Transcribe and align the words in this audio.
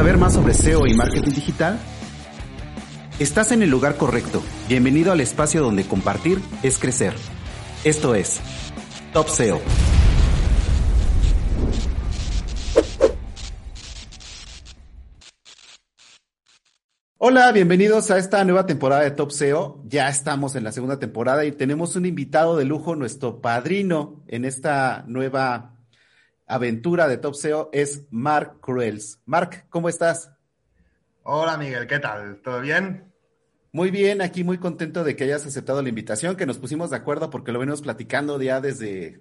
saber 0.00 0.16
más 0.16 0.32
sobre 0.32 0.54
SEO 0.54 0.86
y 0.86 0.94
marketing 0.94 1.34
digital? 1.34 1.78
Estás 3.18 3.52
en 3.52 3.62
el 3.62 3.68
lugar 3.68 3.98
correcto. 3.98 4.42
Bienvenido 4.66 5.12
al 5.12 5.20
espacio 5.20 5.60
donde 5.60 5.84
compartir 5.84 6.40
es 6.62 6.78
crecer. 6.78 7.12
Esto 7.84 8.14
es 8.14 8.40
Top 9.12 9.28
SEO. 9.28 9.60
Hola, 17.18 17.52
bienvenidos 17.52 18.10
a 18.10 18.16
esta 18.16 18.42
nueva 18.44 18.64
temporada 18.64 19.02
de 19.02 19.10
Top 19.10 19.32
SEO. 19.32 19.82
Ya 19.84 20.08
estamos 20.08 20.56
en 20.56 20.64
la 20.64 20.72
segunda 20.72 20.98
temporada 20.98 21.44
y 21.44 21.52
tenemos 21.52 21.94
un 21.94 22.06
invitado 22.06 22.56
de 22.56 22.64
lujo, 22.64 22.96
nuestro 22.96 23.42
padrino 23.42 24.24
en 24.28 24.46
esta 24.46 25.04
nueva 25.08 25.74
aventura 26.50 27.08
de 27.08 27.16
Top 27.16 27.34
SEO 27.34 27.70
es 27.72 28.06
Mark 28.10 28.60
Cruels. 28.60 29.20
Mark, 29.24 29.66
¿cómo 29.70 29.88
estás? 29.88 30.30
Hola 31.22 31.56
Miguel, 31.56 31.86
¿qué 31.86 32.00
tal? 32.00 32.40
¿Todo 32.42 32.60
bien? 32.60 33.12
Muy 33.72 33.90
bien, 33.90 34.20
aquí 34.20 34.42
muy 34.42 34.58
contento 34.58 35.04
de 35.04 35.14
que 35.14 35.24
hayas 35.24 35.46
aceptado 35.46 35.80
la 35.80 35.88
invitación, 35.88 36.36
que 36.36 36.46
nos 36.46 36.58
pusimos 36.58 36.90
de 36.90 36.96
acuerdo 36.96 37.30
porque 37.30 37.52
lo 37.52 37.60
venimos 37.60 37.82
platicando 37.82 38.40
ya 38.42 38.60
desde 38.60 39.20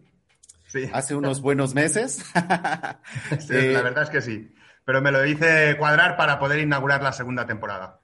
hace 0.91 1.15
unos 1.15 1.41
buenos 1.41 1.75
meses. 1.75 2.25
sí, 3.39 3.53
la 3.53 3.59
eh, 3.59 3.83
verdad 3.83 4.03
es 4.03 4.09
que 4.09 4.21
sí, 4.21 4.55
pero 4.83 5.02
me 5.02 5.11
lo 5.11 5.23
hice 5.23 5.75
cuadrar 5.77 6.17
para 6.17 6.39
poder 6.39 6.59
inaugurar 6.59 7.03
la 7.03 7.13
segunda 7.13 7.45
temporada. 7.45 7.99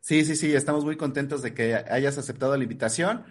Sí, 0.00 0.24
sí, 0.24 0.36
sí, 0.36 0.54
estamos 0.54 0.86
muy 0.86 0.96
contentos 0.96 1.42
de 1.42 1.52
que 1.52 1.74
hayas 1.74 2.16
aceptado 2.16 2.56
la 2.56 2.62
invitación. 2.62 3.24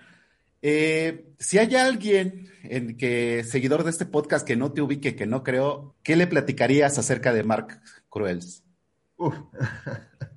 Eh, 0.61 1.33
si 1.39 1.57
hay 1.57 1.75
alguien 1.75 2.51
en 2.63 2.97
que, 2.97 3.43
seguidor 3.43 3.83
de 3.83 3.91
este 3.91 4.05
podcast 4.05 4.45
que 4.45 4.55
no 4.55 4.71
te 4.71 4.81
ubique, 4.81 5.15
que 5.15 5.25
no 5.25 5.43
creo, 5.43 5.95
¿qué 6.03 6.15
le 6.15 6.27
platicarías 6.27 6.97
acerca 6.97 7.33
de 7.33 7.43
Mark 7.43 7.81
Cruels? 8.09 8.63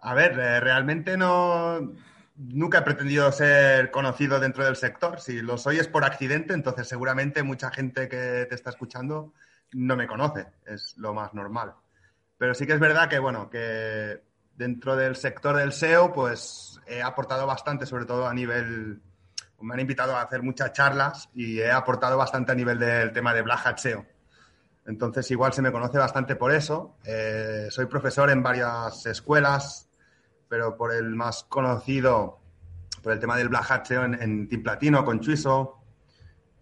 A 0.00 0.14
ver, 0.14 0.38
eh, 0.38 0.60
realmente 0.60 1.16
no. 1.16 1.94
Nunca 2.36 2.78
he 2.78 2.82
pretendido 2.82 3.32
ser 3.32 3.90
conocido 3.90 4.38
dentro 4.38 4.64
del 4.64 4.76
sector. 4.76 5.20
Si 5.20 5.40
lo 5.40 5.56
soy 5.56 5.78
es 5.78 5.88
por 5.88 6.04
accidente, 6.04 6.52
entonces 6.52 6.86
seguramente 6.86 7.42
mucha 7.42 7.70
gente 7.70 8.08
que 8.08 8.46
te 8.48 8.54
está 8.54 8.70
escuchando 8.70 9.32
no 9.72 9.96
me 9.96 10.06
conoce. 10.06 10.46
Es 10.66 10.96
lo 10.98 11.14
más 11.14 11.34
normal. 11.34 11.74
Pero 12.36 12.54
sí 12.54 12.66
que 12.66 12.74
es 12.74 12.78
verdad 12.78 13.08
que, 13.08 13.18
bueno, 13.18 13.48
que 13.48 14.20
dentro 14.54 14.96
del 14.96 15.16
sector 15.16 15.56
del 15.56 15.72
SEO, 15.72 16.12
pues 16.12 16.78
he 16.86 17.02
aportado 17.02 17.46
bastante, 17.46 17.86
sobre 17.86 18.04
todo 18.04 18.28
a 18.28 18.34
nivel 18.34 19.00
me 19.60 19.74
han 19.74 19.80
invitado 19.80 20.16
a 20.16 20.22
hacer 20.22 20.42
muchas 20.42 20.72
charlas 20.72 21.28
y 21.34 21.60
he 21.60 21.70
aportado 21.70 22.16
bastante 22.16 22.52
a 22.52 22.54
nivel 22.54 22.78
del 22.78 23.12
tema 23.12 23.32
de 23.32 23.42
Black 23.42 23.66
Hat 23.66 23.78
SEO. 23.78 24.06
Entonces, 24.86 25.30
igual 25.30 25.52
se 25.52 25.62
me 25.62 25.72
conoce 25.72 25.98
bastante 25.98 26.36
por 26.36 26.52
eso. 26.52 26.96
Eh, 27.04 27.66
soy 27.70 27.86
profesor 27.86 28.30
en 28.30 28.42
varias 28.42 29.04
escuelas, 29.06 29.88
pero 30.48 30.76
por 30.76 30.92
el 30.92 31.14
más 31.14 31.44
conocido, 31.44 32.40
por 33.02 33.12
el 33.12 33.18
tema 33.18 33.36
del 33.36 33.48
Black 33.48 33.70
Hat 33.70 33.86
SEO 33.86 34.04
en, 34.04 34.48
Team 34.48 34.62
Platino 34.62 35.04
con 35.04 35.20
Chuiso. 35.20 35.82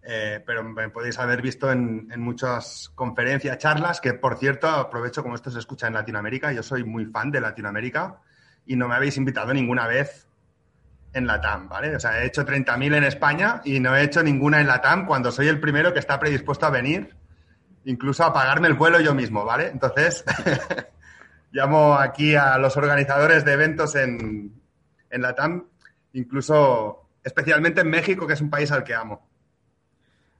Eh, 0.07 0.43
pero 0.45 0.63
me 0.63 0.89
podéis 0.89 1.17
haber 1.17 1.41
visto 1.41 1.71
en, 1.71 2.09
en, 2.11 2.21
muchas 2.21 2.91
conferencias, 2.93 3.57
charlas, 3.57 3.99
que 3.99 4.13
por 4.13 4.37
cierto 4.37 4.67
aprovecho 4.67 5.23
como 5.23 5.33
esto 5.33 5.49
se 5.49 5.59
escucha 5.59 5.87
en 5.87 5.93
Latinoamérica. 5.93 6.51
Yo 6.51 6.63
soy 6.63 6.83
muy 6.83 7.05
fan 7.05 7.31
de 7.31 7.41
Latinoamérica 7.41 8.21
y 8.65 8.75
no 8.75 8.87
me 8.87 8.95
habéis 8.95 9.17
invitado 9.17 9.53
ninguna 9.53 9.87
vez 9.87 10.27
en 11.15 11.25
la 11.25 11.39
TAM, 11.39 11.69
¿vale? 11.69 11.95
O 11.95 11.99
sea, 11.99 12.21
he 12.21 12.27
hecho 12.27 12.45
30.000 12.45 12.97
en 12.97 13.03
España 13.05 13.61
y 13.63 13.79
no 13.79 13.95
he 13.95 14.03
hecho 14.03 14.21
ninguna 14.21 14.59
en 14.59 14.67
la 14.67 14.81
TAM 14.81 15.05
cuando 15.05 15.31
soy 15.31 15.47
el 15.47 15.61
primero 15.61 15.93
que 15.93 15.99
está 15.99 16.19
predispuesto 16.19 16.65
a 16.65 16.69
venir, 16.69 17.15
incluso 17.85 18.25
a 18.25 18.33
pagarme 18.33 18.67
el 18.67 18.73
vuelo 18.73 18.99
yo 18.99 19.15
mismo, 19.15 19.45
¿vale? 19.45 19.69
Entonces, 19.69 20.25
llamo 21.51 21.95
aquí 21.95 22.35
a 22.35 22.57
los 22.57 22.75
organizadores 22.75 23.45
de 23.45 23.53
eventos 23.53 23.95
en, 23.95 24.61
en 25.09 25.21
la 25.21 25.33
TAM, 25.33 25.63
incluso 26.11 27.07
especialmente 27.23 27.79
en 27.79 27.89
México, 27.89 28.27
que 28.27 28.33
es 28.33 28.41
un 28.41 28.49
país 28.49 28.69
al 28.73 28.83
que 28.83 28.93
amo. 28.93 29.25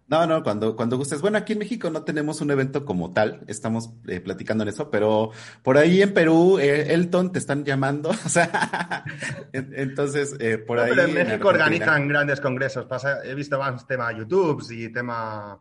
No, 0.08 0.28
no, 0.28 0.44
cuando, 0.44 0.76
cuando 0.76 0.98
gustes. 0.98 1.20
Bueno, 1.22 1.40
aquí 1.40 1.54
en 1.54 1.60
México 1.60 1.90
no 1.90 2.04
tenemos 2.04 2.40
un 2.42 2.52
evento 2.52 2.86
como 2.86 3.12
tal, 3.12 3.44
estamos 3.48 3.90
eh, 4.08 4.20
platicando 4.20 4.64
en 4.64 4.70
eso, 4.70 4.92
pero 4.92 5.32
por 5.64 5.78
ahí 5.78 6.02
en 6.02 6.14
Perú, 6.14 6.60
eh, 6.60 6.94
Elton, 6.94 7.32
te 7.32 7.40
están 7.40 7.66
llamando, 7.66 8.10
o 8.26 8.30
sea, 8.30 9.04
entonces, 9.52 10.36
eh, 10.40 10.60
por 10.60 10.80
ahí. 10.80 10.92
Pero 10.92 11.08
en 11.08 11.14
México 11.16 11.48
organizan 11.48 12.08
grandes 12.08 12.40
congresos, 12.40 12.86
pasa, 12.86 13.26
he 13.26 13.34
visto 13.34 13.58
más 13.58 13.88
tema 13.88 14.16
YouTube 14.16 14.64
y 14.70 14.92
tema, 14.92 15.60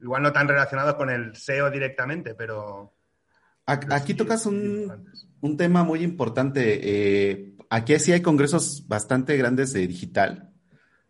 igual 0.00 0.22
no 0.22 0.32
tan 0.32 0.46
relacionado 0.46 0.96
con 0.96 1.10
el 1.10 1.34
SEO 1.34 1.70
directamente, 1.70 2.34
pero... 2.34 2.94
Aquí 3.66 4.14
tocas 4.14 4.46
un, 4.46 5.10
un 5.42 5.56
tema 5.58 5.84
muy 5.84 6.02
importante. 6.02 7.54
aquí 7.68 7.98
sí 7.98 8.12
hay 8.12 8.22
congresos 8.22 8.88
bastante 8.88 9.36
grandes 9.36 9.74
de 9.74 9.86
digital 9.86 10.48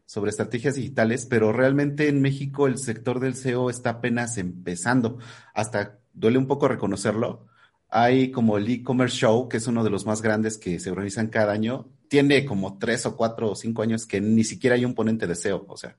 sobre 0.09 0.31
estrategias 0.31 0.77
digitales, 0.77 1.27
pero 1.27 1.53
realmente 1.53 2.09
en 2.09 2.23
México 2.23 2.67
el 2.67 2.79
sector 2.79 3.21
del 3.21 3.35
SEO 3.35 3.69
está 3.69 3.91
apenas 3.91 4.39
empezando. 4.39 5.19
Hasta 5.53 5.99
duele 6.15 6.39
un 6.39 6.47
poco 6.47 6.67
reconocerlo. 6.67 7.47
Hay 7.91 8.31
como 8.31 8.57
el 8.57 8.71
e-commerce 8.71 9.19
show, 9.19 9.51
que 9.51 9.59
es 9.59 9.67
uno 9.67 9.85
de 9.85 9.91
los 9.91 10.07
más 10.07 10.23
grandes 10.23 10.57
que 10.57 10.81
se 10.81 10.91
organizan 10.91 11.27
cada 11.27 11.53
año. 11.53 11.91
Tiene 12.09 12.47
como 12.47 12.79
tres 12.79 13.05
o 13.05 13.19
cuatro 13.19 13.51
o 13.51 13.55
cinco 13.55 13.83
años 13.83 14.07
que 14.07 14.19
ni 14.19 14.45
siquiera 14.45 14.77
hay 14.77 14.87
un 14.87 14.95
ponente 14.95 15.27
de 15.27 15.35
SEO. 15.35 15.67
O 15.69 15.77
sea, 15.77 15.95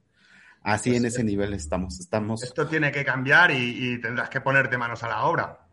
así 0.63 0.95
en 0.95 1.03
pues, 1.03 1.13
ese 1.13 1.23
nivel 1.23 1.53
estamos. 1.53 1.99
estamos. 1.99 2.41
Esto 2.41 2.65
tiene 2.65 2.91
que 2.91 3.05
cambiar 3.05 3.51
y, 3.51 3.93
y 3.93 4.01
tendrás 4.01 4.31
que 4.31 4.41
ponerte 4.41 4.75
manos 4.75 5.03
a 5.03 5.07
la 5.07 5.23
obra. 5.25 5.67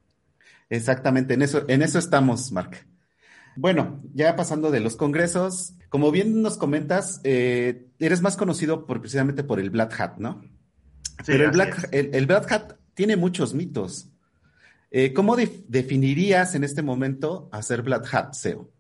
Exactamente, 0.69 1.33
en 1.33 1.41
eso, 1.41 1.65
en 1.69 1.81
eso 1.81 1.99
estamos, 1.99 2.53
Mark. 2.53 2.87
Bueno, 3.57 4.03
ya 4.13 4.37
pasando 4.37 4.71
de 4.71 4.81
los 4.81 4.97
congresos, 4.97 5.75
como 5.89 6.11
bien 6.11 6.43
nos 6.43 6.59
comentas, 6.59 7.21
eh, 7.25 7.89
eres 7.99 8.21
más 8.21 8.37
conocido 8.37 8.87
por, 8.87 9.01
precisamente 9.01 9.45
por 9.45 9.59
el 9.59 9.71
Black 9.71 9.99
Hat, 9.99 10.19
¿no? 10.19 10.43
Sí, 11.25 11.33
Pero 11.33 11.47
el 11.47 11.51
Black, 11.51 11.89
el, 11.93 12.27
Black 12.27 12.53
Hat 12.53 12.73
tiene 12.95 13.17
muchos 13.17 13.55
mitos. 13.55 14.11
Eh, 14.91 15.15
¿Cómo 15.15 15.37
definirías 15.37 16.55
en 16.55 16.65
este 16.65 16.83
momento 16.83 17.49
hacer 17.51 17.83
Black 17.83 18.15
Hat 18.15 18.35
SEO? 18.35 18.71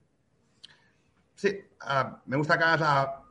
Sí, 1.34 1.58
ah, 1.80 2.20
me 2.26 2.36
gusta 2.36 2.58
que 2.58 2.64
hagas 2.64 2.80
la 2.80 3.22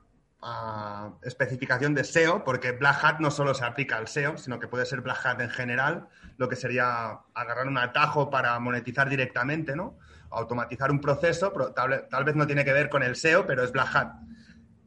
especificación 1.23 1.93
de 1.93 2.03
SEO, 2.03 2.43
porque 2.43 2.71
Black 2.71 3.03
Hat 3.03 3.19
no 3.19 3.31
solo 3.31 3.53
se 3.53 3.65
aplica 3.65 3.97
al 3.97 4.07
SEO, 4.07 4.37
sino 4.37 4.59
que 4.59 4.67
puede 4.67 4.85
ser 4.85 5.01
Black 5.01 5.25
Hat 5.25 5.41
en 5.41 5.49
general, 5.49 6.07
lo 6.37 6.49
que 6.49 6.55
sería 6.55 7.19
agarrar 7.33 7.67
un 7.67 7.77
atajo 7.77 8.29
para 8.29 8.57
monetizar 8.59 9.09
directamente, 9.09 9.75
¿no? 9.75 9.97
Automatizar 10.29 10.91
un 10.91 10.99
proceso, 10.99 11.51
tal, 11.73 12.23
vez 12.23 12.35
no 12.35 12.45
tiene 12.45 12.65
que 12.65 12.73
ver 12.73 12.89
con 12.89 13.03
el 13.03 13.15
SEO, 13.15 13.45
pero 13.45 13.63
es 13.63 13.71
Black 13.71 13.95
Hat. 13.95 14.13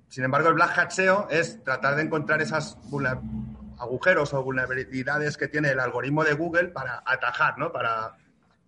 Sin 0.09 0.25
embargo, 0.25 0.49
el 0.49 0.55
Black 0.55 0.79
Hat 0.79 0.91
SEO 0.91 1.29
es 1.31 1.63
tratar 1.65 1.97
de 1.97 2.03
encontrar 2.03 2.41
esos 2.43 2.77
agujeros 3.79 4.35
o 4.35 4.43
vulnerabilidades 4.43 5.37
que 5.37 5.49
tiene 5.49 5.71
el 5.71 5.81
algoritmo 5.81 6.25
de 6.25 6.35
Google 6.35 6.69
para 6.69 7.03
atajar, 7.05 7.59
¿no? 7.59 7.73
Para 7.73 8.17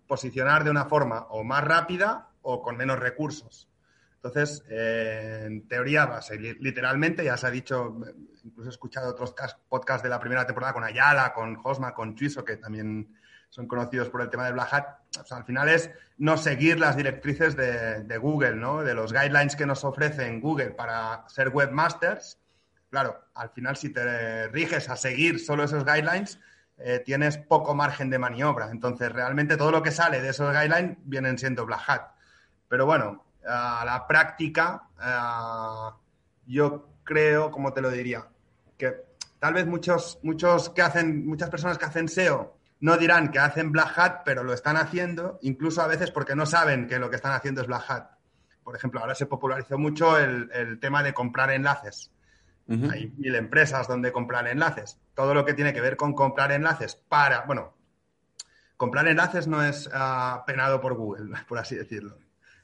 posicionar 0.07 0.63
de 0.63 0.71
una 0.71 0.85
forma 0.85 1.27
o 1.29 1.43
más 1.43 1.63
rápida 1.63 2.29
o 2.41 2.61
con 2.61 2.77
menos 2.77 2.99
recursos. 2.99 3.67
Entonces, 4.23 4.63
eh, 4.69 5.45
en 5.47 5.67
teoría, 5.67 6.05
va 6.05 6.17
a 6.17 6.21
ser 6.21 6.39
literalmente, 6.39 7.23
ya 7.23 7.37
se 7.37 7.47
ha 7.47 7.49
dicho, 7.49 7.97
incluso 8.43 8.69
he 8.69 8.71
escuchado 8.71 9.09
otros 9.09 9.33
podcasts 9.67 10.03
de 10.03 10.09
la 10.09 10.19
primera 10.19 10.45
temporada 10.45 10.73
con 10.73 10.83
Ayala, 10.83 11.33
con 11.33 11.55
Josma, 11.55 11.93
con 11.95 12.15
Chuiso, 12.15 12.45
que 12.45 12.57
también 12.57 13.15
son 13.49 13.67
conocidos 13.67 14.09
por 14.09 14.21
el 14.21 14.29
tema 14.29 14.45
de 14.45 14.53
Black 14.53 14.73
Hat, 14.73 14.85
al 15.29 15.43
final 15.43 15.69
es 15.69 15.89
no 16.17 16.37
seguir 16.37 16.79
las 16.79 16.95
directrices 16.95 17.55
de, 17.55 18.17
Google, 18.17 18.55
¿no? 18.55 18.83
De 18.83 18.93
los 18.93 19.11
guidelines 19.11 19.55
que 19.55 19.65
nos 19.65 19.83
ofrecen 19.83 20.39
Google 20.39 20.71
para 20.71 21.27
ser 21.27 21.49
webmasters. 21.49 22.37
Claro, 22.89 23.25
al 23.33 23.49
final 23.49 23.75
si 23.75 23.89
te 23.89 24.47
riges 24.49 24.89
a 24.89 24.95
seguir 24.95 25.39
solo 25.39 25.63
esos 25.63 25.85
guidelines, 25.85 26.39
eh, 26.77 27.01
tienes 27.03 27.37
poco 27.37 27.75
margen 27.75 28.09
de 28.09 28.19
maniobra. 28.19 28.69
Entonces, 28.71 29.11
realmente 29.11 29.57
todo 29.57 29.71
lo 29.71 29.83
que 29.83 29.91
sale 29.91 30.21
de 30.21 30.29
esos 30.29 30.51
guidelines 30.51 30.97
vienen 31.03 31.37
siendo 31.37 31.65
Black 31.65 31.83
Hat. 31.87 32.11
Pero 32.67 32.85
bueno, 32.85 33.25
a 33.45 33.83
la 33.85 34.07
práctica, 34.07 34.83
eh, 35.01 35.95
yo 36.47 36.87
creo, 37.03 37.51
como 37.51 37.73
te 37.73 37.81
lo 37.81 37.89
diría, 37.89 38.27
que 38.77 39.05
tal 39.39 39.53
vez 39.53 39.65
muchos, 39.65 40.19
muchos 40.23 40.69
que 40.69 40.81
hacen, 40.81 41.25
muchas 41.25 41.49
personas 41.49 41.77
que 41.77 41.85
hacen 41.85 42.07
SEO 42.07 42.60
no 42.81 42.97
dirán 42.97 43.31
que 43.31 43.39
hacen 43.39 43.71
Black 43.71 43.97
Hat, 43.97 44.21
pero 44.25 44.43
lo 44.43 44.53
están 44.53 44.75
haciendo, 44.75 45.37
incluso 45.43 45.81
a 45.81 45.87
veces 45.87 46.09
porque 46.11 46.35
no 46.35 46.47
saben 46.47 46.87
que 46.87 46.99
lo 46.99 47.09
que 47.09 47.15
están 47.15 47.33
haciendo 47.33 47.61
es 47.61 47.67
Black 47.67 47.89
Hat. 47.89 48.09
Por 48.63 48.75
ejemplo, 48.75 48.99
ahora 48.99 49.15
se 49.15 49.27
popularizó 49.27 49.77
mucho 49.77 50.17
el, 50.17 50.79
tema 50.79 51.03
de 51.03 51.13
comprar 51.13 51.51
enlaces. 51.51 52.11
Hay 52.89 53.11
mil 53.17 53.35
empresas 53.35 53.87
donde 53.87 54.11
comprar 54.11 54.47
enlaces. 54.47 54.97
Todo 55.13 55.33
lo 55.33 55.43
que 55.45 55.53
tiene 55.53 55.73
que 55.73 55.81
ver 55.81 55.97
con 55.97 56.13
comprar 56.13 56.51
enlaces 56.53 56.95
para, 56.95 57.41
bueno, 57.41 57.75
comprar 58.77 59.07
enlaces 59.07 59.45
no 59.45 59.61
es 59.61 59.89
ah, 59.93 60.43
penado 60.47 60.79
por 60.79 60.95
Google, 60.95 61.35
por 61.47 61.59
así 61.59 61.75
decirlo. 61.75 62.17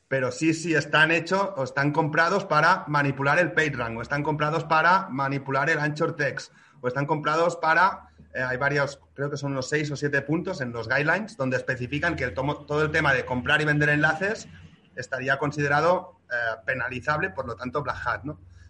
Pero 0.08 0.32
sí, 0.32 0.54
sí 0.54 0.74
están 0.74 1.12
hechos 1.12 1.52
o 1.58 1.64
están 1.64 1.92
comprados 1.92 2.46
para 2.46 2.86
manipular 2.88 3.38
el 3.38 3.52
PageRank, 3.52 3.98
o 3.98 4.02
están 4.02 4.24
comprados 4.24 4.64
para 4.64 5.10
manipular 5.10 5.70
el 5.70 5.80
Anchor 5.80 6.16
Text, 6.16 6.54
o 6.80 6.88
están 6.88 7.06
comprados 7.06 7.58
para 7.58 8.07
eh, 8.38 8.44
hay 8.44 8.58
varios, 8.58 9.00
creo 9.16 9.32
que 9.32 9.38
son 9.38 9.54
unos 9.54 9.68
seis 9.68 9.90
o 9.90 9.96
siete 9.96 10.22
puntos 10.22 10.62
en 10.62 10.72
los 10.72 10.88
guidelines 10.88 11.36
donde 11.38 11.58
especifican 11.58 12.16
que 12.16 12.28
todo 12.28 12.84
el 12.84 12.92
tema 12.92 13.12
de 13.12 13.26
comprar 13.26 13.62
y 13.62 13.66
vender 13.66 13.90
enlaces 13.90 14.48
estaría 14.96 15.40
considerado 15.40 16.22
eh, 16.30 16.36
penalizable, 16.64 17.32
por 17.32 17.48
lo 17.48 17.56
tanto, 17.56 17.82
Black 17.82 17.98
Hat. 18.06 18.26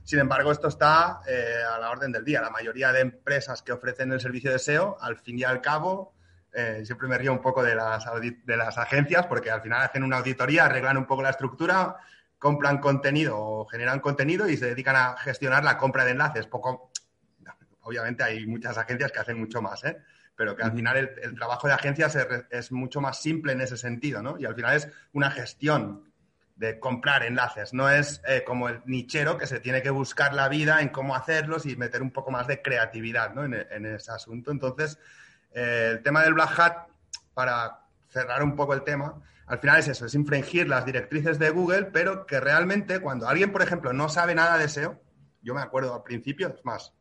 Sin 0.06 0.20
embargo, 0.20 0.54
esto 0.54 0.70
está 0.70 1.20
eh, 1.28 1.56
a 1.70 1.80
la 1.80 1.92
orden 1.92 2.14
del 2.14 2.24
día. 2.24 2.40
La 2.40 2.50
mayoría 2.50 2.94
de 2.94 3.02
empresas 3.02 3.62
que 3.62 3.74
ofrecen 3.74 4.14
el 4.14 4.22
servicio 4.22 4.52
de 4.52 4.60
SEO, 4.60 4.98
al 5.02 5.18
fin 5.18 5.38
y 5.38 5.44
al 5.44 5.60
cabo, 5.60 6.14
siempre 6.84 7.08
me 7.08 7.20
río 7.20 7.32
un 7.34 7.42
poco 7.42 7.62
de 7.62 7.76
las, 7.76 8.04
de 8.44 8.58
las 8.58 8.80
agencias 8.80 9.28
porque 9.28 9.52
al 9.52 9.62
final 9.62 9.84
hacen 9.84 10.02
una 10.02 10.18
auditoría, 10.18 10.66
arreglan 10.66 10.98
un 10.98 11.06
poco 11.06 11.22
la 11.22 11.30
estructura, 11.30 11.98
compran 12.40 12.80
contenido 12.80 13.38
o 13.38 13.66
generan 13.66 14.00
contenido 14.00 14.50
y 14.50 14.58
se 14.58 14.66
dedican 14.66 14.96
a 14.96 15.18
gestionar 15.18 15.64
la 15.64 15.78
compra 15.78 16.04
de 16.04 16.12
enlaces. 16.12 16.48
Poco, 16.48 16.90
obviamente 17.88 18.24
hay 18.24 18.46
muchas 18.46 18.78
agencias 18.78 19.12
que 19.12 19.20
hacen 19.20 19.40
mucho 19.40 19.62
más, 19.62 19.84
¿eh? 19.86 19.98
pero 20.36 20.56
que 20.56 20.64
al 20.64 20.72
final 20.74 20.98
el, 20.98 21.36
trabajo 21.36 21.68
de 21.68 21.74
agencias 21.74 22.16
es, 22.52 22.72
mucho 22.72 23.02
más 23.02 23.20
simple 23.20 23.54
en 23.54 23.62
ese 23.62 23.76
sentido, 23.76 24.22
¿no? 24.22 24.38
Y 24.38 24.46
al 24.46 24.54
final 24.54 24.76
es 24.76 24.88
una 25.14 25.32
gestión 25.32 26.04
de 26.56 26.80
comprar 26.80 27.24
enlaces, 27.24 27.74
no 27.74 27.90
es 27.90 28.22
eh, 28.28 28.44
como 28.46 28.70
el 28.70 28.82
nichero 28.86 29.38
que 29.38 29.48
se 29.48 29.60
tiene 29.60 29.82
que 29.82 29.90
buscar 29.90 30.34
la 30.34 30.50
vida 30.50 30.82
en 30.82 30.90
cómo 30.90 31.16
hacerlos 31.16 31.66
y 31.66 31.76
meter 31.76 32.02
un 32.02 32.12
poco 32.12 32.30
más 32.30 32.46
de 32.48 32.62
creatividad 32.62 33.34
¿no? 33.34 33.46
en, 33.46 33.86
ese 33.86 34.12
asunto. 34.12 34.52
Entonces, 34.52 35.00
eh, 35.54 35.92
el 35.94 36.04
tema 36.04 36.24
del 36.24 36.34
Black 36.34 36.60
Hat, 36.60 36.88
para 37.34 37.86
cerrar 38.10 38.44
un 38.44 38.56
poco 38.56 38.74
el 38.74 38.84
tema, 38.84 39.22
al 39.48 39.60
final 39.60 39.80
es 39.80 39.88
eso, 39.88 40.06
es 40.06 40.14
infringir 40.14 40.68
las 40.68 40.86
directrices 40.86 41.40
de 41.40 41.50
Google, 41.52 41.86
pero 41.86 42.26
que 42.26 42.40
realmente 42.40 43.00
cuando 43.00 43.28
alguien, 43.28 43.52
por 43.52 43.62
ejemplo, 43.62 43.94
no 43.94 44.10
sabe 44.10 44.36
nada 44.36 44.58
de 44.58 44.68
SEO, 44.68 45.02
yo 45.42 45.56
me 45.56 45.62
acuerdo 45.62 45.96
al 45.96 46.04
principio, 46.04 46.50
es 46.50 46.66
más, 46.66 46.94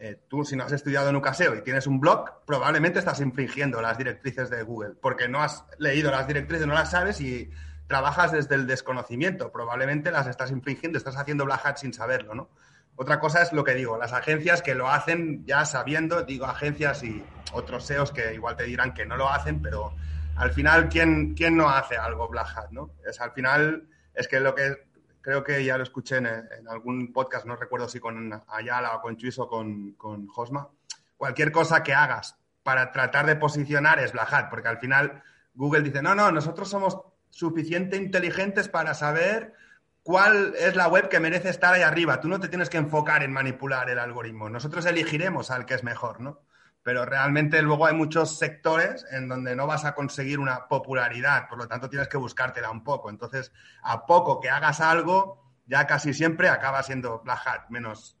eh, 0.00 0.20
tú 0.28 0.44
si 0.44 0.56
no 0.56 0.64
has 0.64 0.72
estudiado 0.72 1.10
en 1.10 1.34
SEO 1.34 1.56
y 1.56 1.62
tienes 1.62 1.86
un 1.86 2.00
blog, 2.00 2.44
probablemente 2.46 2.98
estás 2.98 3.20
infringiendo 3.20 3.80
las 3.80 3.98
directrices 3.98 4.50
de 4.50 4.62
Google, 4.62 4.94
porque 5.00 5.28
no 5.28 5.42
has 5.42 5.64
leído 5.78 6.10
las 6.10 6.26
directrices, 6.26 6.66
no 6.66 6.74
las 6.74 6.90
sabes 6.90 7.20
y 7.20 7.50
trabajas 7.88 8.32
desde 8.32 8.54
el 8.54 8.66
desconocimiento, 8.66 9.50
probablemente 9.50 10.10
las 10.10 10.26
estás 10.26 10.50
infringiendo, 10.50 10.98
estás 10.98 11.16
haciendo 11.16 11.44
black 11.44 11.64
hat 11.64 11.76
sin 11.78 11.92
saberlo, 11.92 12.34
¿no? 12.34 12.50
Otra 12.96 13.20
cosa 13.20 13.42
es 13.42 13.52
lo 13.52 13.62
que 13.64 13.74
digo, 13.74 13.96
las 13.96 14.12
agencias 14.12 14.60
que 14.60 14.74
lo 14.74 14.88
hacen 14.88 15.44
ya 15.46 15.64
sabiendo, 15.64 16.22
digo 16.22 16.46
agencias 16.46 17.02
y 17.04 17.24
otros 17.52 17.86
SEOs 17.86 18.12
que 18.12 18.34
igual 18.34 18.56
te 18.56 18.64
dirán 18.64 18.92
que 18.92 19.06
no 19.06 19.16
lo 19.16 19.30
hacen, 19.30 19.62
pero 19.62 19.94
al 20.36 20.52
final, 20.52 20.88
¿quién, 20.88 21.34
quién 21.34 21.56
no 21.56 21.68
hace 21.68 21.96
algo 21.96 22.28
Black 22.28 22.56
Hat, 22.56 22.70
no? 22.70 22.90
Es 23.08 23.20
al 23.20 23.32
final, 23.32 23.88
es 24.14 24.28
que 24.28 24.38
lo 24.40 24.54
que 24.54 24.87
creo 25.20 25.44
que 25.44 25.64
ya 25.64 25.76
lo 25.76 25.82
escuché 25.82 26.16
en, 26.16 26.26
algún 26.68 27.12
podcast, 27.12 27.46
no 27.46 27.56
recuerdo 27.56 27.88
si 27.88 28.00
con 28.00 28.42
Ayala 28.48 28.96
o 28.96 29.00
con 29.00 29.16
Chuis 29.16 29.38
o 29.38 29.48
con, 29.48 29.92
con 29.92 30.26
Josma, 30.28 30.68
cualquier 31.16 31.52
cosa 31.52 31.82
que 31.82 31.94
hagas 31.94 32.36
para 32.62 32.92
tratar 32.92 33.26
de 33.26 33.36
posicionar 33.36 33.98
es 33.98 34.12
Black 34.12 34.32
Hat, 34.32 34.50
porque 34.50 34.68
al 34.68 34.78
final 34.78 35.22
Google 35.54 35.82
dice, 35.82 36.02
no, 36.02 36.14
no, 36.14 36.30
nosotros 36.30 36.68
somos 36.68 36.98
suficiente 37.30 37.96
inteligentes 37.96 38.68
para 38.68 38.94
saber 38.94 39.54
cuál 40.02 40.54
es 40.58 40.76
la 40.76 40.88
web 40.88 41.08
que 41.08 41.20
merece 41.20 41.50
estar 41.50 41.74
ahí 41.74 41.82
arriba. 41.82 42.20
Tú 42.20 42.28
no 42.28 42.40
te 42.40 42.48
tienes 42.48 42.70
que 42.70 42.78
enfocar 42.78 43.22
en 43.22 43.32
manipular 43.32 43.90
el 43.90 43.98
algoritmo. 43.98 44.48
Nosotros 44.48 44.86
elegiremos 44.86 45.50
al 45.50 45.66
que 45.66 45.74
es 45.74 45.84
mejor, 45.84 46.20
¿no? 46.20 46.40
Pero 46.82 47.04
realmente 47.04 47.60
luego 47.62 47.86
hay 47.86 47.94
muchos 47.94 48.38
sectores 48.38 49.04
en 49.10 49.28
donde 49.28 49.54
no 49.54 49.66
vas 49.66 49.84
a 49.84 49.94
conseguir 49.94 50.38
una 50.38 50.68
popularidad, 50.68 51.48
por 51.48 51.58
lo 51.58 51.68
tanto 51.68 51.88
tienes 51.90 52.08
que 52.08 52.16
buscártela 52.16 52.70
un 52.70 52.82
poco. 52.82 53.10
Entonces, 53.10 53.52
a 53.82 54.06
poco 54.06 54.40
que 54.40 54.50
hagas 54.50 54.80
algo, 54.80 55.44
ya 55.66 55.86
casi 55.86 56.14
siempre 56.14 56.48
acaba 56.48 56.82
siendo 56.82 57.20
Black 57.20 57.46
Hat, 57.46 57.68
menos. 57.68 58.16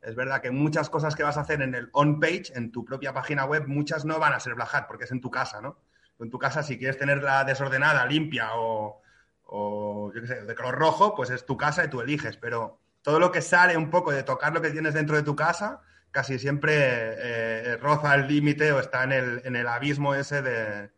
Es 0.00 0.14
verdad 0.14 0.40
que 0.40 0.50
muchas 0.50 0.90
cosas 0.90 1.14
que 1.14 1.22
vas 1.22 1.36
a 1.36 1.42
hacer 1.42 1.62
en 1.62 1.74
el 1.74 1.90
on-page, 1.92 2.52
en 2.54 2.72
tu 2.72 2.84
propia 2.84 3.12
página 3.12 3.44
web, 3.44 3.66
muchas 3.66 4.04
no 4.04 4.18
van 4.18 4.32
a 4.32 4.40
ser 4.40 4.54
Black 4.54 4.74
Hat 4.74 4.86
porque 4.86 5.04
es 5.04 5.12
en 5.12 5.20
tu 5.20 5.30
casa, 5.30 5.60
¿no? 5.60 5.78
En 6.18 6.30
tu 6.30 6.38
casa, 6.38 6.62
si 6.62 6.78
quieres 6.78 6.98
tenerla 6.98 7.44
desordenada, 7.44 8.04
limpia 8.06 8.50
o, 8.54 9.00
o 9.44 10.12
yo 10.12 10.20
qué 10.20 10.26
sé, 10.26 10.42
de 10.42 10.54
color 10.54 10.76
rojo, 10.76 11.14
pues 11.14 11.30
es 11.30 11.46
tu 11.46 11.56
casa 11.56 11.84
y 11.84 11.88
tú 11.88 12.00
eliges. 12.00 12.36
Pero 12.36 12.80
todo 13.02 13.20
lo 13.20 13.30
que 13.30 13.40
sale 13.40 13.76
un 13.76 13.90
poco 13.90 14.10
de 14.10 14.24
tocar 14.24 14.52
lo 14.52 14.60
que 14.60 14.70
tienes 14.70 14.94
dentro 14.94 15.16
de 15.16 15.22
tu 15.22 15.36
casa, 15.36 15.80
casi 16.10 16.38
siempre 16.38 16.74
eh, 16.76 17.76
roza 17.76 18.14
el 18.14 18.26
límite 18.26 18.72
o 18.72 18.80
está 18.80 19.04
en 19.04 19.12
el, 19.12 19.42
en 19.44 19.56
el 19.56 19.66
abismo 19.66 20.14
ese 20.14 20.42
de, 20.42 20.90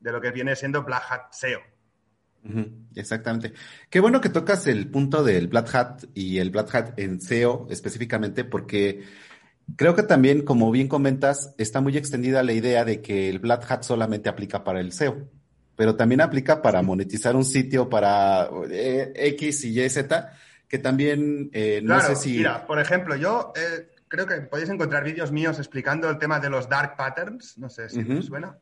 lo 0.00 0.20
que 0.20 0.30
viene 0.30 0.56
siendo 0.56 0.82
Black 0.82 1.04
Hat 1.10 1.32
SEO. 1.32 1.60
exactamente. 2.94 3.52
Qué 3.90 4.00
bueno 4.00 4.20
que 4.20 4.28
tocas 4.28 4.66
el 4.66 4.90
punto 4.90 5.22
del 5.22 5.48
Black 5.48 5.74
Hat 5.74 6.04
y 6.14 6.38
el 6.38 6.50
Black 6.50 6.74
Hat 6.74 6.98
en 6.98 7.20
SEO 7.20 7.66
específicamente, 7.70 8.44
porque 8.44 9.04
creo 9.76 9.94
que 9.94 10.02
también, 10.02 10.44
como 10.44 10.70
bien 10.70 10.88
comentas, 10.88 11.54
está 11.58 11.80
muy 11.80 11.96
extendida 11.96 12.42
la 12.42 12.52
idea 12.52 12.84
de 12.84 13.00
que 13.02 13.28
el 13.28 13.38
Black 13.38 13.70
Hat 13.70 13.82
solamente 13.82 14.28
aplica 14.28 14.64
para 14.64 14.80
el 14.80 14.92
SEO, 14.92 15.28
pero 15.76 15.94
también 15.94 16.20
aplica 16.20 16.62
para 16.62 16.82
monetizar 16.82 17.36
un 17.36 17.44
sitio, 17.44 17.88
para 17.88 18.48
eh, 18.70 19.12
X 19.14 19.64
y 19.64 19.80
Y, 19.80 19.88
Z, 19.88 20.32
que 20.68 20.78
también 20.78 21.50
eh, 21.52 21.80
no 21.82 22.00
sé 22.00 22.16
si. 22.16 22.38
Mira, 22.38 22.66
por 22.66 22.78
ejemplo, 22.78 23.16
yo 23.16 23.52
creo 24.08 24.26
que 24.26 24.40
podéis 24.42 24.70
encontrar 24.70 25.04
vídeos 25.04 25.32
míos 25.32 25.58
explicando 25.58 26.08
el 26.08 26.18
tema 26.18 26.40
de 26.40 26.50
los 26.50 26.68
dark 26.68 26.96
patterns, 26.96 27.58
no 27.58 27.68
sé 27.68 27.88
si 27.88 28.00
os 28.10 28.26
suena, 28.26 28.58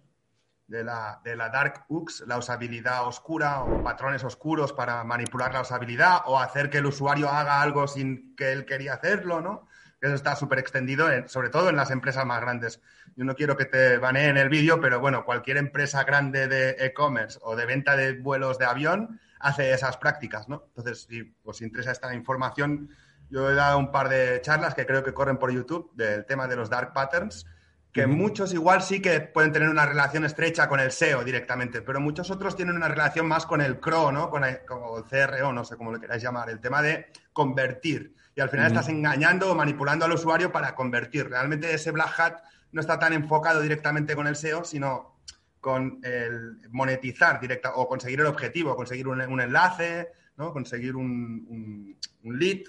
de 0.66 0.82
la, 0.82 1.20
de 1.24 1.36
la 1.36 1.48
dark 1.48 1.84
hooks, 1.88 2.24
la 2.26 2.38
usabilidad 2.38 3.06
oscura 3.06 3.62
o 3.62 3.82
patrones 3.82 4.24
oscuros 4.24 4.72
para 4.72 5.02
manipular 5.04 5.52
la 5.52 5.60
usabilidad 5.60 6.22
o 6.26 6.38
hacer 6.38 6.70
que 6.70 6.78
el 6.78 6.86
usuario 6.86 7.28
haga 7.28 7.62
algo 7.62 7.86
sin 7.86 8.34
que 8.34 8.52
él 8.52 8.64
quería 8.64 8.94
hacerlo, 8.94 9.40
¿no? 9.40 9.68
Eso 10.00 10.14
está 10.14 10.36
súper 10.36 10.58
extendido, 10.58 11.08
sobre 11.26 11.48
todo 11.48 11.70
en 11.70 11.76
las 11.76 11.90
empresas 11.90 12.26
más 12.26 12.40
grandes. 12.40 12.82
Yo 13.16 13.24
no 13.24 13.34
quiero 13.34 13.56
que 13.56 13.64
te 13.64 13.96
baneen 13.96 14.36
el 14.36 14.50
vídeo, 14.50 14.80
pero 14.80 15.00
bueno, 15.00 15.24
cualquier 15.24 15.56
empresa 15.56 16.04
grande 16.04 16.48
de 16.48 16.76
e-commerce 16.78 17.38
o 17.42 17.56
de 17.56 17.64
venta 17.64 17.96
de 17.96 18.12
vuelos 18.12 18.58
de 18.58 18.66
avión 18.66 19.18
hace 19.40 19.72
esas 19.72 19.96
prácticas, 19.96 20.48
¿no? 20.48 20.64
Entonces, 20.68 21.06
si 21.08 21.34
os 21.44 21.62
interesa 21.62 21.92
esta 21.92 22.14
información, 22.14 22.90
yo 23.30 23.50
he 23.50 23.54
dado 23.54 23.78
un 23.78 23.90
par 23.90 24.08
de 24.08 24.40
charlas 24.42 24.74
que 24.74 24.86
creo 24.86 25.02
que 25.02 25.14
corren 25.14 25.38
por 25.38 25.52
YouTube 25.52 25.90
del 25.94 26.24
tema 26.26 26.46
de 26.46 26.56
los 26.56 26.70
dark 26.70 26.92
patterns, 26.92 27.46
que 27.92 28.06
muchos 28.06 28.52
igual 28.52 28.82
sí 28.82 29.00
que 29.00 29.20
pueden 29.20 29.52
tener 29.52 29.70
una 29.70 29.86
relación 29.86 30.24
estrecha 30.24 30.68
con 30.68 30.80
el 30.80 30.92
SEO 30.92 31.24
directamente, 31.24 31.80
pero 31.80 31.98
muchos 31.98 32.30
otros 32.30 32.54
tienen 32.54 32.76
una 32.76 32.88
relación 32.88 33.26
más 33.26 33.46
con 33.46 33.62
el 33.62 33.80
CRO, 33.80 34.12
¿no? 34.12 34.28
Con 34.28 34.44
el, 34.44 34.60
CRO, 34.66 35.52
no 35.52 35.64
sé 35.64 35.76
cómo 35.76 35.92
lo 35.92 35.98
queráis 35.98 36.22
llamar, 36.22 36.50
el 36.50 36.60
tema 36.60 36.82
de 36.82 37.06
convertir. 37.32 38.14
Y 38.34 38.42
al 38.42 38.50
final 38.50 38.66
estás 38.66 38.90
engañando 38.90 39.50
o 39.50 39.54
manipulando 39.54 40.04
al 40.04 40.12
usuario 40.12 40.52
para 40.52 40.74
convertir. 40.74 41.30
Realmente 41.30 41.72
ese 41.72 41.90
black 41.90 42.20
hat 42.20 42.42
no 42.72 42.82
está 42.82 42.98
tan 42.98 43.14
enfocado 43.14 43.62
directamente 43.62 44.14
con 44.14 44.26
el 44.26 44.36
SEO, 44.36 44.62
sino 44.62 45.16
con 45.58 45.98
el 46.02 46.58
monetizar 46.70 47.40
directa 47.40 47.72
o 47.76 47.88
conseguir 47.88 48.20
el 48.20 48.26
objetivo, 48.26 48.76
conseguir 48.76 49.08
un, 49.08 49.40
enlace, 49.40 50.08
¿no? 50.36 50.52
conseguir 50.52 50.96
un, 50.96 51.96
un 52.22 52.38
lead 52.38 52.60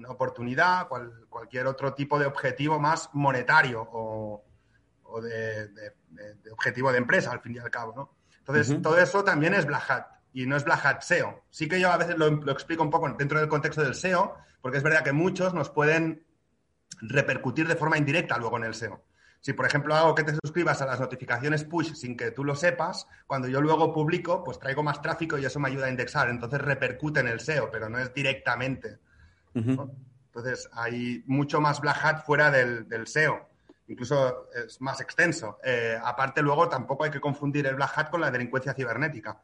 una 0.00 0.10
oportunidad, 0.10 0.88
cualquier 1.28 1.66
otro 1.66 1.94
tipo 1.94 2.18
de 2.18 2.26
objetivo 2.26 2.78
más 2.80 3.10
monetario 3.12 3.86
o, 3.92 4.42
de, 5.22 5.68
objetivo 6.50 6.90
de 6.90 6.98
empresa, 6.98 7.30
al 7.30 7.40
fin 7.40 7.54
y 7.54 7.58
al 7.58 7.70
cabo, 7.70 7.92
¿no? 7.94 8.14
Entonces, 8.38 8.80
todo 8.82 8.98
eso 8.98 9.22
también 9.22 9.54
es 9.54 9.66
Black 9.66 9.90
Hat 9.90 10.06
y 10.32 10.46
no 10.46 10.56
es 10.56 10.64
Black 10.64 10.84
Hat 10.84 11.02
SEO. 11.02 11.44
Sí 11.50 11.68
que 11.68 11.78
yo 11.78 11.90
a 11.90 11.96
veces 11.96 12.16
lo, 12.16 12.50
explico 12.50 12.82
un 12.82 12.90
poco 12.90 13.08
dentro 13.10 13.38
del 13.38 13.48
contexto 13.48 13.82
del 13.82 13.94
SEO, 13.94 14.34
porque 14.60 14.78
es 14.78 14.82
verdad 14.82 15.04
que 15.04 15.12
muchos 15.12 15.54
nos 15.54 15.70
pueden 15.70 16.24
repercutir 17.02 17.68
de 17.68 17.76
forma 17.76 17.98
indirecta 17.98 18.38
luego 18.38 18.56
en 18.56 18.64
el 18.64 18.74
SEO. 18.74 19.04
Si, 19.40 19.52
por 19.52 19.66
ejemplo, 19.66 19.94
hago 19.94 20.14
que 20.14 20.24
te 20.24 20.34
suscribas 20.34 20.82
a 20.82 20.86
las 20.86 21.00
notificaciones 21.00 21.64
push 21.64 21.94
sin 21.94 22.16
que 22.16 22.30
tú 22.30 22.44
lo 22.44 22.54
sepas, 22.54 23.06
cuando 23.26 23.48
yo 23.48 23.60
luego 23.60 23.92
publico, 23.92 24.44
pues 24.44 24.58
traigo 24.58 24.82
más 24.82 25.00
tráfico 25.00 25.38
y 25.38 25.44
eso 25.44 25.58
me 25.60 25.68
ayuda 25.68 25.86
a 25.86 25.90
indexar. 25.90 26.28
Entonces 26.28 26.60
repercute 26.60 27.20
en 27.20 27.28
el 27.28 27.40
SEO, 27.40 27.70
pero 27.70 27.88
no 27.88 27.98
es 27.98 28.12
directamente. 28.12 28.98
Entonces, 29.54 30.68
hay 30.72 31.24
mucho 31.26 31.60
más 31.60 31.80
Black 31.80 32.04
Hat 32.04 32.24
fuera 32.24 32.50
del, 32.50 33.06
SEO. 33.06 33.48
Incluso 33.88 34.48
es 34.54 34.80
más 34.80 35.00
extenso. 35.00 35.58
Eh, 35.64 35.98
aparte, 36.02 36.42
luego 36.42 36.68
tampoco 36.68 37.04
hay 37.04 37.10
que 37.10 37.20
confundir 37.20 37.66
el 37.66 37.74
Black 37.74 37.92
Hat 37.96 38.10
con 38.10 38.20
la 38.20 38.30
delincuencia 38.30 38.72
cibernética. 38.74 39.40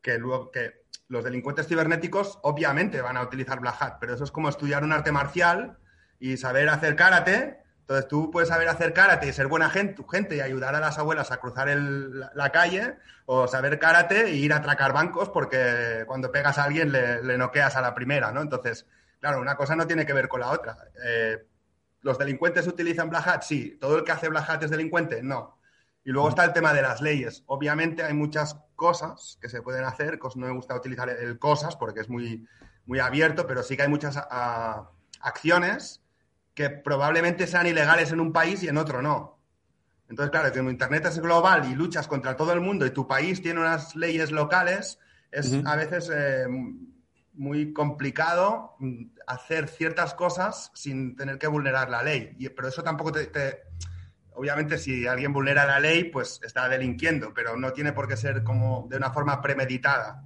Que, 0.00 0.16
luego, 0.18 0.52
que 0.52 0.84
los 1.08 1.24
delincuentes 1.24 1.66
cibernéticos 1.66 2.38
obviamente 2.42 3.00
van 3.00 3.16
a 3.16 3.22
utilizar 3.22 3.58
Black 3.60 3.82
Hat, 3.82 3.96
pero 3.98 4.14
eso 4.14 4.24
es 4.24 4.30
como 4.30 4.48
estudiar 4.48 4.84
un 4.84 4.92
arte 4.92 5.10
marcial 5.10 5.78
y 6.20 6.36
saber 6.36 6.68
hacer 6.68 6.94
karate. 6.96 7.58
Entonces 7.80 8.06
tú 8.08 8.30
puedes 8.30 8.50
saber 8.50 8.68
hacer 8.68 8.92
karate 8.92 9.26
y 9.26 9.32
ser 9.32 9.46
buena 9.46 9.70
gente, 9.70 10.04
gente 10.10 10.36
y 10.36 10.40
ayudar 10.40 10.74
a 10.74 10.80
las 10.80 10.98
abuelas 10.98 11.32
a 11.32 11.38
cruzar 11.38 11.68
la, 11.68 12.50
calle 12.50 12.96
o 13.24 13.48
saber 13.48 13.78
karate 13.78 14.26
e 14.26 14.34
ir 14.34 14.52
a 14.52 14.56
atracar 14.56 14.92
bancos 14.92 15.30
porque 15.30 16.04
cuando 16.06 16.30
pegas 16.30 16.58
a 16.58 16.64
alguien 16.64 16.92
le, 16.92 17.22
le 17.22 17.38
noqueas 17.38 17.76
a 17.76 17.80
la 17.80 17.94
primera, 17.94 18.30
¿no? 18.30 18.42
Entonces, 18.42 18.86
Claro, 19.20 19.40
una 19.40 19.56
cosa 19.56 19.74
no 19.74 19.86
tiene 19.86 20.06
que 20.06 20.12
ver 20.12 20.28
con 20.28 20.40
la 20.40 20.50
otra. 20.50 20.76
Eh, 21.04 21.38
¿Los 22.02 22.18
delincuentes 22.18 22.66
utilizan 22.66 23.10
Black 23.10 23.26
Hat? 23.26 23.42
Sí. 23.42 23.76
¿Todo 23.80 23.98
el 23.98 24.04
que 24.04 24.12
hace 24.12 24.28
Black 24.28 24.48
Hat 24.48 24.62
es 24.62 24.70
delincuente? 24.70 25.22
No. 25.22 25.58
Y 26.04 26.10
luego 26.10 26.28
está 26.28 26.44
el 26.44 26.52
tema 26.52 26.72
de 26.72 26.82
las 26.82 27.00
leyes. 27.00 27.42
Obviamente 27.46 28.02
hay 28.02 28.14
muchas 28.14 28.56
cosas 28.76 29.38
que 29.40 29.48
se 29.48 29.62
pueden 29.62 29.84
hacer. 29.84 30.18
No 30.36 30.46
me 30.46 30.52
gusta 30.52 30.74
utilizar 30.74 31.08
el 31.10 31.38
cosas 31.38 31.76
porque 31.76 32.00
es 32.00 32.08
muy, 32.08 32.46
muy 32.86 33.00
abierto, 33.00 33.46
pero 33.46 33.62
sí 33.62 33.76
que 33.76 33.82
hay 33.82 33.88
muchas 33.88 34.16
acciones 35.20 36.02
que 36.54 36.70
probablemente 36.70 37.46
sean 37.46 37.66
ilegales 37.66 38.10
en 38.12 38.20
un 38.20 38.32
país 38.32 38.62
y 38.62 38.68
en 38.68 38.78
otro 38.78 39.02
no. 39.02 39.38
Entonces, 40.08 40.30
claro, 40.30 40.50
que 40.50 40.58
Internet 40.58 41.04
es 41.06 41.18
global 41.20 41.70
y 41.70 41.74
luchas 41.74 42.08
contra 42.08 42.36
todo 42.36 42.52
el 42.52 42.60
mundo 42.60 42.86
y 42.86 42.90
tu 42.90 43.06
país 43.06 43.42
tiene 43.42 43.60
unas 43.60 43.94
leyes 43.94 44.32
locales, 44.32 44.98
es 45.30 45.54
a 45.66 45.76
veces 45.76 46.10
eh, 46.12 46.46
muy 47.38 47.72
complicado 47.72 48.74
mm, 48.80 49.06
hacer 49.26 49.68
ciertas 49.68 50.14
cosas 50.14 50.70
sin 50.74 51.16
tener 51.16 51.38
que 51.38 51.46
vulnerar 51.46 51.88
la 51.88 52.02
ley. 52.02 52.34
Y, 52.38 52.48
pero 52.50 52.68
eso 52.68 52.82
tampoco 52.82 53.12
te, 53.12 53.30
Obviamente, 54.34 54.78
si 54.78 55.04
alguien 55.04 55.32
vulnera 55.32 55.66
la 55.66 55.80
ley, 55.80 56.04
pues 56.04 56.40
está 56.44 56.68
delinquiendo, 56.68 57.34
pero 57.34 57.56
no 57.56 57.72
tiene 57.72 57.92
por 57.92 58.06
qué 58.06 58.16
ser 58.16 58.44
como 58.44 58.86
de 58.88 58.96
una 58.96 59.10
forma 59.10 59.42
premeditada. 59.42 60.22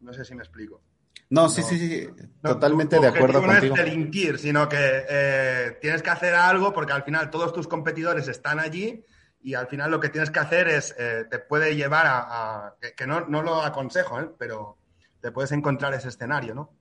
No 0.00 0.12
sé 0.12 0.24
si 0.24 0.36
me 0.36 0.42
explico. 0.42 0.82
No, 1.30 1.48
sí, 1.48 1.62
sí, 1.62 1.78
sí, 1.78 2.08
totalmente 2.40 2.98
de 3.00 3.08
acuerdo 3.08 3.42
contigo. 3.42 3.74
No 3.74 3.82
es 3.82 3.90
delinquir, 3.90 4.38
sino 4.38 4.68
que 4.68 5.04
eh, 5.08 5.78
tienes 5.80 6.00
que 6.02 6.10
hacer 6.10 6.34
algo 6.34 6.72
porque 6.72 6.92
al 6.92 7.02
final 7.02 7.28
todos 7.28 7.52
tus 7.52 7.66
competidores 7.66 8.28
están 8.28 8.60
allí 8.60 9.04
y 9.42 9.54
al 9.54 9.66
final 9.66 9.90
lo 9.90 9.98
que 10.00 10.08
tienes 10.08 10.30
que 10.30 10.38
hacer 10.38 10.68
es, 10.68 10.94
eh, 10.96 11.26
te 11.28 11.38
puede 11.40 11.76
llevar 11.76 12.06
a, 12.06 12.76
que, 12.96 13.06
no, 13.06 13.26
no, 13.26 13.42
lo 13.42 13.62
aconsejo, 13.62 14.20
¿eh? 14.20 14.30
pero 14.38 14.77
te 15.20 15.32
puedes 15.32 15.52
encontrar 15.52 15.94
ese 15.94 16.08
escenario, 16.08 16.54
¿no? 16.54 16.72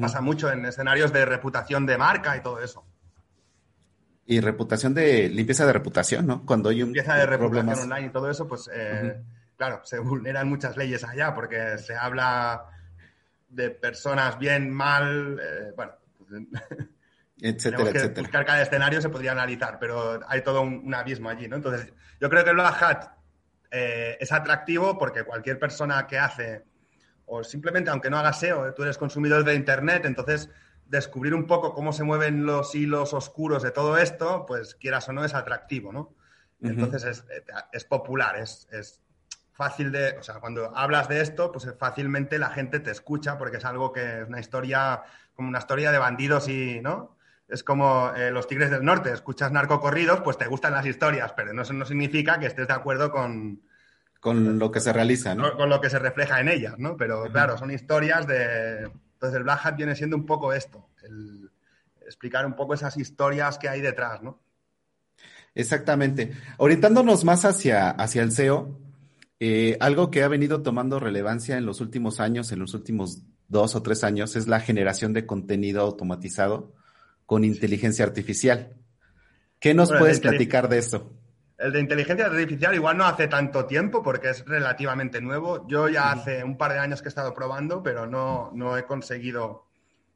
Pasa 0.00 0.20
mucho 0.20 0.50
en 0.52 0.66
escenarios 0.66 1.12
de 1.12 1.24
reputación 1.24 1.86
de 1.86 1.96
marca 1.96 2.36
y 2.36 2.42
todo 2.42 2.60
eso. 2.60 2.84
Y 4.26 4.40
reputación 4.40 4.92
de 4.92 5.30
limpieza 5.30 5.64
de 5.64 5.72
reputación, 5.72 6.26
¿no? 6.26 6.44
Cuando 6.44 6.68
hay 6.68 6.82
un 6.82 6.88
limpieza 6.88 7.14
de 7.14 7.24
reputación 7.24 7.90
online 7.90 8.08
y 8.08 8.10
todo 8.10 8.30
eso, 8.30 8.46
pues 8.46 8.68
eh, 8.70 9.22
claro, 9.56 9.80
se 9.84 9.98
vulneran 9.98 10.48
muchas 10.48 10.76
leyes 10.76 11.04
allá 11.04 11.32
porque 11.34 11.78
se 11.78 11.96
habla 11.96 12.66
de 13.48 13.70
personas 13.70 14.38
bien, 14.38 14.70
mal, 14.70 15.40
eh, 15.42 15.72
bueno, 15.74 15.92
pues, 16.18 16.42
etcétera, 17.40 17.90
etcétera. 17.90 18.22
Buscar 18.22 18.44
cada 18.44 18.62
escenario 18.62 19.00
se 19.00 19.08
podría 19.08 19.32
analizar, 19.32 19.78
pero 19.78 20.20
hay 20.28 20.42
todo 20.42 20.62
un, 20.62 20.94
abismo 20.94 21.30
allí, 21.30 21.48
¿no? 21.48 21.56
Entonces, 21.56 21.92
yo 22.20 22.28
creo 22.28 22.44
que 22.44 22.50
el 22.50 22.56
Black 22.56 22.82
Hat 22.82 23.04
eh, 23.70 24.16
es 24.20 24.30
atractivo 24.32 24.98
porque 24.98 25.24
cualquier 25.24 25.58
persona 25.58 26.06
que 26.06 26.18
hace, 26.18 26.64
o 27.28 27.44
simplemente 27.44 27.90
aunque 27.90 28.10
no 28.10 28.18
haga 28.18 28.32
SEO, 28.32 28.74
tú 28.74 28.82
eres 28.82 28.98
consumidor 28.98 29.44
de 29.44 29.54
Internet, 29.54 30.04
entonces 30.04 30.50
descubrir 30.86 31.34
un 31.34 31.46
poco 31.46 31.74
cómo 31.74 31.92
se 31.92 32.02
mueven 32.02 32.46
los 32.46 32.74
hilos 32.74 33.12
oscuros 33.12 33.62
de 33.62 33.70
todo 33.70 33.98
esto, 33.98 34.46
pues 34.46 34.74
quieras 34.74 35.08
o 35.08 35.12
no, 35.12 35.24
es 35.24 35.34
atractivo, 35.34 35.92
¿no? 35.92 36.14
Entonces 36.60 37.24
es, 37.72 37.84
popular, 37.84 38.36
es, 38.36 38.66
es, 38.72 39.00
fácil 39.52 39.90
de, 39.90 40.16
o 40.16 40.22
sea, 40.22 40.36
cuando 40.36 40.76
hablas 40.76 41.08
de 41.08 41.20
esto, 41.20 41.50
pues 41.50 41.66
fácilmente 41.80 42.38
la 42.38 42.50
gente 42.50 42.78
te 42.78 42.92
escucha 42.92 43.38
porque 43.38 43.56
es 43.56 43.64
algo 43.64 43.92
que 43.92 44.20
es 44.20 44.28
una 44.28 44.38
historia, 44.38 45.02
como 45.34 45.48
una 45.48 45.58
historia 45.58 45.90
de 45.90 45.98
bandidos 45.98 46.48
y, 46.48 46.80
¿no? 46.80 47.16
Es 47.48 47.64
como 47.64 48.12
eh, 48.14 48.30
los 48.30 48.46
Tigres 48.46 48.70
del 48.70 48.84
Norte, 48.84 49.10
escuchas 49.10 49.50
narcocorridos, 49.50 50.20
pues 50.20 50.38
te 50.38 50.46
gustan 50.46 50.74
las 50.74 50.86
historias, 50.86 51.32
pero 51.32 51.52
no, 51.52 51.64
no 51.64 51.84
significa 51.84 52.38
que 52.38 52.46
estés 52.46 52.68
de 52.68 52.74
acuerdo 52.74 53.10
con... 53.10 53.62
Con 54.20 54.58
lo 54.58 54.70
que 54.70 54.80
se 54.80 54.92
realiza, 54.92 55.34
¿no? 55.34 55.56
Con 55.56 55.68
lo 55.68 55.80
que 55.80 55.90
se 55.90 55.98
refleja 55.98 56.40
en 56.40 56.48
ellas, 56.48 56.78
¿no? 56.78 56.96
Pero 56.96 57.24
claro, 57.30 57.56
son 57.56 57.70
historias 57.70 58.26
de... 58.26 58.84
Entonces 58.84 59.36
el 59.36 59.44
Black 59.44 59.64
Hat 59.64 59.76
viene 59.76 59.94
siendo 59.94 60.16
un 60.16 60.26
poco 60.26 60.52
esto, 60.52 60.88
el 61.02 61.50
explicar 62.02 62.46
un 62.46 62.56
poco 62.56 62.74
esas 62.74 62.96
historias 62.96 63.58
que 63.58 63.68
hay 63.68 63.80
detrás, 63.80 64.22
¿no? 64.22 64.40
Exactamente. 65.54 66.32
Orientándonos 66.56 67.24
más 67.24 67.44
hacia, 67.44 67.90
hacia 67.90 68.22
el 68.22 68.32
SEO, 68.32 68.78
eh, 69.40 69.76
algo 69.80 70.10
que 70.10 70.22
ha 70.22 70.28
venido 70.28 70.62
tomando 70.62 70.98
relevancia 70.98 71.56
en 71.56 71.66
los 71.66 71.80
últimos 71.80 72.20
años, 72.20 72.50
en 72.50 72.58
los 72.58 72.74
últimos 72.74 73.22
dos 73.48 73.74
o 73.74 73.82
tres 73.82 74.04
años, 74.04 74.36
es 74.36 74.48
la 74.48 74.60
generación 74.60 75.12
de 75.12 75.26
contenido 75.26 75.82
automatizado 75.82 76.74
con 77.26 77.44
inteligencia 77.44 78.04
artificial. 78.04 78.74
¿Qué 79.60 79.74
nos 79.74 79.90
puedes 79.90 80.20
platicar 80.20 80.68
de 80.68 80.78
eso? 80.78 81.12
El 81.58 81.72
de 81.72 81.80
inteligencia 81.80 82.26
artificial 82.26 82.74
igual 82.74 82.96
no 82.96 83.04
hace 83.04 83.28
tanto 83.28 83.66
tiempo 83.66 84.02
porque 84.02 84.30
es 84.30 84.44
relativamente 84.46 85.20
nuevo. 85.20 85.66
Yo 85.66 85.88
ya 85.88 86.12
hace 86.12 86.44
un 86.44 86.56
par 86.56 86.72
de 86.72 86.78
años 86.78 87.02
que 87.02 87.08
he 87.08 87.10
estado 87.10 87.34
probando, 87.34 87.82
pero 87.82 88.06
no, 88.06 88.50
no 88.54 88.78
he 88.78 88.84
conseguido 88.84 89.66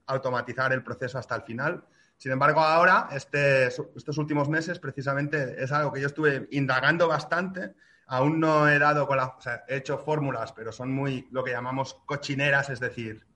automatizar 0.07 0.73
el 0.73 0.85
proceso 0.85 1.19
hasta 1.19 1.35
el 1.35 1.43
final. 1.43 1.85
Sin 2.17 2.31
embargo, 2.31 2.61
ahora, 2.61 3.09
este, 3.13 3.67
estos 3.67 4.17
últimos 4.19 4.49
meses, 4.49 4.79
precisamente, 4.79 5.63
es 5.63 5.73
algo 5.73 5.93
que 5.93 6.01
yo 6.01 6.07
estuve 6.07 6.47
indagando 6.53 7.09
bastante 7.09 7.75
aún 8.13 8.41
no 8.41 8.69
he 8.69 8.79
dado 8.79 9.07
con 9.07 9.17
la. 9.17 9.27
O 9.27 9.41
sea, 9.41 9.65
he 9.67 9.77
hecho 9.77 9.99
fórmulas, 9.99 10.53
pero 10.53 10.71
son 10.71 10.93
muy 10.93 11.27
lo 11.31 11.43
que 11.43 11.53
llamamos 11.53 11.95
cochineras, 12.07 12.69
es 12.69 12.79
decir, 12.79 13.27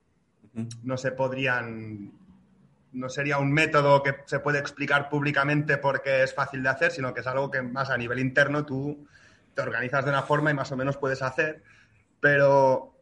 no 0.83 0.97
se 0.97 1.11
podrían. 1.11 2.11
No 2.97 3.09
sería 3.09 3.37
un 3.37 3.51
método 3.51 4.01
que 4.01 4.15
se 4.25 4.39
puede 4.39 4.59
explicar 4.59 5.09
públicamente 5.09 5.77
porque 5.77 6.23
es 6.23 6.33
fácil 6.33 6.63
de 6.63 6.69
hacer, 6.69 6.91
sino 6.91 7.13
que 7.13 7.21
es 7.21 7.27
algo 7.27 7.51
que 7.51 7.61
más 7.61 7.89
a 7.89 7.97
nivel 7.97 8.19
interno 8.19 8.65
tú 8.65 9.07
te 9.53 9.61
organizas 9.61 10.03
de 10.03 10.11
una 10.11 10.23
forma 10.23 10.51
y 10.51 10.53
más 10.53 10.71
o 10.71 10.77
menos 10.77 10.97
puedes 10.97 11.21
hacer. 11.21 11.63
Pero, 12.19 12.95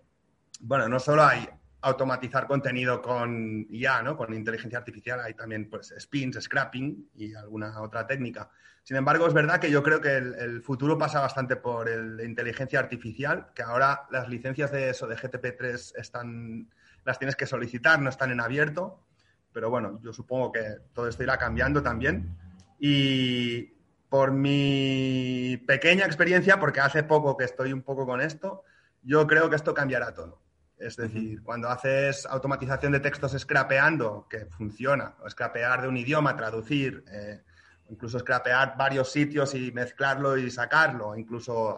bueno, 0.60 0.90
no 0.90 1.00
solo 1.00 1.24
hay 1.24 1.48
automatizar 1.86 2.48
contenido 2.48 3.02
con 3.02 3.68
IA, 3.70 4.02
¿no? 4.02 4.18
Con 4.18 4.34
inteligencia 4.34 4.80
artificial, 4.80 5.20
hay 5.20 5.36
también 5.36 5.70
pues 5.70 5.94
spins, 6.00 6.42
scrapping 6.42 7.10
y 7.16 7.36
alguna 7.36 7.80
otra 7.82 8.08
técnica. 8.08 8.50
Sin 8.82 8.98
embargo, 8.98 9.28
es 9.28 9.34
verdad 9.34 9.60
que 9.60 9.70
yo 9.70 9.84
creo 9.84 10.02
que 10.02 10.16
el, 10.18 10.62
futuro 10.62 10.98
pasa 10.98 11.20
bastante 11.20 11.56
por 11.56 11.90
la 11.90 12.24
inteligencia 12.24 12.80
artificial, 12.80 13.48
que 13.54 13.62
ahora 13.62 14.08
las 14.12 14.28
licencias 14.30 14.72
de 14.72 14.90
eso, 14.90 15.08
de 15.08 15.16
GTP3, 15.16 15.94
están, 15.98 16.70
las 17.04 17.20
tienes 17.20 17.36
que 17.36 17.46
solicitar, 17.46 18.02
no 18.02 18.10
están 18.10 18.32
en 18.32 18.42
abierto. 18.42 19.05
Pero 19.56 19.70
bueno, 19.70 20.02
yo 20.04 20.12
supongo 20.12 20.52
que 20.52 20.80
todo 20.94 21.08
esto 21.08 21.24
irá 21.24 21.38
cambiando 21.38 21.82
también. 21.82 22.36
Y 22.78 23.74
por 24.10 24.34
mi 24.34 25.56
pequeña 25.66 26.06
experiencia, 26.06 26.60
porque 26.60 26.82
hace 26.82 27.04
poco 27.04 27.38
que 27.38 27.46
estoy 27.46 27.72
un 27.72 27.82
poco 27.82 28.06
con 28.06 28.20
esto, 28.20 28.64
yo 29.02 29.26
creo 29.26 29.50
que 29.50 29.56
esto 29.56 29.74
cambiará 29.74 30.14
todo. 30.14 30.42
Es 30.78 30.98
decir, 30.98 31.42
cuando 31.42 31.70
haces 31.70 32.26
automatización 32.26 32.92
de 32.92 33.00
textos 33.00 33.32
scrapeando, 33.32 34.28
que 34.30 34.46
funciona, 34.48 35.16
o 35.24 35.30
scrapear 35.30 35.84
de 35.84 35.88
un 35.88 35.96
idioma, 35.96 36.36
traducir, 36.36 37.06
eh, 37.10 37.42
incluso 37.88 38.20
scrapear 38.20 38.76
varios 38.78 39.10
sitios 39.10 39.56
y 39.56 39.72
mezclarlo 39.72 40.38
y 40.38 40.52
sacarlo, 40.52 41.16
incluso 41.16 41.78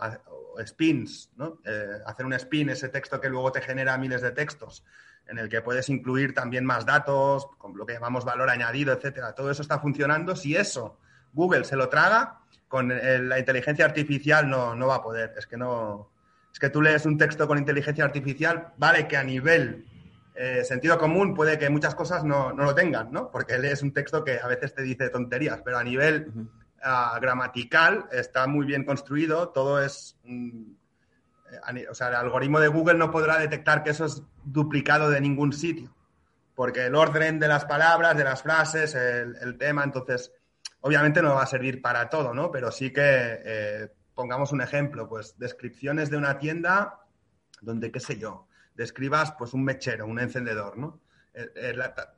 spins, 0.65 1.31
¿no? 1.36 1.60
Eh, 1.63 2.00
hacer 2.07 2.25
un 2.25 2.34
spin, 2.34 2.69
ese 2.69 2.89
texto 2.89 3.22
que 3.22 3.29
luego 3.29 3.51
te 3.51 3.62
genera 3.62 4.00
miles 4.00 4.24
de 4.24 4.31
textos, 4.31 4.84
en 5.29 5.38
el 5.38 5.50
que 5.50 5.62
puedes 5.62 5.89
incluir 5.89 6.34
también 6.34 6.65
más 6.65 6.86
datos, 6.86 7.48
con 7.57 7.77
lo 7.77 7.86
que 7.86 7.93
llamamos 7.93 8.25
valor 8.25 8.50
añadido, 8.50 8.93
etcétera. 8.93 9.34
Todo 9.34 9.51
eso 9.51 9.62
está 9.62 9.79
funcionando. 9.79 10.36
Si 10.36 10.55
eso 10.55 11.00
Google 11.34 11.63
se 11.63 11.75
lo 11.75 11.89
traga, 11.89 12.39
con 12.67 12.89
la 12.89 13.39
inteligencia 13.39 13.86
artificial 13.86 14.50
no, 14.50 14.75
no 14.75 14.88
va 14.88 14.96
a 14.96 15.03
poder. 15.03 15.34
Es 15.38 15.48
que 15.48 15.57
no. 15.57 16.12
Es 16.51 16.60
que 16.60 16.69
tú 16.69 16.81
lees 16.81 17.05
un 17.05 17.17
texto 17.17 17.48
con 17.48 17.57
inteligencia 17.57 18.03
artificial, 18.03 18.74
vale 18.77 19.07
que 19.07 19.15
a 19.15 19.24
nivel 19.24 19.86
eh, 20.34 20.63
sentido 20.63 20.98
común 20.98 21.34
puede 21.34 21.57
que 21.57 21.69
muchas 21.69 21.96
cosas 21.96 22.24
no, 22.24 22.51
lo 22.53 22.75
tengan, 22.75 23.12
¿no? 23.12 23.31
Porque 23.31 23.55
es 23.55 23.81
un 23.81 23.91
texto 23.91 24.24
que 24.24 24.39
a 24.39 24.48
veces 24.48 24.74
te 24.74 24.81
dice 24.81 25.10
tonterías, 25.10 25.62
pero 25.63 25.77
a 25.77 25.84
nivel 25.84 26.31
ah, 26.84 27.17
gramatical 27.22 28.05
está 28.12 28.48
muy 28.48 28.65
bien 28.65 28.84
construido, 28.84 29.50
todo 29.50 29.81
es... 29.81 30.17
Eh, 30.25 30.51
o 31.90 31.96
sea, 31.96 32.10
el 32.10 32.16
algoritmo 32.16 32.60
de 32.60 32.68
Google 32.68 32.98
no 32.98 33.12
podrá 33.12 33.38
detectar 33.38 33.84
que 33.84 33.92
eso 33.92 34.06
es 34.06 34.24
duplicado 34.44 35.10
de 35.10 35.22
ningún 35.22 35.54
sitio, 35.54 35.96
porque 36.56 36.86
el 36.86 36.96
orden 36.96 37.40
de 37.40 37.48
las 37.48 37.66
palabras, 37.66 38.18
de 38.18 38.24
las 38.24 38.44
frases, 38.44 38.96
el, 38.96 39.58
tema, 39.58 39.84
entonces, 39.84 40.32
obviamente 40.82 41.22
no 41.22 41.36
va 41.36 41.44
a 41.44 41.48
servir 41.48 41.82
para 41.82 42.10
todo, 42.10 42.34
¿no? 42.34 42.52
Pero 42.52 42.72
sí 42.72 42.92
que, 42.92 43.02
eh, 43.04 43.90
pongamos 44.18 44.52
un 44.52 44.62
ejemplo, 44.62 45.08
pues 45.08 45.38
descripciones 45.38 46.10
de 46.10 46.18
una 46.18 46.40
tienda 46.40 47.02
donde, 47.62 47.92
qué 47.92 48.00
sé 48.00 48.18
yo, 48.18 48.48
describas 48.74 49.34
pues 49.34 49.54
un 49.54 49.64
mechero, 49.64 50.08
un 50.08 50.20
encendedor, 50.20 50.78
¿no? 50.78 51.00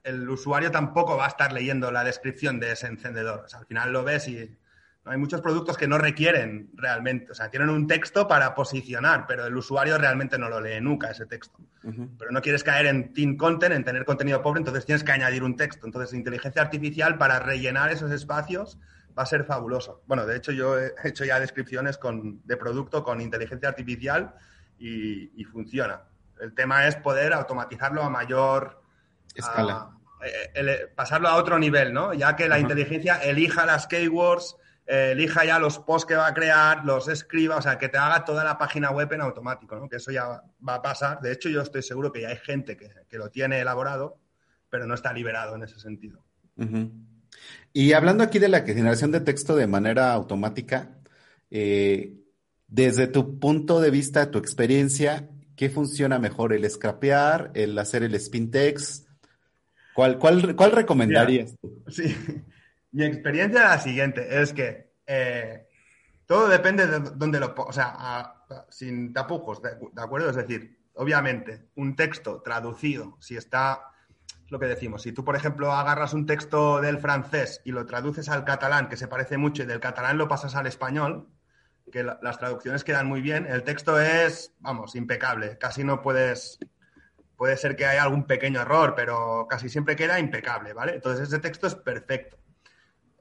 El, 0.03 0.29
usuario 0.29 0.72
tampoco 0.72 1.17
va 1.17 1.25
a 1.25 1.27
estar 1.27 1.51
leyendo 1.51 1.91
la 1.91 2.05
descripción 2.05 2.58
de 2.60 2.72
ese 2.72 2.88
encendedor. 2.88 3.46
al 3.51 3.65
final 3.65 3.91
lo 3.91 4.05
ves 4.05 4.29
y 4.29 4.58
hay 5.11 5.17
muchos 5.17 5.41
productos 5.41 5.77
que 5.77 5.87
no 5.87 5.97
requieren 5.97 6.69
realmente, 6.73 7.31
o 7.31 7.35
sea, 7.35 7.49
tienen 7.49 7.69
un 7.69 7.87
texto 7.87 8.27
para 8.27 8.53
posicionar, 8.55 9.25
pero 9.27 9.45
el 9.45 9.55
usuario 9.55 9.97
realmente 9.97 10.37
no 10.37 10.49
lo 10.49 10.61
lee 10.61 10.79
nunca 10.81 11.11
ese 11.11 11.25
texto. 11.25 11.59
Pero 11.81 12.31
no 12.31 12.41
quieres 12.41 12.63
caer 12.63 12.87
en 12.87 13.13
thin 13.13 13.37
content, 13.37 13.73
en 13.73 13.83
tener 13.83 14.05
contenido 14.05 14.41
pobre, 14.41 14.59
entonces 14.59 14.85
tienes 14.85 15.03
que 15.03 15.11
añadir 15.11 15.43
un 15.43 15.55
texto. 15.55 15.85
Entonces, 15.85 16.13
inteligencia 16.13 16.61
artificial 16.61 17.17
para 17.17 17.39
rellenar 17.39 17.91
esos 17.91 18.11
espacios 18.11 18.77
va 19.17 19.23
a 19.23 19.25
ser 19.25 19.45
fabuloso. 19.45 20.03
Bueno, 20.05 20.25
de 20.25 20.37
hecho, 20.37 20.51
yo 20.51 20.77
he 20.77 20.93
hecho 21.03 21.25
ya 21.25 21.39
descripciones 21.39 21.97
con, 21.97 22.41
de 22.45 22.57
producto 22.57 23.03
con 23.03 23.21
inteligencia 23.21 23.69
artificial 23.69 24.33
y 24.77 25.43
funciona. 25.45 26.03
El 26.39 26.53
tema 26.53 26.87
es 26.87 26.95
poder 26.95 27.33
automatizarlo 27.33 28.01
a 28.03 28.09
mayor 28.09 28.81
escala. 29.35 29.91
Eh, 30.23 30.51
eh, 30.53 30.91
pasarlo 30.93 31.29
a 31.29 31.35
otro 31.35 31.57
nivel, 31.59 31.93
¿no? 31.93 32.13
Ya 32.13 32.35
que 32.35 32.47
la 32.47 32.59
inteligencia 32.59 33.17
elija 33.17 33.65
las 33.65 33.87
keywords, 33.87 34.57
elija 34.89 35.46
ya 35.46 35.60
los 35.60 35.77
posts 35.77 36.08
que 36.08 36.15
va 36.15 36.27
a 36.27 36.34
crear, 36.34 36.84
los 36.84 37.08
escriba, 37.08 37.58
o 37.58 37.62
sea, 37.62 37.77
que 37.77 37.89
te 37.89 38.00
haga 38.00 38.25
toda 38.25 38.43
la 38.43 38.58
página 38.58 38.89
web 38.89 39.13
en 39.13 39.22
automático, 39.22 39.75
¿no? 39.75 39.88
Que 39.88 39.98
eso 39.98 40.12
ya 40.12 40.41
va 40.67 40.75
a 40.75 40.81
pasar. 40.81 41.22
De 41.22 41.31
hecho, 41.31 41.48
yo 41.48 41.62
estoy 41.62 41.84
seguro 41.84 42.12
que 42.12 42.22
ya 42.22 42.29
hay 42.29 42.38
gente 42.38 42.75
que, 42.75 43.17
lo 43.17 43.29
tiene 43.29 43.60
elaborado, 43.60 44.17
pero 44.67 44.88
no 44.88 44.96
está 44.96 45.13
liberado 45.13 45.55
en 45.55 45.63
ese 45.63 45.79
sentido. 45.79 46.24
Y 47.72 47.93
hablando 47.93 48.24
aquí 48.24 48.39
de 48.39 48.50
la 48.50 48.62
generación 48.62 49.12
de 49.12 49.22
texto 49.22 49.55
de 49.55 49.67
manera 49.67 50.12
automática, 50.12 50.98
eh, 51.51 52.15
desde 52.67 53.05
tu 53.05 53.38
punto 53.38 53.81
de 53.81 53.91
vista, 53.91 54.31
tu 54.31 54.39
experiencia, 54.39 55.29
¿qué 55.55 55.69
funciona 55.69 56.17
mejor? 56.17 56.51
¿El 56.51 56.67
scrapear, 56.67 57.51
el 57.53 57.77
hacer 57.77 58.01
el 58.01 58.15
spin 58.15 58.50
text? 58.50 59.08
¿Cuál, 59.93 60.17
cuál, 60.17 60.55
cuál 60.55 60.72
recomendarías 60.72 61.55
tú? 61.62 61.84
Sí, 61.89 62.15
mi 62.91 63.05
experiencia 63.05 63.62
es 63.62 63.69
la 63.69 63.79
siguiente, 63.79 64.41
es 64.41 64.53
que 64.53 64.93
eh, 65.05 65.67
todo 66.25 66.48
depende 66.48 66.88
de 66.88 67.00
dónde 67.00 67.39
lo 67.39 67.53
o 67.58 67.74
sea, 67.74 68.36
sin 68.69 69.13
tapujos, 69.13 69.62
de, 69.62 69.72
acuerdo? 69.98 70.29
Es 70.29 70.36
decir, 70.36 70.79
obviamente, 70.93 71.69
un 71.75 71.96
texto 71.96 72.41
traducido, 72.41 73.17
si 73.19 73.36
está, 73.36 73.81
lo 74.50 74.60
que 74.60 74.67
decimos, 74.67 75.01
si 75.01 75.12
tú, 75.12 75.24
por 75.24 75.36
ejemplo, 75.36 75.72
agarras 75.72 76.13
un 76.13 76.25
texto 76.25 76.81
del 76.81 77.00
francés 77.00 77.62
y 77.65 77.72
lo 77.72 77.86
traduces 77.86 78.29
al 78.29 78.46
catalán, 78.46 78.89
que 78.89 78.98
se 78.98 79.08
parece 79.08 79.38
mucho, 79.38 79.63
y 79.63 79.65
del 79.65 79.79
catalán 79.79 80.17
lo 80.17 80.27
pasas 80.27 80.55
al 80.55 80.67
español, 80.67 81.29
que 81.91 82.03
las 82.03 82.38
traducciones 82.38 82.84
quedan 82.84 83.08
muy 83.08 83.22
bien, 83.22 83.48
el 83.48 83.63
texto 83.63 84.00
es, 84.00 84.53
vamos, 84.60 84.96
impecable, 84.96 85.58
casi 85.58 85.84
no 85.84 86.01
puedes, 86.01 86.60
puede 87.36 87.58
ser 87.58 87.75
que 87.75 87.86
haya 87.86 88.03
algún 88.03 88.25
pequeño 88.25 88.62
error, 88.62 88.93
pero 88.96 89.48
casi 89.50 89.69
siempre 89.69 89.96
queda 89.96 90.19
impecable, 90.19 90.74
¿vale? 90.74 90.96
Entonces 90.96 91.27
ese 91.27 91.39
texto 91.39 91.67
es 91.67 91.75
perfecto. 91.75 92.38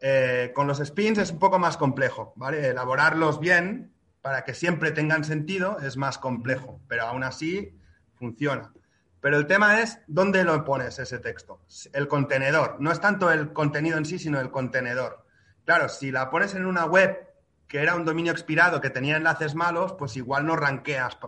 Eh, 0.01 0.53
con 0.55 0.67
los 0.67 0.79
spins 0.79 1.19
es 1.19 1.31
un 1.33 1.39
poco 1.39 1.59
más 1.59 1.77
complejo, 1.77 2.33
¿vale? 2.37 2.69
Elaborarlos 2.69 3.41
bien 3.41 3.93
para 4.23 4.45
que 4.45 4.55
siempre 4.55 4.91
tengan 4.91 5.25
sentido 5.25 5.79
es 5.81 5.97
más 5.97 6.19
complejo, 6.19 6.81
pero 6.89 7.05
aún 7.05 7.25
así 7.25 7.77
funciona. 8.15 8.73
Pero 9.21 9.37
el 9.37 9.47
tema 9.47 9.81
es 9.81 9.99
dónde 10.07 10.45
lo 10.45 10.65
pones 10.65 10.99
ese 10.99 11.19
texto. 11.19 11.61
El 11.93 12.07
contenedor. 12.07 12.77
No 12.79 12.93
es 12.93 13.01
tanto 13.01 13.33
el 13.33 13.53
contenido 13.53 13.99
en 13.99 14.05
sí, 14.05 14.19
sino 14.19 14.41
el 14.41 14.51
contenedor. 14.51 15.25
Claro, 15.65 15.89
si 15.89 16.13
la 16.13 16.31
pones 16.31 16.55
en 16.55 16.67
una 16.67 16.85
web 16.85 17.29
que 17.67 17.83
era 17.83 17.97
un 17.97 18.05
dominio 18.05 18.33
expirado 18.33 18.81
que 18.81 18.91
tenía 18.91 19.17
enlaces 19.17 19.55
malos, 19.55 19.93
pues 19.95 20.17
igual 20.17 20.47
no 20.47 20.57
ranqueas 20.57 21.19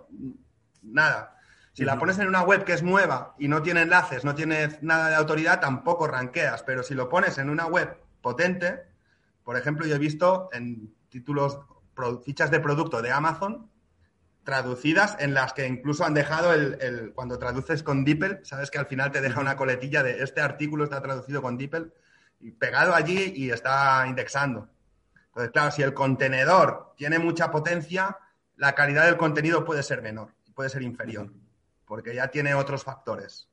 nada. 0.82 1.36
Si 1.72 1.84
la 1.84 1.98
pones 1.98 2.18
en 2.18 2.28
una 2.28 2.42
web 2.42 2.64
que 2.64 2.72
es 2.72 2.82
nueva 2.82 3.34
y 3.38 3.48
no 3.48 3.62
tiene 3.62 3.82
enlaces, 3.82 4.24
no 4.24 4.34
tiene 4.34 4.78
nada 4.82 5.08
de 5.08 5.14
autoridad, 5.16 5.60
tampoco 5.60 6.06
ranqueas. 6.06 6.62
Pero 6.62 6.82
si 6.82 6.94
lo 6.94 7.08
pones 7.08 7.38
en 7.38 7.50
una 7.50 7.66
web 7.66 7.96
potente. 8.20 8.82
Por 9.44 9.56
ejemplo, 9.56 9.86
yo 9.86 9.94
he 9.96 9.98
visto 9.98 10.48
en 10.52 10.94
títulos, 11.08 11.58
fichas 12.24 12.50
de 12.50 12.60
producto 12.60 13.02
de 13.02 13.10
Amazon 13.10 13.70
traducidas 14.44 15.16
en 15.20 15.34
las 15.34 15.52
que 15.52 15.66
incluso 15.66 16.04
han 16.04 16.14
dejado 16.14 16.52
el, 16.52 17.12
cuando 17.14 17.38
traduces 17.38 17.82
con 17.82 18.04
DeepL, 18.04 18.42
sabes 18.42 18.70
que 18.70 18.78
al 18.78 18.86
final 18.86 19.12
te 19.12 19.20
deja 19.20 19.40
una 19.40 19.56
coletilla 19.56 20.02
de 20.02 20.22
este 20.22 20.40
artículo 20.40 20.84
está 20.84 21.02
traducido 21.02 21.42
con 21.42 21.58
DeepL 21.58 21.92
y 22.40 22.52
pegado 22.52 22.94
allí 22.94 23.32
y 23.36 23.50
está 23.50 24.04
indexando. 24.06 24.68
Entonces, 25.26 25.52
claro, 25.52 25.70
si 25.70 25.82
el 25.82 25.94
contenedor 25.94 26.94
tiene 26.96 27.18
mucha 27.18 27.50
potencia, 27.50 28.18
la 28.56 28.74
calidad 28.74 29.04
del 29.04 29.16
contenido 29.16 29.64
puede 29.64 29.82
ser 29.82 30.02
menor, 30.02 30.34
puede 30.54 30.70
ser 30.70 30.82
inferior, 30.82 31.32
porque 31.84 32.14
ya 32.14 32.28
tiene 32.28 32.54
otros 32.54 32.82
factores. 32.82 33.49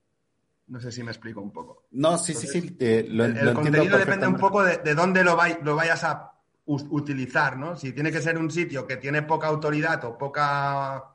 No 0.67 0.81
sé 0.81 0.91
si 0.91 1.01
me 1.01 1.11
explico 1.11 1.41
un 1.41 1.51
poco. 1.51 1.85
No, 1.91 2.17
sí, 2.17 2.33
sí, 2.33 2.47
sí. 2.47 2.75
el, 2.79 3.53
contenido 3.53 3.97
depende 3.97 4.27
un 4.27 4.35
poco 4.35 4.63
de, 4.63 4.95
dónde 4.95 5.23
lo, 5.23 5.37
lo, 5.63 5.75
vayas 5.75 6.03
a 6.03 6.33
utilizar, 6.65 7.57
¿no? 7.57 7.77
Si 7.77 7.93
tiene 7.93 8.11
que 8.11 8.21
ser 8.21 8.37
un 8.37 8.51
sitio 8.51 8.85
que 8.85 8.97
tiene 8.97 9.21
poca 9.21 9.47
autoridad 9.47 10.03
o 10.03 10.17
poca 10.17 11.05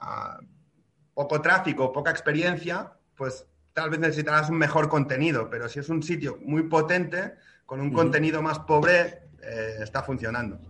ah, 0.00 0.38
poco 1.14 1.40
tráfico, 1.40 1.90
poca 1.90 2.10
experiencia, 2.10 2.92
pues 3.16 3.46
tal 3.72 3.88
vez 3.88 3.98
necesitarás 3.98 4.50
un 4.50 4.58
mejor 4.58 4.90
contenido. 4.90 5.48
Pero 5.48 5.68
si 5.70 5.78
es 5.78 5.88
un 5.88 6.02
sitio 6.02 6.38
muy 6.42 6.64
potente, 6.64 7.36
con 7.64 7.80
un 7.80 7.92
contenido 7.92 8.42
más 8.42 8.58
pobre, 8.58 9.30
eh, 9.42 9.76
está 9.80 10.02
funcionando. 10.02 10.60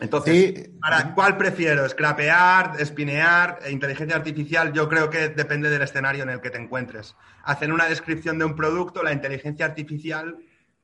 Entonces, 0.00 0.70
¿para 0.80 1.14
cuál 1.14 1.36
prefiero? 1.36 1.88
¿Scrapear, 1.88 2.74
espinear, 2.78 3.58
e 3.62 3.70
inteligencia 3.70 4.16
artificial? 4.16 4.72
Yo 4.72 4.88
creo 4.88 5.10
que 5.10 5.28
depende 5.28 5.70
del 5.70 5.82
escenario 5.82 6.22
en 6.22 6.30
el 6.30 6.40
que 6.40 6.50
te 6.50 6.58
encuentres. 6.58 7.16
Hacer 7.42 7.72
una 7.72 7.86
descripción 7.86 8.38
de 8.38 8.44
un 8.44 8.54
producto, 8.54 9.02
la 9.02 9.12
inteligencia 9.12 9.66
artificial 9.66 10.38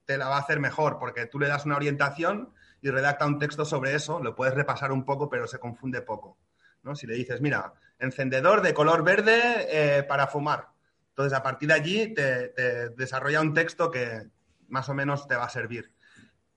te 0.04 0.18
la 0.18 0.28
va 0.28 0.36
a 0.36 0.40
hacer 0.40 0.60
mejor 0.60 0.98
porque 0.98 1.26
tú 1.26 1.38
le 1.38 1.48
das 1.48 1.64
una 1.64 1.76
orientación 1.76 2.52
y 2.82 2.90
redacta 2.90 3.26
un 3.26 3.38
texto 3.38 3.64
sobre 3.64 3.94
eso, 3.94 4.20
lo 4.20 4.34
puedes 4.34 4.54
repasar 4.54 4.92
un 4.92 5.04
poco, 5.04 5.28
pero 5.28 5.46
se 5.46 5.58
confunde 5.58 6.02
poco. 6.02 6.36
¿no? 6.82 6.94
Si 6.94 7.06
le 7.06 7.14
dices, 7.14 7.40
mira, 7.40 7.72
encendedor 7.98 8.60
de 8.60 8.74
color 8.74 9.02
verde 9.02 9.40
eh, 9.68 10.02
para 10.02 10.26
fumar. 10.26 10.68
Entonces, 11.10 11.32
a 11.32 11.42
partir 11.42 11.68
de 11.68 11.74
allí 11.74 12.12
te 12.12 12.52
desarrolla 12.96 13.40
un 13.40 13.54
texto 13.54 13.90
que 13.90 14.26
más 14.68 14.88
o 14.88 14.94
menos 14.94 15.28
te 15.28 15.36
va 15.36 15.44
a 15.44 15.48
servir. 15.48 15.92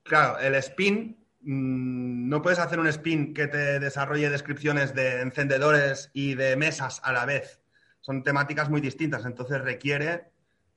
Claro, 0.03 0.39
el 0.39 0.55
spin 0.55 1.26
no 1.41 2.41
puedes 2.41 2.59
hacer 2.59 2.79
un 2.79 2.87
spin 2.87 3.33
que 3.33 3.47
te 3.47 3.79
desarrolle 3.79 4.29
descripciones 4.29 4.93
de 4.93 5.21
encendedores 5.21 6.09
y 6.13 6.35
de 6.35 6.55
mesas 6.55 6.99
a 7.03 7.11
la 7.11 7.25
vez. 7.25 7.61
Son 8.01 8.23
temáticas 8.23 8.69
muy 8.69 8.81
distintas, 8.81 9.25
entonces 9.25 9.61
requiere 9.61 10.31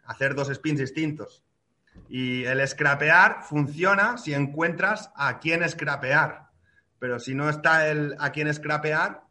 hacer 0.05 0.35
dos 0.35 0.49
spins 0.49 0.81
distintos. 0.81 1.45
Y 2.09 2.45
el 2.45 2.67
scrapear 2.67 3.43
funciona 3.43 4.19
si 4.19 4.35
encuentras 4.35 5.11
a 5.17 5.39
quién 5.39 5.67
scrapear. 5.69 6.49
Pero 6.99 7.19
si 7.19 7.35
no 7.35 7.49
está 7.49 7.89
el 7.89 8.17
a 8.19 8.31
quién 8.31 8.53
scrapear 8.53 9.23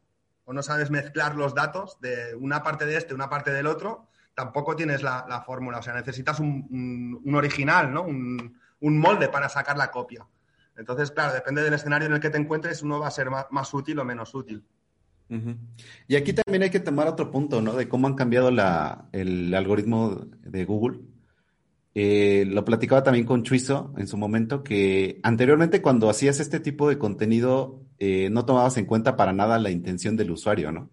o 0.46 0.54
no 0.54 0.64
sabes 0.64 0.90
mezclar 0.90 1.36
los 1.36 1.54
datos 1.54 2.00
de 2.02 2.36
una 2.36 2.64
parte 2.64 2.86
de 2.86 2.98
este, 2.98 3.14
una 3.14 3.30
parte 3.30 3.52
del 3.52 3.68
otro, 3.68 4.08
tampoco 4.34 4.76
tienes 4.76 5.04
la, 5.04 5.44
fórmula. 5.46 5.80
O 5.80 5.84
sea, 5.84 5.94
necesitas 5.94 6.40
un, 6.40 7.32
original, 7.36 7.94
¿no? 7.94 8.04
un 8.04 9.00
molde 9.00 9.30
para 9.30 9.50
sacar 9.50 9.78
la 9.78 9.92
copia. 9.92 10.26
Entonces, 10.80 11.12
claro, 11.12 11.34
depende 11.34 11.62
del 11.62 11.74
escenario 11.74 12.08
en 12.08 12.14
el 12.14 12.22
que 12.22 12.30
te 12.30 12.38
encuentres, 12.38 12.82
uno 12.82 13.00
va 13.00 13.08
a 13.08 13.12
ser 13.12 13.30
más, 13.30 13.74
útil 13.74 14.00
o 14.00 14.06
menos 14.06 14.34
útil. 14.34 14.64
Y 16.08 16.16
aquí 16.16 16.34
también 16.34 16.64
hay 16.64 16.70
que 16.72 16.80
tomar 16.80 17.08
otro 17.08 17.30
punto, 17.30 17.62
¿no? 17.62 17.74
De 17.74 17.88
cómo 17.88 18.08
han 18.08 18.16
cambiado 18.16 18.50
el 19.12 19.54
algoritmo 19.54 20.26
de 20.42 20.66
Google. 20.66 21.02
Eh, 21.94 22.46
lo 22.48 22.64
platicaba 22.64 23.04
también 23.04 23.26
con 23.26 23.44
Chuizo 23.44 23.94
en 23.98 24.08
su 24.08 24.16
momento, 24.16 24.64
que 24.64 25.20
anteriormente 25.22 25.82
cuando 25.82 26.10
hacías 26.10 26.40
este 26.40 26.62
tipo 26.62 26.88
de 26.88 26.98
contenido 26.98 27.82
eh, 27.98 28.30
no 28.32 28.46
tomabas 28.46 28.78
en 28.78 28.86
cuenta 28.86 29.18
para 29.18 29.34
nada 29.34 29.60
la 29.60 29.72
intención 29.72 30.16
del 30.16 30.32
usuario, 30.32 30.72
¿no? 30.72 30.90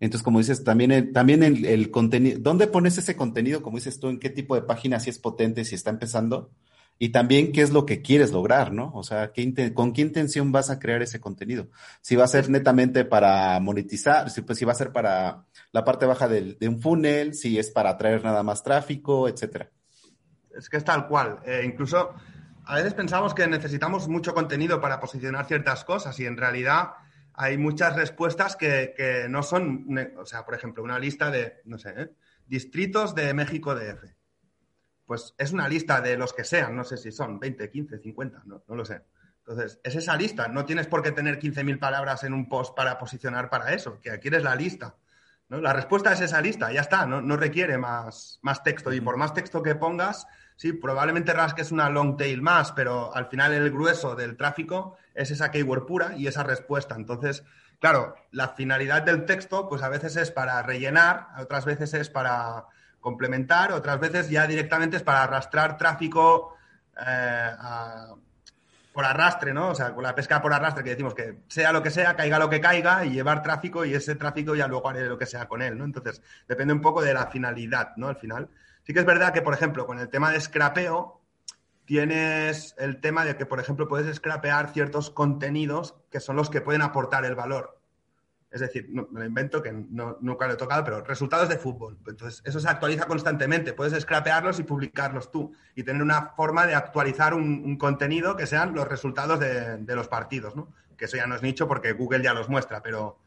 Entonces, 0.00 0.24
como 0.24 0.38
dices, 0.38 0.64
también 0.64 0.92
el, 0.92 1.12
también 1.12 1.42
el 1.42 1.90
contenido, 1.90 2.38
¿dónde 2.40 2.66
pones 2.66 2.96
ese 2.98 3.16
contenido? 3.16 3.62
Como 3.62 3.76
dices 3.76 4.00
tú, 4.00 4.08
¿en 4.08 4.18
qué 4.18 4.30
tipo 4.30 4.54
de 4.54 4.62
página 4.62 4.98
si 4.98 5.10
es 5.10 5.18
potente, 5.18 5.64
si 5.64 5.74
está 5.74 5.90
empezando? 5.90 6.50
Y 6.98 7.08
también 7.10 7.52
qué 7.52 7.62
es 7.62 7.70
lo 7.70 7.86
que 7.86 8.02
quieres 8.02 8.30
lograr, 8.30 8.72
¿no? 8.72 8.92
O 8.94 9.02
sea, 9.02 9.32
¿con 9.74 9.92
qué 9.92 10.02
intención 10.02 10.52
vas 10.52 10.70
a 10.70 10.78
crear 10.78 11.02
ese 11.02 11.20
contenido? 11.20 11.68
Si 12.00 12.14
va 12.14 12.24
a 12.24 12.28
ser 12.28 12.48
netamente 12.48 13.04
para 13.04 13.58
monetizar, 13.60 14.30
si, 14.30 14.42
pues, 14.42 14.58
si 14.58 14.64
va 14.64 14.72
a 14.72 14.76
ser 14.76 14.92
para 14.92 15.44
la 15.72 15.84
parte 15.84 16.06
baja 16.06 16.28
de, 16.28 16.56
un 16.62 16.80
funnel, 16.80 17.34
si 17.34 17.58
es 17.58 17.70
para 17.70 17.90
atraer 17.90 18.22
nada 18.22 18.42
más 18.42 18.62
tráfico, 18.62 19.28
etcétera. 19.28 19.70
Es 20.56 20.68
que 20.68 20.76
es 20.76 20.84
tal 20.84 21.08
cual. 21.08 21.40
Eh, 21.44 21.62
incluso 21.64 22.14
a 22.64 22.76
veces 22.76 22.94
pensamos 22.94 23.34
que 23.34 23.46
necesitamos 23.48 24.08
mucho 24.08 24.32
contenido 24.32 24.80
para 24.80 25.00
posicionar 25.00 25.46
ciertas 25.46 25.84
cosas 25.84 26.18
y 26.20 26.26
en 26.26 26.36
realidad 26.36 26.92
hay 27.34 27.58
muchas 27.58 27.96
respuestas 27.96 28.54
que, 28.54 29.26
no 29.28 29.42
son, 29.42 29.86
o 30.16 30.24
sea, 30.24 30.44
por 30.44 30.54
ejemplo, 30.54 30.84
una 30.84 31.00
lista 31.00 31.32
de, 31.32 31.60
no 31.64 31.76
sé, 31.78 31.92
¿eh? 31.96 32.10
distritos 32.46 33.16
de 33.16 33.34
México 33.34 33.74
DF 33.74 34.13
pues 35.06 35.34
es 35.38 35.52
una 35.52 35.68
lista 35.68 36.00
de 36.00 36.16
los 36.16 36.32
que 36.32 36.44
sean, 36.44 36.74
no 36.76 36.84
sé 36.84 36.96
si 36.96 37.12
son 37.12 37.38
20, 37.38 37.70
15, 37.70 37.98
50, 37.98 38.42
no, 38.46 38.62
lo 38.68 38.84
sé. 38.84 39.02
Entonces, 39.46 39.78
es 39.84 39.94
esa 39.94 40.16
lista, 40.16 40.48
no 40.48 40.64
tienes 40.64 40.86
por 40.86 41.02
qué 41.02 41.12
tener 41.12 41.38
15.000 41.38 41.78
palabras 41.78 42.24
en 42.24 42.32
un 42.32 42.48
post 42.48 42.74
para 42.74 42.98
posicionar 42.98 43.50
para 43.50 43.74
eso, 43.74 44.00
que 44.00 44.10
aquí 44.10 44.28
eres 44.28 44.42
la 44.42 44.56
lista. 44.56 44.96
¿no? 45.50 45.60
La 45.60 45.74
respuesta 45.74 46.12
es 46.12 46.22
esa 46.22 46.40
lista, 46.40 46.72
ya 46.72 46.80
está, 46.80 47.04
no, 47.04 47.36
requiere 47.36 47.76
más, 47.76 48.38
más 48.40 48.62
texto. 48.62 48.90
Y 48.92 49.02
por 49.02 49.18
más 49.18 49.34
texto 49.34 49.62
que 49.62 49.74
pongas, 49.74 50.26
sí, 50.56 50.72
probablemente 50.72 51.34
rasques 51.34 51.72
una 51.72 51.90
long 51.90 52.16
tail 52.16 52.40
más, 52.40 52.72
pero 52.72 53.14
al 53.14 53.26
final 53.26 53.52
el 53.52 53.70
grueso 53.70 54.14
del 54.14 54.38
tráfico 54.38 54.96
es 55.12 55.30
esa 55.30 55.50
keyword 55.50 55.84
pura 55.84 56.16
y 56.16 56.26
esa 56.26 56.42
respuesta. 56.42 56.94
Entonces, 56.94 57.44
claro, 57.80 58.14
la 58.30 58.48
finalidad 58.48 59.02
del 59.02 59.26
texto, 59.26 59.68
pues 59.68 59.82
a 59.82 59.90
veces 59.90 60.16
es 60.16 60.30
para 60.30 60.62
rellenar, 60.62 61.28
otras 61.38 61.66
veces 61.66 61.92
es 61.92 62.08
para 62.08 62.64
complementar, 63.04 63.70
otras 63.72 64.00
veces 64.00 64.30
ya 64.30 64.46
directamente 64.46 64.96
es 64.96 65.02
para 65.02 65.24
arrastrar 65.24 65.76
tráfico 65.76 66.56
eh, 66.98 67.50
por 68.94 69.04
arrastre, 69.04 69.52
¿no? 69.52 69.68
O 69.68 69.74
sea, 69.74 69.94
con 69.94 70.02
la 70.02 70.14
pesca 70.14 70.40
por 70.40 70.54
arrastre, 70.54 70.82
que 70.82 70.90
decimos 70.90 71.12
que 71.12 71.40
sea 71.46 71.70
lo 71.70 71.82
que 71.82 71.90
sea, 71.90 72.16
caiga 72.16 72.38
lo 72.38 72.48
que 72.48 72.62
caiga 72.62 73.04
y 73.04 73.10
llevar 73.10 73.42
tráfico 73.42 73.84
y 73.84 73.92
ese 73.92 74.14
tráfico 74.14 74.54
ya 74.54 74.66
luego 74.68 74.88
haré 74.88 75.04
lo 75.04 75.18
que 75.18 75.26
sea 75.26 75.46
con 75.46 75.60
él, 75.60 75.76
¿no? 75.76 75.84
Entonces, 75.84 76.22
depende 76.48 76.72
un 76.72 76.80
poco 76.80 77.02
de 77.02 77.12
la 77.12 77.26
finalidad, 77.26 77.94
¿no? 77.98 78.08
Al 78.08 78.16
final. 78.16 78.48
Sí 78.84 78.94
que 78.94 79.00
es 79.00 79.06
verdad 79.06 79.34
que, 79.34 79.42
por 79.42 79.52
ejemplo, 79.52 79.86
con 79.86 79.98
el 79.98 80.08
tema 80.08 80.30
de 80.30 80.40
scrapeo, 80.40 81.20
tienes 81.84 82.74
el 82.78 83.02
tema 83.02 83.26
de 83.26 83.36
que, 83.36 83.44
por 83.44 83.60
ejemplo, 83.60 83.86
puedes 83.86 84.16
scrapear 84.16 84.72
ciertos 84.72 85.10
contenidos 85.10 85.94
que 86.10 86.20
son 86.20 86.36
los 86.36 86.48
que 86.48 86.62
pueden 86.62 86.80
aportar 86.80 87.26
el 87.26 87.34
valor. 87.34 87.83
Es 88.54 88.60
decir, 88.60 88.88
me 88.88 89.04
lo 89.10 89.26
invento 89.26 89.60
que 89.60 89.72
no, 89.72 90.16
nunca 90.20 90.46
lo 90.46 90.52
he 90.52 90.56
tocado, 90.56 90.84
pero 90.84 91.02
resultados 91.02 91.48
de 91.48 91.58
fútbol. 91.58 91.98
Entonces, 92.06 92.40
eso 92.44 92.60
se 92.60 92.68
actualiza 92.68 93.06
constantemente. 93.06 93.72
Puedes 93.72 94.00
scrapearlos 94.00 94.60
y 94.60 94.62
publicarlos 94.62 95.32
tú 95.32 95.52
y 95.74 95.82
tener 95.82 96.00
una 96.00 96.28
forma 96.36 96.64
de 96.64 96.76
actualizar 96.76 97.34
un, 97.34 97.76
contenido 97.78 98.36
que 98.36 98.46
sean 98.46 98.72
los 98.72 98.86
resultados 98.86 99.40
de, 99.40 99.96
los 99.96 100.06
partidos, 100.06 100.54
¿no? 100.54 100.68
Que 100.96 101.06
eso 101.06 101.16
ya 101.16 101.26
no 101.26 101.34
es 101.34 101.42
nicho 101.42 101.66
porque 101.66 101.94
Google 101.94 102.22
ya 102.22 102.32
los 102.32 102.48
muestra, 102.48 102.80
pero 102.80 103.18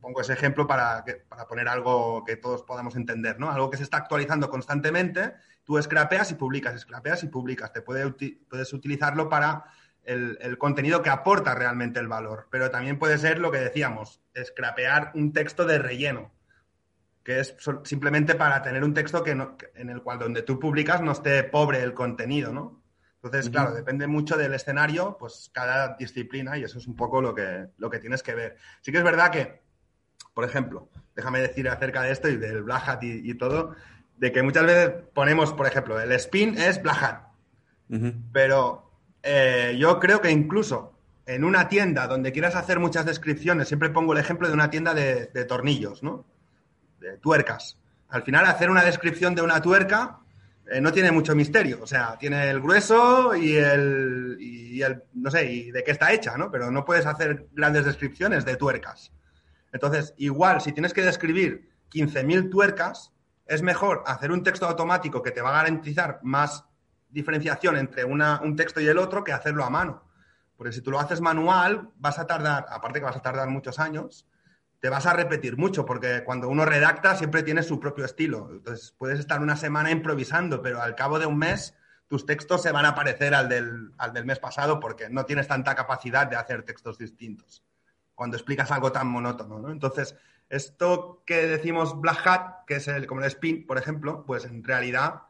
pongo 0.00 0.20
ese 0.20 0.34
ejemplo 0.34 0.68
para, 0.68 1.04
para 1.28 1.48
poner 1.48 1.66
algo 1.66 2.24
que 2.24 2.36
todos 2.36 2.62
podamos 2.62 2.94
entender, 2.94 3.40
¿no? 3.40 3.50
Algo 3.50 3.70
que 3.70 3.76
se 3.76 3.82
está 3.82 3.96
actualizando 3.96 4.50
constantemente, 4.50 5.34
tú 5.64 5.82
scrapeas 5.82 6.30
y 6.30 6.34
publicas, 6.34 6.80
scrapeas 6.80 7.24
y 7.24 7.26
publicas. 7.26 7.72
Te 7.72 7.82
puede, 7.82 8.08
puedes 8.48 8.72
utilizarlo 8.72 9.28
para 9.28 9.64
el, 10.04 10.58
contenido 10.58 11.02
que 11.02 11.10
aporta 11.10 11.54
realmente 11.54 12.00
el 12.00 12.08
valor. 12.08 12.46
Pero 12.50 12.70
también 12.70 12.98
puede 12.98 13.18
ser 13.18 13.38
lo 13.38 13.50
que 13.50 13.58
decíamos, 13.58 14.20
scrapear 14.42 15.12
un 15.14 15.32
texto 15.32 15.64
de 15.64 15.78
relleno, 15.78 16.32
que 17.22 17.40
es 17.40 17.56
simplemente 17.84 18.34
para 18.34 18.62
tener 18.62 18.84
un 18.84 18.94
texto 18.94 19.22
que 19.22 19.30
en 19.32 19.90
el 19.90 20.02
cual 20.02 20.18
donde 20.18 20.42
tú 20.42 20.58
publicas 20.58 21.00
no 21.00 21.12
esté 21.12 21.44
pobre 21.44 21.82
el 21.82 21.94
contenido, 21.94 22.52
¿no? 22.52 22.84
Entonces, 23.22 23.50
claro, 23.50 23.72
depende 23.72 24.06
mucho 24.06 24.36
del 24.36 24.52
escenario, 24.52 25.16
pues 25.18 25.50
cada 25.52 25.96
disciplina, 25.96 26.58
y 26.58 26.64
eso 26.64 26.76
es 26.76 26.86
un 26.86 26.94
poco 26.94 27.22
lo 27.22 27.34
que, 27.34 27.68
lo 27.78 27.88
que 27.88 27.98
tienes 27.98 28.22
que 28.22 28.34
ver. 28.34 28.56
Sí 28.82 28.92
que 28.92 28.98
es 28.98 29.04
verdad 29.04 29.30
que, 29.30 29.62
por 30.34 30.44
ejemplo, 30.44 30.90
déjame 31.16 31.40
decir 31.40 31.66
acerca 31.70 32.02
de 32.02 32.12
esto 32.12 32.28
y 32.28 32.36
del 32.36 32.62
Black 32.62 32.86
Hat 32.86 33.02
y, 33.02 33.32
todo, 33.34 33.74
de 34.18 34.30
que 34.30 34.42
muchas 34.42 34.66
veces 34.66 34.90
ponemos, 35.14 35.54
por 35.54 35.66
ejemplo, 35.66 35.98
el 35.98 36.12
spin 36.12 36.58
es 36.58 36.82
Black 36.82 37.02
Hat, 37.02 37.22
pero 38.30 38.93
eh, 39.26 39.74
yo 39.78 39.98
creo 39.98 40.20
que 40.20 40.30
incluso 40.30 40.92
en 41.24 41.44
una 41.44 41.66
tienda 41.66 42.06
donde 42.06 42.30
quieras 42.30 42.54
hacer 42.54 42.78
muchas 42.78 43.06
descripciones, 43.06 43.68
siempre 43.68 43.88
pongo 43.88 44.12
el 44.12 44.18
ejemplo 44.18 44.46
de 44.46 44.52
una 44.52 44.68
tienda 44.68 44.92
de, 44.92 45.26
tornillos, 45.46 46.02
¿no? 46.02 46.26
De 47.00 47.16
tuercas. 47.16 47.78
Al 48.10 48.22
final, 48.22 48.44
hacer 48.44 48.68
una 48.68 48.84
descripción 48.84 49.34
de 49.34 49.40
una 49.40 49.62
tuerca 49.62 50.18
eh, 50.70 50.78
no 50.78 50.92
tiene 50.92 51.10
mucho 51.10 51.34
misterio. 51.34 51.78
O 51.82 51.86
sea, 51.86 52.18
tiene 52.18 52.50
el 52.50 52.60
grueso 52.60 53.34
y 53.34 53.56
el, 53.56 54.36
y 54.38 54.82
el, 54.82 55.02
no 55.14 55.30
sé, 55.30 55.50
y 55.50 55.70
de 55.70 55.82
qué 55.82 55.92
está 55.92 56.12
hecha, 56.12 56.36
¿no? 56.36 56.50
Pero 56.50 56.70
no 56.70 56.84
puedes 56.84 57.06
hacer 57.06 57.46
grandes 57.52 57.86
descripciones 57.86 58.44
de 58.44 58.56
tuercas. 58.56 59.10
Entonces, 59.72 60.12
igual, 60.18 60.60
si 60.60 60.72
tienes 60.72 60.92
que 60.92 61.02
describir 61.02 61.70
15.000 61.90 62.50
tuercas, 62.50 63.10
es 63.46 63.62
mejor 63.62 64.04
hacer 64.06 64.30
un 64.30 64.42
texto 64.42 64.66
automático 64.66 65.22
que 65.22 65.30
te 65.30 65.40
va 65.40 65.48
a 65.48 65.62
garantizar 65.62 66.20
más 66.22 66.64
diferenciación 67.14 67.76
entre 67.78 68.04
un 68.04 68.56
texto 68.56 68.80
y 68.80 68.88
el 68.88 68.98
otro 68.98 69.24
que 69.24 69.32
hacerlo 69.32 69.64
a 69.64 69.70
mano. 69.70 70.02
Porque 70.56 70.72
si 70.72 70.82
tú 70.82 70.90
lo 70.90 71.00
haces 71.00 71.20
manual, 71.20 71.90
vas 71.96 72.18
a 72.18 72.26
tardar, 72.26 72.66
aparte 72.68 72.98
que 72.98 73.06
vas 73.06 73.16
a 73.16 73.22
tardar 73.22 73.48
muchos 73.48 73.78
años, 73.78 74.26
te 74.80 74.90
vas 74.90 75.06
a 75.06 75.14
repetir 75.14 75.56
mucho, 75.56 75.86
porque 75.86 76.22
cuando 76.24 76.48
uno 76.48 76.64
redacta 76.66 77.16
siempre 77.16 77.42
tiene 77.42 77.62
su 77.62 77.80
propio 77.80 78.04
estilo. 78.04 78.50
Entonces 78.50 78.94
puedes 78.98 79.18
estar 79.18 79.40
una 79.40 79.56
semana 79.56 79.90
improvisando, 79.90 80.60
pero 80.60 80.82
al 80.82 80.94
cabo 80.94 81.18
de 81.18 81.26
un 81.26 81.38
mes 81.38 81.74
tus 82.08 82.26
textos 82.26 82.62
se 82.62 82.72
van 82.72 82.84
a 82.84 82.94
parecer 82.94 83.34
al 83.34 83.48
del, 83.48 83.92
al 83.96 84.12
del 84.12 84.26
mes 84.26 84.38
pasado 84.38 84.80
porque 84.80 85.08
no 85.08 85.24
tienes 85.24 85.48
tanta 85.48 85.74
capacidad 85.74 86.26
de 86.26 86.36
hacer 86.36 86.64
textos 86.64 86.98
distintos 86.98 87.64
cuando 88.14 88.36
explicas 88.36 88.70
algo 88.70 88.92
tan 88.92 89.06
monótono. 89.06 89.58
¿no? 89.58 89.70
Entonces, 89.70 90.16
esto 90.48 91.22
que 91.24 91.46
decimos 91.46 92.00
black 92.00 92.26
hat, 92.26 92.64
que 92.66 92.76
es 92.76 92.88
el, 92.88 93.06
como 93.06 93.22
el 93.22 93.26
spin, 93.28 93.66
por 93.66 93.78
ejemplo, 93.78 94.24
pues 94.26 94.44
en 94.44 94.62
realidad 94.62 95.22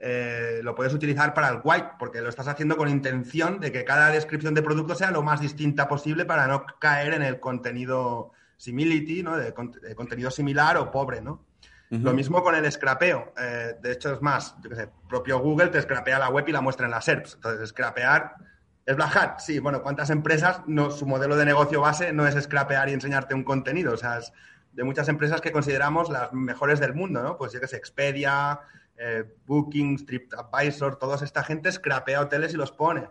eh, 0.00 0.60
lo 0.62 0.74
puedes 0.74 0.94
utilizar 0.94 1.34
para 1.34 1.48
el 1.48 1.60
white, 1.62 1.90
porque 1.98 2.20
lo 2.20 2.28
estás 2.28 2.46
haciendo 2.46 2.76
con 2.76 2.88
intención 2.88 3.58
de 3.58 3.72
que 3.72 3.84
cada 3.84 4.10
descripción 4.10 4.54
de 4.54 4.62
producto 4.62 4.94
sea 4.94 5.10
lo 5.10 5.22
más 5.22 5.40
distinta 5.40 5.88
posible 5.88 6.24
para 6.24 6.46
no 6.46 6.64
caer 6.78 7.14
en 7.14 7.22
el 7.22 7.40
contenido 7.40 8.32
simility, 8.56 9.22
¿no? 9.22 9.36
De, 9.36 9.52
contenido 9.94 10.30
similar 10.30 10.76
o 10.76 10.90
pobre, 10.90 11.20
¿no? 11.20 11.44
Lo 11.90 12.12
mismo 12.12 12.42
con 12.42 12.54
el 12.54 12.70
scrapeo. 12.70 13.32
Eh, 13.40 13.76
de 13.80 13.92
hecho, 13.92 14.12
es 14.12 14.20
más, 14.20 14.54
yo 14.62 14.68
qué 14.68 14.76
sé, 14.76 14.90
propio 15.08 15.38
Google 15.38 15.68
te 15.68 15.80
scrapea 15.80 16.18
la 16.18 16.28
web 16.28 16.46
y 16.46 16.52
la 16.52 16.60
muestra 16.60 16.84
en 16.84 16.90
las 16.90 17.06
SERPs. 17.06 17.36
Entonces, 17.36 17.70
scrapear 17.70 18.34
es 18.84 18.94
Black 18.94 19.16
Hat. 19.16 19.38
Sí, 19.40 19.58
bueno, 19.58 19.82
¿cuántas 19.82 20.10
empresas 20.10 20.60
no, 20.66 20.90
su 20.90 21.06
modelo 21.06 21.34
de 21.34 21.46
negocio 21.46 21.80
base 21.80 22.12
no 22.12 22.26
es 22.26 22.34
scrapear 22.42 22.90
y 22.90 22.92
enseñarte 22.92 23.34
un 23.34 23.42
contenido? 23.42 23.94
O 23.94 23.96
sea, 23.96 24.18
es 24.18 24.34
de 24.72 24.84
muchas 24.84 25.08
empresas 25.08 25.40
que 25.40 25.50
consideramos 25.50 26.10
las 26.10 26.32
mejores 26.34 26.78
del 26.78 26.94
mundo, 26.94 27.22
¿no? 27.22 27.38
Pues 27.38 27.52
yo 27.52 27.60
qué 27.60 27.66
sé, 27.66 27.76
Expedia, 27.76 28.60
eh, 28.98 29.24
Booking, 29.46 30.04
TripAdvisor, 30.04 30.96
toda 30.96 31.24
esta 31.24 31.44
gente 31.44 31.70
scrapea 31.70 32.20
hoteles 32.20 32.54
y 32.54 32.56
los 32.56 32.72
pone. 32.72 33.08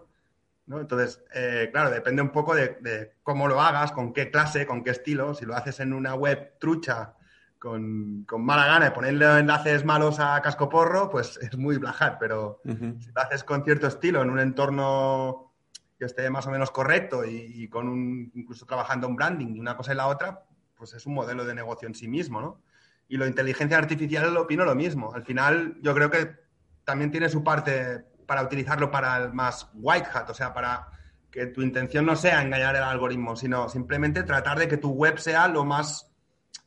¿no? 0.65 0.80
Entonces, 0.80 1.23
eh, 1.34 1.69
claro, 1.71 1.89
depende 1.89 2.21
un 2.21 2.32
poco 2.32 2.54
de, 2.54 3.15
cómo 3.23 3.47
lo 3.47 3.62
hagas, 3.62 3.91
con 3.91 4.13
qué 4.13 4.30
clase, 4.30 4.65
con 4.65 4.84
qué 4.84 4.91
estilo. 4.91 5.34
Si 5.34 5.45
lo 5.45 5.56
haces 5.56 5.80
en 5.80 5.93
una 5.93 6.13
web 6.13 6.58
trucha 6.60 7.15
con, 7.58 8.26
mala 8.38 8.67
gana 8.67 8.86
de 8.86 8.91
ponerle 8.91 9.39
enlaces 9.39 9.86
malos 9.86 10.19
a 10.19 10.41
cascoporro, 10.41 11.10
pues 11.10 11.38
es 11.41 11.58
muy 11.58 11.78
black 11.78 12.17
pero 12.19 12.62
si 12.63 13.12
lo 13.12 13.21
haces 13.21 13.43
con 13.43 13.63
cierto 13.63 13.88
estilo, 13.88 14.21
en 14.21 14.30
un 14.30 14.39
entorno 14.39 15.54
que 15.97 16.06
esté 16.06 16.30
más 16.30 16.45
o 16.45 16.52
menos 16.52 16.69
correcto 16.69 17.26
y, 17.26 17.67
con 17.69 17.88
un, 17.88 18.32
incluso 18.36 18.65
trabajando 18.65 19.08
en 19.08 19.15
branding 19.15 19.56
y 19.56 19.60
una 19.60 19.76
cosa 19.76 19.93
y 19.93 19.95
la 19.95 20.08
otra, 20.08 20.43
pues 20.76 20.93
es 20.93 21.06
un 21.06 21.15
modelo 21.15 21.43
de 21.45 21.56
negocio 21.56 21.88
en 21.88 21.95
sí 21.95 22.08
mismo, 22.08 22.39
¿no? 22.39 22.62
Y 23.08 23.17
la 23.17 23.28
inteligencia 23.28 23.78
artificial 23.78 24.34
lo 24.34 24.41
opino 24.41 24.65
lo 24.65 24.76
mismo. 24.76 25.13
Al 25.13 25.24
final, 25.24 25.78
yo 25.82 25.93
creo 25.93 26.10
que 26.10 26.36
también 26.84 27.12
tiene 27.12 27.30
su 27.30 27.43
parte 27.43 28.04
para 28.26 28.43
utilizarlo 28.43 28.91
para 28.91 29.17
el 29.17 29.34
más 29.34 29.70
white 29.74 30.08
hat, 30.13 30.30
o 30.30 30.34
sea, 30.34 30.54
para 30.54 30.88
que 31.32 31.48
tu 31.48 31.62
intención 31.62 32.06
no 32.06 32.15
sea 32.15 32.41
engañar 32.41 32.76
el 32.76 32.84
algoritmo, 32.84 33.36
sino 33.36 33.70
simplemente 33.70 34.24
tratar 34.24 34.60
de 34.60 34.67
que 34.67 34.78
tu 34.78 34.91
web 34.91 35.17
sea 35.20 35.48
lo 35.48 35.65
más, 35.65 36.12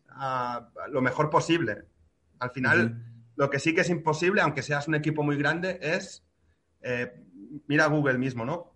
ah, 0.08 0.68
lo 0.88 1.02
mejor 1.02 1.30
posible. 1.30 1.84
Al 2.38 2.50
final, 2.50 3.04
lo 3.36 3.50
que 3.50 3.58
sí 3.58 3.74
que 3.74 3.82
es 3.82 3.90
imposible, 3.90 4.40
aunque 4.40 4.62
seas 4.62 4.88
un 4.88 4.94
equipo 4.94 5.22
muy 5.22 5.36
grande, 5.36 5.78
es, 5.82 6.24
eh, 6.82 7.12
mira 7.66 7.86
Google 7.86 8.18
mismo, 8.18 8.44
¿no? 8.44 8.72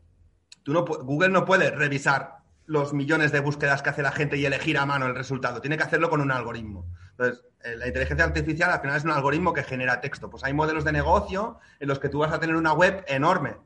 Tú 0.62 0.72
no 0.72 0.84
Google 0.84 1.28
no 1.30 1.44
puede 1.44 1.70
revisar 1.70 2.38
los 2.66 2.94
millones 2.94 3.32
de 3.32 3.40
búsquedas 3.40 3.82
que 3.82 3.90
hace 3.90 4.02
la 4.02 4.12
gente 4.12 4.36
y 4.36 4.46
elegir 4.46 4.78
a 4.78 4.86
mano 4.86 5.06
el 5.06 5.14
resultado. 5.14 5.60
Tiene 5.60 5.76
que 5.76 5.82
hacerlo 5.82 6.08
con 6.08 6.20
un 6.20 6.30
algoritmo. 6.30 6.86
Entonces, 7.16 7.44
eh, 7.62 7.76
la 7.76 7.86
inteligencia 7.86 8.24
artificial 8.24 8.70
al 8.70 8.80
final 8.80 8.96
es 8.96 9.04
un 9.04 9.10
algoritmo 9.10 9.52
que 9.52 9.62
genera 9.62 10.00
texto. 10.00 10.28
Pues 10.28 10.44
hay 10.44 10.52
modelos 10.52 10.84
de 10.84 10.92
negocio 10.92 11.58
en 11.80 11.88
los 11.88 11.98
que 11.98 12.08
tú 12.08 12.18
vas 12.18 12.32
a 12.32 12.40
tener 12.40 12.56
una 12.56 12.72
web 12.72 13.04
enorme 13.06 13.56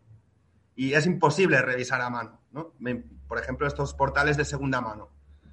y 0.76 0.94
es 0.94 1.06
imposible 1.06 1.61
revisar 1.62 2.00
a 2.00 2.11
mano. 2.11 2.40
Por 3.26 3.38
ejemplo, 3.38 3.66
estos 3.66 3.94
portales 3.94 4.37
de 4.37 4.44
segunda 4.44 4.80
mano, 4.80 5.11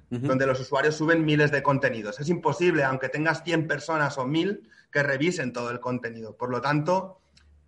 donde 0.08 0.46
los 0.46 0.60
usuarios 0.60 0.94
suben 0.94 1.24
miles 1.24 1.50
de 1.50 1.62
contenidos. 1.64 2.20
Es 2.20 2.28
imposible, 2.28 2.84
aunque 2.84 3.08
tengas 3.08 3.42
100 3.42 3.66
personas 3.66 4.16
o 4.18 4.26
1000, 4.26 4.70
que 4.92 5.02
revisen 5.02 5.52
todo 5.52 5.70
el 5.70 5.80
contenido. 5.80 6.36
Por 6.36 6.50
lo 6.50 6.60
tanto, 6.60 7.20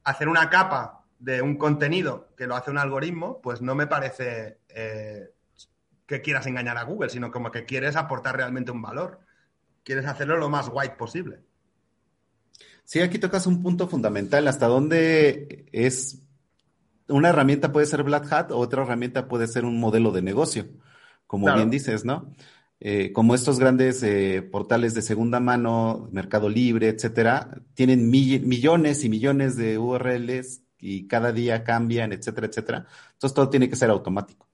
hacer 0.05 0.29
una 0.29 0.49
capa 0.51 1.05
de 1.19 1.43
un 1.43 1.57
contenido 1.57 2.29
que 2.37 2.47
lo 2.47 2.55
hace 2.55 2.71
un 2.71 2.79
algoritmo, 2.79 3.41
pues 3.43 3.61
no 3.61 3.75
me 3.75 3.89
parece 3.89 4.61
eh, 4.69 5.33
que 6.07 6.23
quieras 6.23 6.47
engañar 6.47 6.79
a 6.79 6.85
Google, 6.85 7.11
sino 7.11 7.33
como 7.33 7.51
que 7.51 7.65
quieres 7.65 7.97
aportar 7.97 8.37
realmente 8.37 8.71
un 8.71 8.83
valor 8.83 9.19
quieres 9.89 10.05
hacerlo 10.05 10.37
lo 10.37 10.51
más 10.51 10.71
white 10.71 10.97
posible. 10.99 11.41
Sí, 12.85 13.01
aquí 13.01 13.19
tocas 13.19 13.47
un 13.47 13.63
punto 13.63 13.89
fundamental, 13.89 14.47
hasta 14.47 14.67
dónde 14.67 15.65
es 15.73 16.27
una 17.09 17.31
herramienta 17.31 17.73
puede 17.73 17.87
ser 17.87 18.03
Black 18.03 18.31
Hat 18.31 18.51
o 18.53 18.59
otra 18.59 18.83
herramienta 18.83 19.29
puede 19.29 19.47
ser 19.47 19.65
un 19.65 19.81
modelo 19.81 20.13
de 20.13 20.21
negocio, 20.21 20.67
como 21.27 21.55
bien 21.55 21.71
dices, 21.71 22.05
¿no? 22.05 22.35
Eh, 22.81 23.13
como 23.13 23.35
estos 23.35 23.59
grandes 23.59 24.03
eh, 24.03 24.43
portales 24.43 24.93
de 24.93 25.01
segunda 25.01 25.41
mano, 25.41 26.11
Mercado 26.13 26.51
Libre, 26.51 26.89
etcétera, 26.89 27.49
tienen 27.73 28.11
millones 28.11 29.05
y 29.05 29.09
millones 29.09 29.57
de 29.57 29.79
URLs 29.79 30.65
y 30.79 31.09
cada 31.09 31.33
día 31.33 31.65
cambian, 31.65 32.13
etcétera, 32.13 32.47
etcétera. 32.47 32.87
Entonces 33.15 33.35
todo 33.35 33.49
tiene 33.49 33.71
que 33.71 33.77
ser 33.77 33.89
automático. 33.89 34.48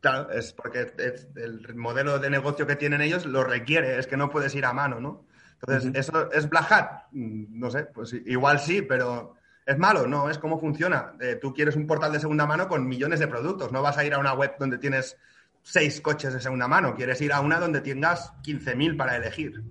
Claro, 0.00 0.30
es 0.30 0.52
porque 0.52 0.92
el 1.36 1.74
modelo 1.74 2.18
de 2.18 2.30
negocio 2.30 2.66
que 2.66 2.76
tienen 2.76 3.02
ellos 3.02 3.26
lo 3.26 3.44
requiere, 3.44 3.98
es 3.98 4.06
que 4.06 4.16
no 4.16 4.30
puedes 4.30 4.54
ir 4.54 4.64
a 4.64 4.72
mano, 4.72 4.98
¿no? 4.98 5.26
Entonces, 5.62 5.90
¿eso 5.94 6.30
es 6.32 6.48
Black 6.48 6.72
Hat? 6.72 6.90
Mm, 7.12 7.58
no 7.58 7.70
sé, 7.70 7.84
pues 7.84 8.14
igual 8.14 8.60
sí, 8.60 8.82
pero 8.82 9.36
¿es 9.66 9.78
malo? 9.78 10.06
No, 10.06 10.30
es 10.30 10.38
cómo 10.38 10.58
funciona. 10.58 11.12
Eh, 11.20 11.38
tú 11.40 11.52
quieres 11.52 11.76
un 11.76 11.86
portal 11.86 12.12
de 12.12 12.20
segunda 12.20 12.46
mano 12.46 12.66
con 12.66 12.86
millones 12.88 13.20
de 13.20 13.28
productos, 13.28 13.70
no 13.72 13.82
vas 13.82 13.98
a 13.98 14.04
ir 14.04 14.14
a 14.14 14.18
una 14.18 14.32
web 14.32 14.54
donde 14.58 14.78
tienes 14.78 15.16
seis 15.62 16.00
coches 16.00 16.32
de 16.32 16.40
segunda 16.40 16.66
mano, 16.66 16.94
quieres 16.94 17.20
ir 17.20 17.32
a 17.32 17.40
una 17.40 17.60
donde 17.60 17.82
tengas 17.82 18.32
15.000 18.42 18.96
para 18.96 19.16
elegir. 19.16 19.62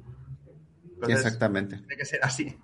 Exactamente. 1.07 1.77
Tiene 1.77 1.97
que 1.97 2.05
ser 2.05 2.19
así. 2.23 2.55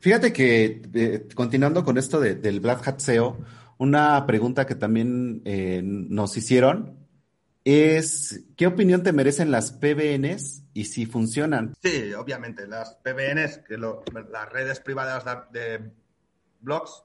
Fíjate 0.00 0.32
que, 0.32 0.82
eh, 0.94 1.28
continuando 1.34 1.84
con 1.84 1.98
esto 1.98 2.20
del 2.20 2.60
Black 2.60 2.86
Hat 2.86 3.00
SEO, 3.00 3.38
una 3.78 4.26
pregunta 4.26 4.66
que 4.66 4.74
también 4.74 5.42
eh, 5.44 5.80
nos 5.82 6.36
hicieron 6.36 6.98
es, 7.64 8.44
¿qué 8.56 8.66
opinión 8.66 9.02
te 9.02 9.12
merecen 9.12 9.50
las 9.50 9.72
PBNs 9.72 10.64
y 10.72 10.84
si 10.84 11.06
funcionan? 11.06 11.74
Sí, 11.82 12.12
obviamente, 12.14 12.66
las 12.66 12.94
PBNs, 12.96 13.58
que 13.58 13.76
las 13.76 14.52
redes 14.52 14.80
privadas 14.80 15.24
de 15.52 15.90
blogs, 16.60 17.04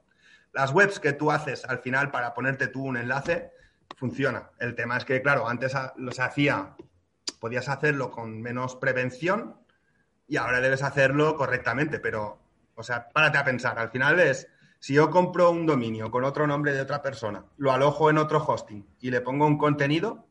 las 0.54 0.72
webs 0.72 1.00
que 1.00 1.14
tú 1.14 1.32
haces 1.32 1.66
al 1.66 1.80
final 1.80 2.12
para 2.12 2.34
ponerte 2.34 2.68
tú 2.68 2.84
un 2.86 2.98
enlace, 2.98 3.52
funciona. 3.98 4.52
El 4.60 4.76
tema 4.76 4.98
es 4.98 5.06
que, 5.06 5.22
claro, 5.22 5.48
antes 5.48 5.74
lo 5.98 6.12
se 6.12 6.22
hacía 6.22 6.76
podías 7.40 7.68
hacerlo 7.68 8.10
con 8.10 8.42
menos 8.42 8.78
prevención 8.78 9.58
y 10.30 10.38
ahora 10.38 10.62
debes 10.62 10.82
hacerlo 10.82 11.36
correctamente, 11.36 12.00
pero, 12.00 12.40
o 12.74 12.84
sea, 12.84 13.10
párate 13.10 13.38
a 13.38 13.44
pensar, 13.44 13.78
al 13.78 13.90
final 13.90 14.18
es, 14.22 14.48
si 14.84 14.96
yo 14.96 15.10
compro 15.10 15.50
un 15.50 15.66
dominio 15.66 16.12
con 16.12 16.26
otro 16.26 16.46
nombre 16.46 16.74
de 16.74 16.82
otra 16.82 17.02
persona, 17.02 17.46
lo 17.56 17.72
alojo 17.72 18.10
en 18.10 18.18
otro 18.18 18.44
hosting 18.46 18.86
y 19.00 19.12
le 19.12 19.22
pongo 19.22 19.48
un 19.48 19.58
contenido 19.58 20.28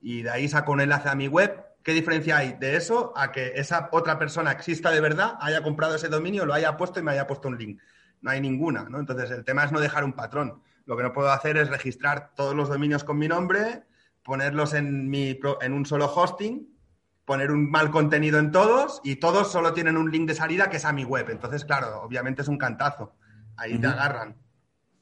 y 0.00 0.22
de 0.22 0.30
ahí 0.30 0.48
saco 0.48 0.72
un 0.72 0.80
enlace 0.80 1.08
a 1.08 1.14
mi 1.14 1.28
web, 1.28 1.64
¿qué 1.84 1.92
diferencia 1.92 2.38
hay 2.38 2.54
de 2.54 2.74
eso 2.74 3.12
a 3.14 3.30
que 3.30 3.52
esa 3.54 3.88
otra 3.92 4.18
persona 4.18 4.50
exista 4.50 4.90
de 4.90 5.00
verdad, 5.00 5.38
haya 5.40 5.62
comprado 5.62 5.94
ese 5.94 6.08
dominio, 6.08 6.44
lo 6.44 6.52
haya 6.52 6.76
puesto 6.76 6.98
y 6.98 7.04
me 7.04 7.12
haya 7.12 7.28
puesto 7.28 7.46
un 7.46 7.58
link? 7.58 7.80
No 8.22 8.32
hay 8.32 8.40
ninguna, 8.40 8.88
¿no? 8.88 8.98
Entonces, 8.98 9.30
el 9.30 9.44
tema 9.44 9.62
es 9.62 9.70
no 9.70 9.78
dejar 9.78 10.02
un 10.02 10.14
patrón. 10.14 10.62
Lo 10.84 10.96
que 10.96 11.04
no 11.04 11.12
puedo 11.12 11.30
hacer 11.30 11.56
es 11.56 11.70
registrar 11.70 12.32
todos 12.34 12.56
los 12.56 12.68
dominios 12.68 13.04
con 13.04 13.18
mi 13.18 13.28
nombre, 13.28 13.84
ponerlos 14.24 14.74
en, 14.74 15.08
mi, 15.08 15.38
en 15.60 15.72
un 15.72 15.86
solo 15.86 16.12
hosting, 16.12 16.76
poner 17.24 17.52
un 17.52 17.70
mal 17.70 17.92
contenido 17.92 18.40
en 18.40 18.50
todos 18.50 19.00
y 19.04 19.14
todos 19.14 19.52
solo 19.52 19.72
tienen 19.74 19.96
un 19.96 20.10
link 20.10 20.26
de 20.26 20.34
salida 20.34 20.70
que 20.70 20.78
es 20.78 20.84
a 20.84 20.92
mi 20.92 21.04
web. 21.04 21.30
Entonces, 21.30 21.64
claro, 21.64 22.02
obviamente 22.02 22.42
es 22.42 22.48
un 22.48 22.58
cantazo. 22.58 23.14
Ahí 23.56 23.78
te 23.78 23.86
agarran. 23.86 24.36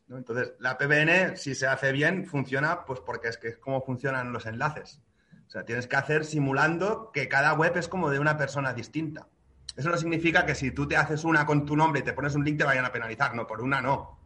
Entonces, 0.08 0.52
la 0.58 0.76
PBN, 0.78 1.36
si 1.36 1.54
se 1.54 1.66
hace 1.66 1.92
bien, 1.92 2.26
funciona 2.26 2.84
pues 2.84 3.00
porque 3.00 3.28
es 3.28 3.36
que 3.36 3.48
es 3.48 3.58
como 3.58 3.82
funcionan 3.82 4.32
los 4.32 4.46
enlaces. 4.46 5.00
O 5.46 5.50
sea, 5.50 5.64
tienes 5.64 5.86
que 5.86 5.96
hacer 5.96 6.24
simulando 6.24 7.10
que 7.12 7.28
cada 7.28 7.54
web 7.54 7.76
es 7.76 7.88
como 7.88 8.10
de 8.10 8.18
una 8.18 8.36
persona 8.36 8.72
distinta. 8.72 9.28
Eso 9.76 9.90
no 9.90 9.96
significa 9.96 10.46
que 10.46 10.54
si 10.54 10.70
tú 10.70 10.86
te 10.86 10.96
haces 10.96 11.24
una 11.24 11.46
con 11.46 11.64
tu 11.64 11.76
nombre 11.76 12.00
y 12.00 12.04
te 12.04 12.12
pones 12.12 12.34
un 12.34 12.44
link 12.44 12.58
te 12.58 12.64
vayan 12.64 12.84
a 12.84 12.92
penalizar. 12.92 13.34
No, 13.34 13.46
por 13.46 13.60
una 13.62 13.80
no. 13.80 14.20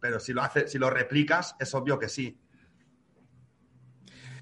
Pero 0.00 0.20
si 0.20 0.32
lo, 0.32 0.42
haces, 0.42 0.70
si 0.70 0.78
lo 0.78 0.90
replicas, 0.90 1.56
es 1.58 1.74
obvio 1.74 1.98
que 1.98 2.08
sí. 2.08 2.40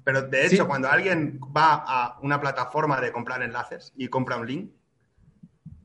Pero 0.03 0.23
de 0.23 0.47
hecho, 0.47 0.67
cuando 0.67 0.89
alguien 0.89 1.39
va 1.55 1.83
a 1.85 2.19
una 2.21 2.41
plataforma 2.41 2.99
de 2.99 3.11
comprar 3.11 3.43
enlaces 3.43 3.93
y 3.95 4.07
compra 4.07 4.37
un 4.37 4.47
link, 4.47 4.71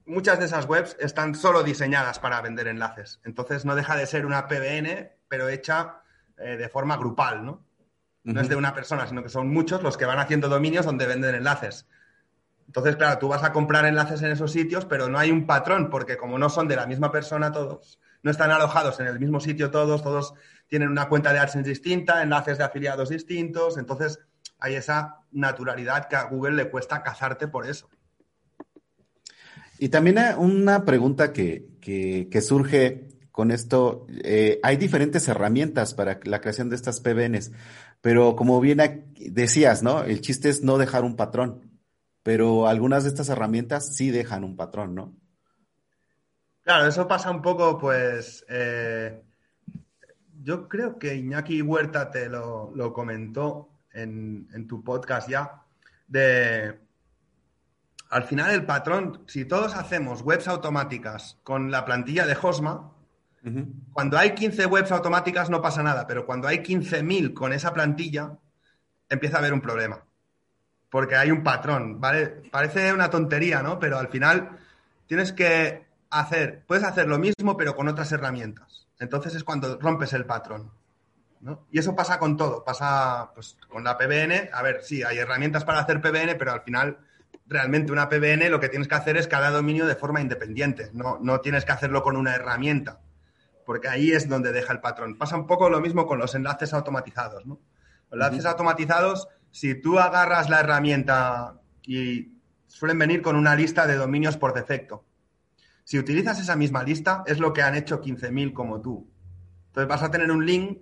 muchas 0.07 0.39
de 0.39 0.47
esas 0.47 0.67
webs 0.67 0.97
están 1.01 1.35
solo 1.35 1.63
diseñadas 1.63 2.19
para 2.19 2.41
vender 2.41 2.69
enlaces. 2.69 3.21
Entonces 3.25 3.65
no 3.65 3.75
deja 3.75 3.97
de 3.97 4.07
ser 4.07 4.25
una 4.25 4.47
PBN, 4.49 5.11
pero 5.29 5.49
hecha 5.49 6.03
eh, 6.39 6.57
de 6.57 6.69
forma 6.69 6.97
grupal, 6.97 7.45
¿no? 7.45 7.65
No 8.25 8.41
es 8.41 8.49
de 8.49 8.57
una 8.57 8.75
persona, 8.75 9.07
sino 9.07 9.23
que 9.23 9.29
son 9.29 9.49
muchos 9.49 9.85
los 9.85 9.97
que 9.97 10.05
van 10.05 10.19
haciendo 10.19 10.49
dominios 10.49 10.85
donde 10.85 11.07
venden 11.07 11.37
enlaces. 11.37 11.87
Entonces, 12.67 12.97
claro, 12.97 13.19
tú 13.19 13.29
vas 13.29 13.45
a 13.45 13.53
comprar 13.53 13.85
enlaces 13.85 14.21
en 14.23 14.33
esos 14.33 14.51
sitios, 14.51 14.85
pero 14.85 15.09
no 15.09 15.17
hay 15.19 15.31
un 15.31 15.47
patrón, 15.47 15.91
porque 15.91 16.17
como 16.17 16.37
no 16.37 16.49
son 16.51 16.67
de 16.67 16.75
la 16.75 16.87
misma 16.87 17.13
persona 17.13 17.53
todos, 17.53 18.01
no 18.25 18.31
están 18.33 18.51
alojados 18.51 18.99
en 18.99 19.07
el 19.07 19.21
mismo 19.21 19.39
sitio 19.39 19.71
todos, 19.71 20.03
todos 20.03 20.35
tienen 20.67 20.89
una 20.89 21.09
cuenta 21.09 21.33
de 21.33 21.39
AdSense 21.39 21.71
distinta, 21.71 22.21
enlaces 22.21 22.59
de 22.59 22.65
afiliados 22.65 23.11
distintos, 23.11 23.79
entonces 23.79 24.19
hay 24.59 24.75
esa 24.75 25.21
naturalidad 25.31 26.09
que 26.09 26.17
a 26.17 26.25
Google 26.25 26.57
le 26.57 26.69
cuesta 26.69 27.05
cazarte 27.05 27.47
por 27.47 27.67
eso. 27.67 27.89
Y 29.79 29.89
también 29.91 30.19
una 30.39 30.85
pregunta 30.85 31.33
que, 31.33 32.29
surge 32.43 33.09
con 33.31 33.51
esto, 33.51 34.07
eh, 34.25 34.59
hay 34.63 34.77
diferentes 34.77 35.29
herramientas 35.29 35.95
para 35.95 36.19
la 36.25 36.41
creación 36.41 36.71
de 36.71 36.77
estas 36.77 37.01
PBNs, 37.01 37.53
pero 38.01 38.35
como 38.35 38.61
bien 38.61 39.13
decías, 39.15 39.83
¿no? 39.83 40.03
El 40.03 40.23
chiste 40.23 40.49
es 40.49 40.63
no 40.63 40.79
dejar 40.79 41.05
un 41.05 41.17
patrón, 41.17 41.81
pero 42.23 42.67
algunas 42.67 43.03
de 43.03 43.11
estas 43.11 43.29
herramientas 43.29 43.95
sí 43.95 44.11
dejan 44.11 44.45
un 44.45 44.57
patrón, 44.57 44.95
¿no? 44.95 45.15
Claro, 46.63 46.89
eso 46.89 47.07
pasa 47.07 47.31
un 47.31 47.43
poco, 47.43 47.79
pues, 47.79 48.45
eh, 48.49 49.23
yo 50.43 50.67
creo 50.69 50.99
que 50.99 51.15
Iñaki 51.15 51.63
Huerta 51.63 52.11
te 52.11 52.29
lo, 52.29 52.93
comentó 52.93 53.69
en, 53.93 54.49
en, 54.53 54.67
tu 54.67 54.83
podcast 54.83 55.29
ya, 55.29 55.63
de 56.09 56.86
al 58.11 58.25
final 58.25 58.51
el 58.51 58.65
patrón, 58.65 59.23
si 59.27 59.45
todos 59.45 59.75
hacemos 59.75 60.23
webs 60.23 60.49
automáticas 60.49 61.39
con 61.43 61.71
la 61.71 61.85
plantilla 61.85 62.27
de 62.27 62.37
Hosma, 62.41 62.93
cuando 63.93 64.19
hay 64.19 64.35
15 64.35 64.67
webs 64.67 64.91
automáticas 64.91 65.51
no 65.51 65.63
pasa 65.63 65.81
nada, 65.81 66.09
pero 66.09 66.27
cuando 66.27 66.49
hay 66.49 66.59
15.000 66.59 67.33
con 67.33 67.53
esa 67.53 67.73
plantilla, 67.73 68.37
empieza 69.09 69.37
a 69.37 69.39
haber 69.39 69.53
un 69.53 69.61
problema. 69.61 70.05
Porque 70.91 71.15
hay 71.15 71.31
un 71.31 71.45
patrón, 71.45 72.01
¿vale? 72.01 72.27
Parece 72.51 72.93
una 72.93 73.09
tontería, 73.09 73.63
¿no? 73.63 73.79
Pero 73.79 73.99
al 73.99 74.09
final 74.09 74.59
tienes 75.07 75.33
que 75.33 75.87
hacer, 76.11 76.65
puedes 76.67 76.83
hacer 76.83 77.07
lo 77.07 77.19
mismo, 77.19 77.57
pero 77.57 77.77
con 77.77 77.87
otras 77.87 78.11
herramientas. 78.11 78.89
Entonces 78.99 79.35
es 79.35 79.45
cuando 79.45 79.79
rompes 79.79 80.13
el 80.13 80.25
patrón. 80.25 80.73
¿no? 81.41 81.67
Y 81.71 81.79
eso 81.79 81.95
pasa 81.95 82.19
con 82.19 82.37
todo, 82.37 82.65
pasa 82.65 83.31
pues, 83.33 83.57
con 83.69 83.85
la 83.85 83.97
PBN. 83.97 84.51
A 84.53 84.63
ver, 84.63 84.83
sí, 84.83 85.05
hay 85.05 85.19
herramientas 85.19 85.65
para 85.65 85.81
hacer 85.81 86.01
PBN, 86.01 86.37
pero 86.37 86.53
al 86.53 86.63
final 86.63 86.99
realmente 87.49 87.93
una 87.93 88.09
PBN 88.09 88.51
lo 88.51 88.61
que 88.61 88.69
tienes 88.69 88.89
que 88.89 88.95
hacer 88.95 89.17
es 89.17 89.29
cada 89.29 89.51
dominio 89.51 89.87
de 89.87 89.95
forma 89.95 90.21
independiente, 90.21 90.91
no, 90.93 91.19
no 91.21 91.41
tienes 91.41 91.65
que 91.65 91.73
hacerlo 91.73 92.03
con 92.03 92.17
una 92.17 92.35
herramienta, 92.35 93.01
porque 93.65 93.89
ahí 93.89 94.13
es 94.13 94.29
donde 94.29 94.53
deja 94.53 94.73
el 94.73 94.81
patrón. 94.81 95.17
Pasa 95.17 95.37
un 95.37 95.47
poco 95.47 95.71
lo 95.71 95.81
mismo 95.81 96.07
con 96.07 96.19
los 96.19 96.35
enlaces 96.35 96.73
automatizados. 96.73 97.47
¿no? 97.47 97.61
Los 98.11 98.27
enlaces 98.27 98.47
automatizados, 98.47 99.29
si 99.51 99.75
tú 99.81 99.99
agarras 99.99 100.51
la 100.51 100.61
herramienta 100.61 101.61
y 101.83 102.33
suelen 102.67 102.99
venir 102.99 103.23
con 103.23 103.37
una 103.37 103.55
lista 103.55 103.87
de 103.87 103.97
dominios 103.97 104.37
por 104.37 104.53
defecto. 104.53 105.05
Si 105.85 105.99
utilizas 105.99 106.41
esa 106.41 106.57
misma 106.57 106.83
lista, 106.83 107.23
es 107.27 107.39
lo 107.39 107.53
que 107.53 107.63
han 107.63 107.77
hecho 107.77 108.01
15.000 108.01 108.53
como 108.53 108.81
tú. 108.81 109.09
Entonces 109.69 109.89
vas 109.89 110.03
a 110.03 110.11
tener 110.11 110.31
un 110.31 110.45
link 110.45 110.79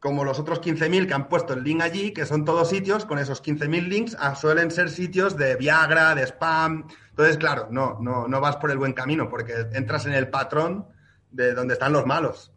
como 0.00 0.24
los 0.24 0.38
otros 0.38 0.62
15.000 0.62 1.06
que 1.06 1.14
han 1.14 1.28
puesto 1.28 1.52
el 1.52 1.62
link 1.62 1.82
allí, 1.82 2.12
que 2.12 2.24
son 2.24 2.46
todos 2.46 2.70
sitios, 2.70 3.04
con 3.04 3.18
esos 3.18 3.42
15.000 3.42 3.86
links 3.86 4.16
ah, 4.18 4.34
suelen 4.34 4.70
ser 4.70 4.88
sitios 4.88 5.36
de 5.36 5.56
Viagra, 5.56 6.14
de 6.14 6.26
spam. 6.26 6.88
Entonces, 7.10 7.36
claro, 7.36 7.68
no, 7.70 7.98
no, 8.00 8.26
no 8.26 8.40
vas 8.40 8.56
por 8.56 8.70
el 8.70 8.78
buen 8.78 8.94
camino 8.94 9.28
porque 9.28 9.66
entras 9.74 10.06
en 10.06 10.14
el 10.14 10.28
patrón 10.28 10.86
de 11.30 11.52
donde 11.52 11.74
están 11.74 11.92
los 11.92 12.06
malos. 12.06 12.50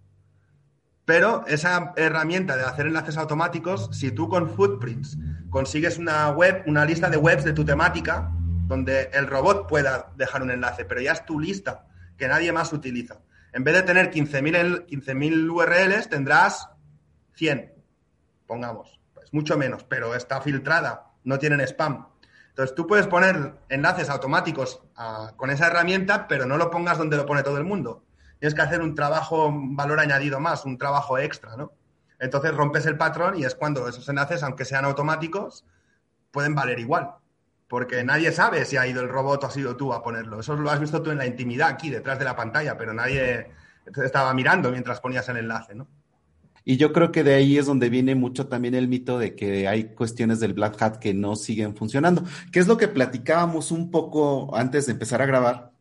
Pero 1.04 1.44
esa 1.48 1.94
herramienta 1.98 2.56
de 2.56 2.64
hacer 2.64 2.88
enlaces 2.88 3.18
automáticos, 3.18 3.90
si 3.92 4.12
tú 4.12 4.30
con 4.30 4.50
Footprints 4.50 5.18
consigues 5.50 5.98
una 5.98 6.30
web, 6.30 6.64
una 6.66 6.86
lista 6.86 7.10
de 7.10 7.18
webs 7.18 7.44
de 7.44 7.52
tu 7.52 7.66
temática, 7.66 8.32
donde 8.68 9.10
el 9.14 9.28
robot 9.28 9.68
pueda 9.68 10.14
dejar 10.16 10.44
un 10.44 10.52
enlace, 10.52 10.86
pero 10.86 11.02
ya 11.02 11.12
es 11.12 11.26
tu 11.26 11.42
lista, 11.42 11.88
que 12.18 12.30
nadie 12.30 12.54
más 12.54 12.72
utiliza. 12.72 13.20
En 13.52 13.66
vez 13.66 13.76
de 13.76 13.84
tener 13.84 14.12
15.000 14.12 14.86
15 14.86 15.14
URLs, 15.50 16.10
tendrás 16.10 16.70
100, 17.36 17.74
pongamos, 18.48 19.00
es 19.24 19.34
mucho 19.34 19.58
menos, 19.58 19.84
pero 19.84 20.16
está 20.16 20.42
filtrada, 20.42 21.12
no 21.24 21.40
tienen 21.40 21.62
spam. 21.62 22.08
Entonces 22.50 22.76
tú 22.76 22.86
puedes 22.86 23.08
poner 23.08 23.56
enlaces 23.70 24.10
automáticos 24.10 24.82
con 25.38 25.50
esa 25.50 25.68
herramienta, 25.68 26.28
pero 26.28 26.46
no 26.46 26.58
lo 26.58 26.70
pongas 26.70 27.00
donde 27.00 27.18
lo 27.18 27.26
pone 27.26 27.42
todo 27.42 27.58
el 27.58 27.64
mundo. 27.64 28.04
Tienes 28.40 28.54
que 28.54 28.62
hacer 28.62 28.82
un 28.82 28.94
trabajo, 28.94 29.48
un 29.48 29.76
valor 29.76 30.00
añadido 30.00 30.40
más, 30.40 30.66
un 30.66 30.78
trabajo 30.78 31.18
extra, 31.18 31.56
¿no? 31.56 31.72
Entonces 32.20 32.54
rompes 32.54 32.86
el 32.86 32.96
patrón 32.96 33.38
y 33.38 33.44
es 33.44 33.56
cuando 33.56 33.88
esos 33.88 34.08
enlaces, 34.08 34.44
aunque 34.44 34.66
sean 34.66 34.86
automáticos, 34.86 35.66
pueden 36.32 36.54
valer 36.54 36.80
igual. 36.80 37.16
Porque 37.68 38.04
nadie 38.04 38.32
sabe 38.32 38.66
si 38.66 38.78
ha 38.78 38.86
ido 38.86 39.02
el 39.02 39.10
robot 39.10 39.44
o 39.44 39.48
has 39.48 39.54
sido 39.54 39.76
tú 39.76 39.92
a 39.92 40.04
ponerlo. 40.04 40.40
Eso 40.40 40.56
lo 40.56 40.70
has 40.70 40.80
visto 40.80 41.02
tú 41.02 41.10
en 41.10 41.18
la 41.18 41.26
intimidad 41.26 41.70
aquí, 41.70 41.90
detrás 41.90 42.20
de 42.20 42.26
la 42.26 42.36
pantalla, 42.36 42.78
pero 42.78 42.94
nadie 42.94 43.50
estaba 44.04 44.32
mirando 44.34 44.70
mientras 44.70 45.02
ponías 45.02 45.28
el 45.30 45.38
enlace, 45.38 45.74
¿no? 45.74 45.88
Y 46.66 46.78
yo 46.78 46.94
creo 46.94 47.12
que 47.12 47.24
de 47.24 47.34
ahí 47.34 47.58
es 47.58 47.66
donde 47.66 47.90
viene 47.90 48.16
mucho 48.16 48.48
también 48.48 48.74
el 48.74 48.88
mito 48.88 49.20
de 49.20 49.36
que 49.36 49.68
hay 49.68 49.94
cuestiones 49.96 50.40
del 50.40 50.54
Black 50.54 50.82
Hat 50.82 50.98
que 50.98 51.14
no 51.14 51.36
siguen 51.36 51.76
funcionando, 51.76 52.24
que 52.52 52.60
es 52.60 52.68
lo 52.68 52.78
que 52.78 52.88
platicábamos 52.88 53.72
un 53.72 53.92
poco 53.92 54.56
antes 54.56 54.86
de 54.86 54.94
empezar 54.94 55.22
a 55.22 55.26
grabar, 55.26 55.74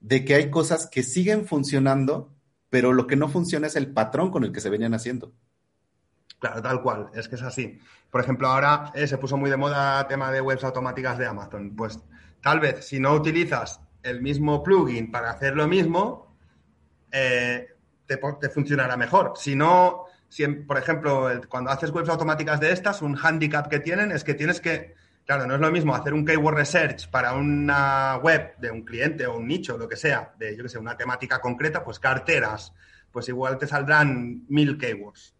de 0.00 0.24
que 0.24 0.34
hay 0.34 0.50
cosas 0.50 0.86
que 0.86 1.02
siguen 1.02 1.46
funcionando, 1.46 2.34
pero 2.68 2.92
lo 2.92 3.06
que 3.06 3.16
no 3.16 3.28
funciona 3.28 3.66
es 3.66 3.76
el 3.76 3.92
patrón 3.92 4.30
con 4.30 4.44
el 4.44 4.52
que 4.52 4.60
se 4.60 4.70
venían 4.70 4.94
haciendo. 4.94 5.32
Claro, 6.38 6.62
tal 6.62 6.82
cual, 6.82 7.10
es 7.14 7.28
que 7.28 7.36
es 7.36 7.42
así. 7.42 7.78
Por 8.10 8.20
ejemplo, 8.20 8.48
ahora 8.48 8.90
eh, 8.94 9.06
se 9.06 9.18
puso 9.18 9.36
muy 9.36 9.50
de 9.50 9.56
moda 9.56 10.06
tema 10.08 10.32
de 10.32 10.40
webs 10.40 10.64
automáticas 10.64 11.18
de 11.18 11.26
Amazon. 11.26 11.76
Pues 11.76 12.00
tal 12.42 12.60
vez 12.60 12.86
si 12.86 12.98
no 12.98 13.12
utilizas 13.12 13.80
el 14.02 14.22
mismo 14.22 14.62
plugin 14.62 15.10
para 15.10 15.30
hacer 15.30 15.54
lo 15.54 15.68
mismo, 15.68 16.34
eh, 17.12 17.68
te, 18.06 18.48
funcionará 18.48 18.96
mejor. 18.96 19.34
Si 19.36 19.54
no, 19.54 20.06
si, 20.30 20.46
por 20.46 20.78
ejemplo, 20.78 21.28
cuando 21.48 21.70
haces 21.70 21.90
webs 21.90 22.08
automáticas 22.08 22.60
de 22.60 22.70
estas, 22.70 23.02
un 23.02 23.18
handicap 23.20 23.68
que 23.68 23.80
tienen 23.80 24.12
es 24.12 24.22
que 24.22 24.34
tienes 24.34 24.60
que, 24.60 24.94
claro, 25.26 25.44
no 25.46 25.56
es 25.56 25.60
lo 25.60 25.72
mismo 25.72 25.94
hacer 25.94 26.14
un 26.14 26.24
keyword 26.24 26.54
research 26.54 27.10
para 27.10 27.34
una 27.34 28.16
web 28.22 28.56
de 28.58 28.70
un 28.70 28.82
cliente 28.82 29.26
o 29.26 29.36
un 29.36 29.48
nicho, 29.48 29.76
lo 29.76 29.88
que 29.88 29.96
sea, 29.96 30.32
de, 30.38 30.56
yo 30.56 30.62
que 30.62 30.68
sé, 30.68 30.78
una 30.78 30.96
temática 30.96 31.40
concreta, 31.40 31.84
pues 31.84 31.98
carteras, 31.98 32.72
pues 33.10 33.28
igual 33.28 33.58
te 33.58 33.66
saldrán 33.66 34.44
mil 34.48 34.78
keywords. 34.78 35.34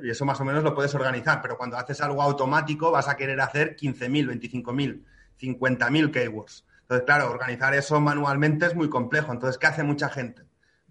Y 0.00 0.10
eso 0.10 0.24
más 0.24 0.40
o 0.40 0.44
menos 0.44 0.62
lo 0.62 0.76
puedes 0.76 0.94
organizar, 0.94 1.42
pero 1.42 1.58
cuando 1.58 1.76
haces 1.76 2.00
algo 2.00 2.22
automático 2.22 2.92
vas 2.92 3.08
a 3.08 3.16
querer 3.16 3.40
hacer 3.40 3.74
15.000, 3.74 4.40
25.000, 4.40 5.02
50.000 5.40 6.10
keywords. 6.12 6.64
Entonces, 6.82 7.04
claro, 7.04 7.30
organizar 7.30 7.74
eso 7.74 8.00
manualmente 8.00 8.66
es 8.66 8.76
muy 8.76 8.88
complejo. 8.88 9.32
Entonces, 9.32 9.58
¿qué 9.58 9.66
hace 9.66 9.82
mucha 9.82 10.08
gente? 10.08 10.44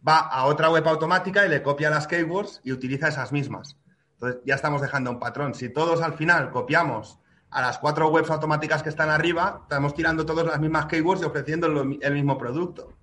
Va 0.08 0.20
a 0.20 0.46
otra 0.46 0.70
web 0.70 0.88
automática 0.88 1.46
y 1.46 1.50
le 1.50 1.62
copia 1.62 1.90
las 1.90 2.08
keywords 2.08 2.62
y 2.64 2.72
utiliza 2.72 3.08
esas 3.08 3.32
mismas. 3.32 3.78
Entonces 4.14 4.42
ya 4.46 4.56
estamos 4.56 4.82
dejando 4.82 5.12
un 5.12 5.20
patrón. 5.20 5.54
Si 5.56 5.70
todos 5.70 6.02
al 6.02 6.14
final 6.14 6.52
copiamos 6.52 7.20
a 7.50 7.62
las 7.62 7.80
cuatro 7.80 8.10
webs 8.10 8.30
automáticas 8.30 8.84
que 8.84 8.90
están 8.90 9.10
arriba, 9.10 9.62
estamos 9.64 9.94
tirando 9.94 10.26
todas 10.26 10.46
las 10.46 10.60
mismas 10.60 10.86
keywords 10.86 11.22
y 11.22 11.26
ofreciendo 11.26 11.68
el 11.68 12.14
mismo 12.14 12.38
producto. 12.38 12.94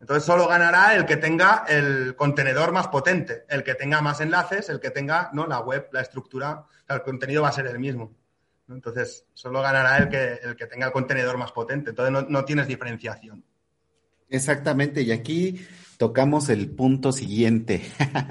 Entonces 0.00 0.24
solo 0.24 0.46
ganará 0.46 0.94
el 0.96 1.06
que 1.06 1.16
tenga 1.16 1.64
el 1.66 2.14
contenedor 2.14 2.72
más 2.72 2.88
potente, 2.88 3.44
el 3.48 3.62
que 3.62 3.74
tenga 3.74 4.02
más 4.02 4.20
enlaces, 4.20 4.68
el 4.68 4.78
que 4.78 4.90
tenga 4.90 5.30
¿no? 5.32 5.46
la 5.46 5.60
web, 5.60 5.88
la 5.92 6.02
estructura, 6.02 6.66
el 6.88 7.02
contenido 7.02 7.42
va 7.42 7.48
a 7.48 7.52
ser 7.52 7.66
el 7.68 7.78
mismo. 7.78 8.12
Entonces 8.68 9.24
solo 9.32 9.62
ganará 9.62 9.96
el 9.98 10.08
que, 10.08 10.40
el 10.42 10.56
que 10.56 10.66
tenga 10.66 10.86
el 10.86 10.92
contenedor 10.92 11.38
más 11.38 11.52
potente. 11.52 11.90
Entonces 11.90 12.12
no, 12.12 12.22
no 12.22 12.44
tienes 12.44 12.66
diferenciación. 12.66 13.44
Exactamente, 14.28 15.00
y 15.00 15.12
aquí 15.12 15.66
tocamos 15.96 16.48
el 16.48 16.70
punto 16.70 17.12
siguiente. 17.12 17.82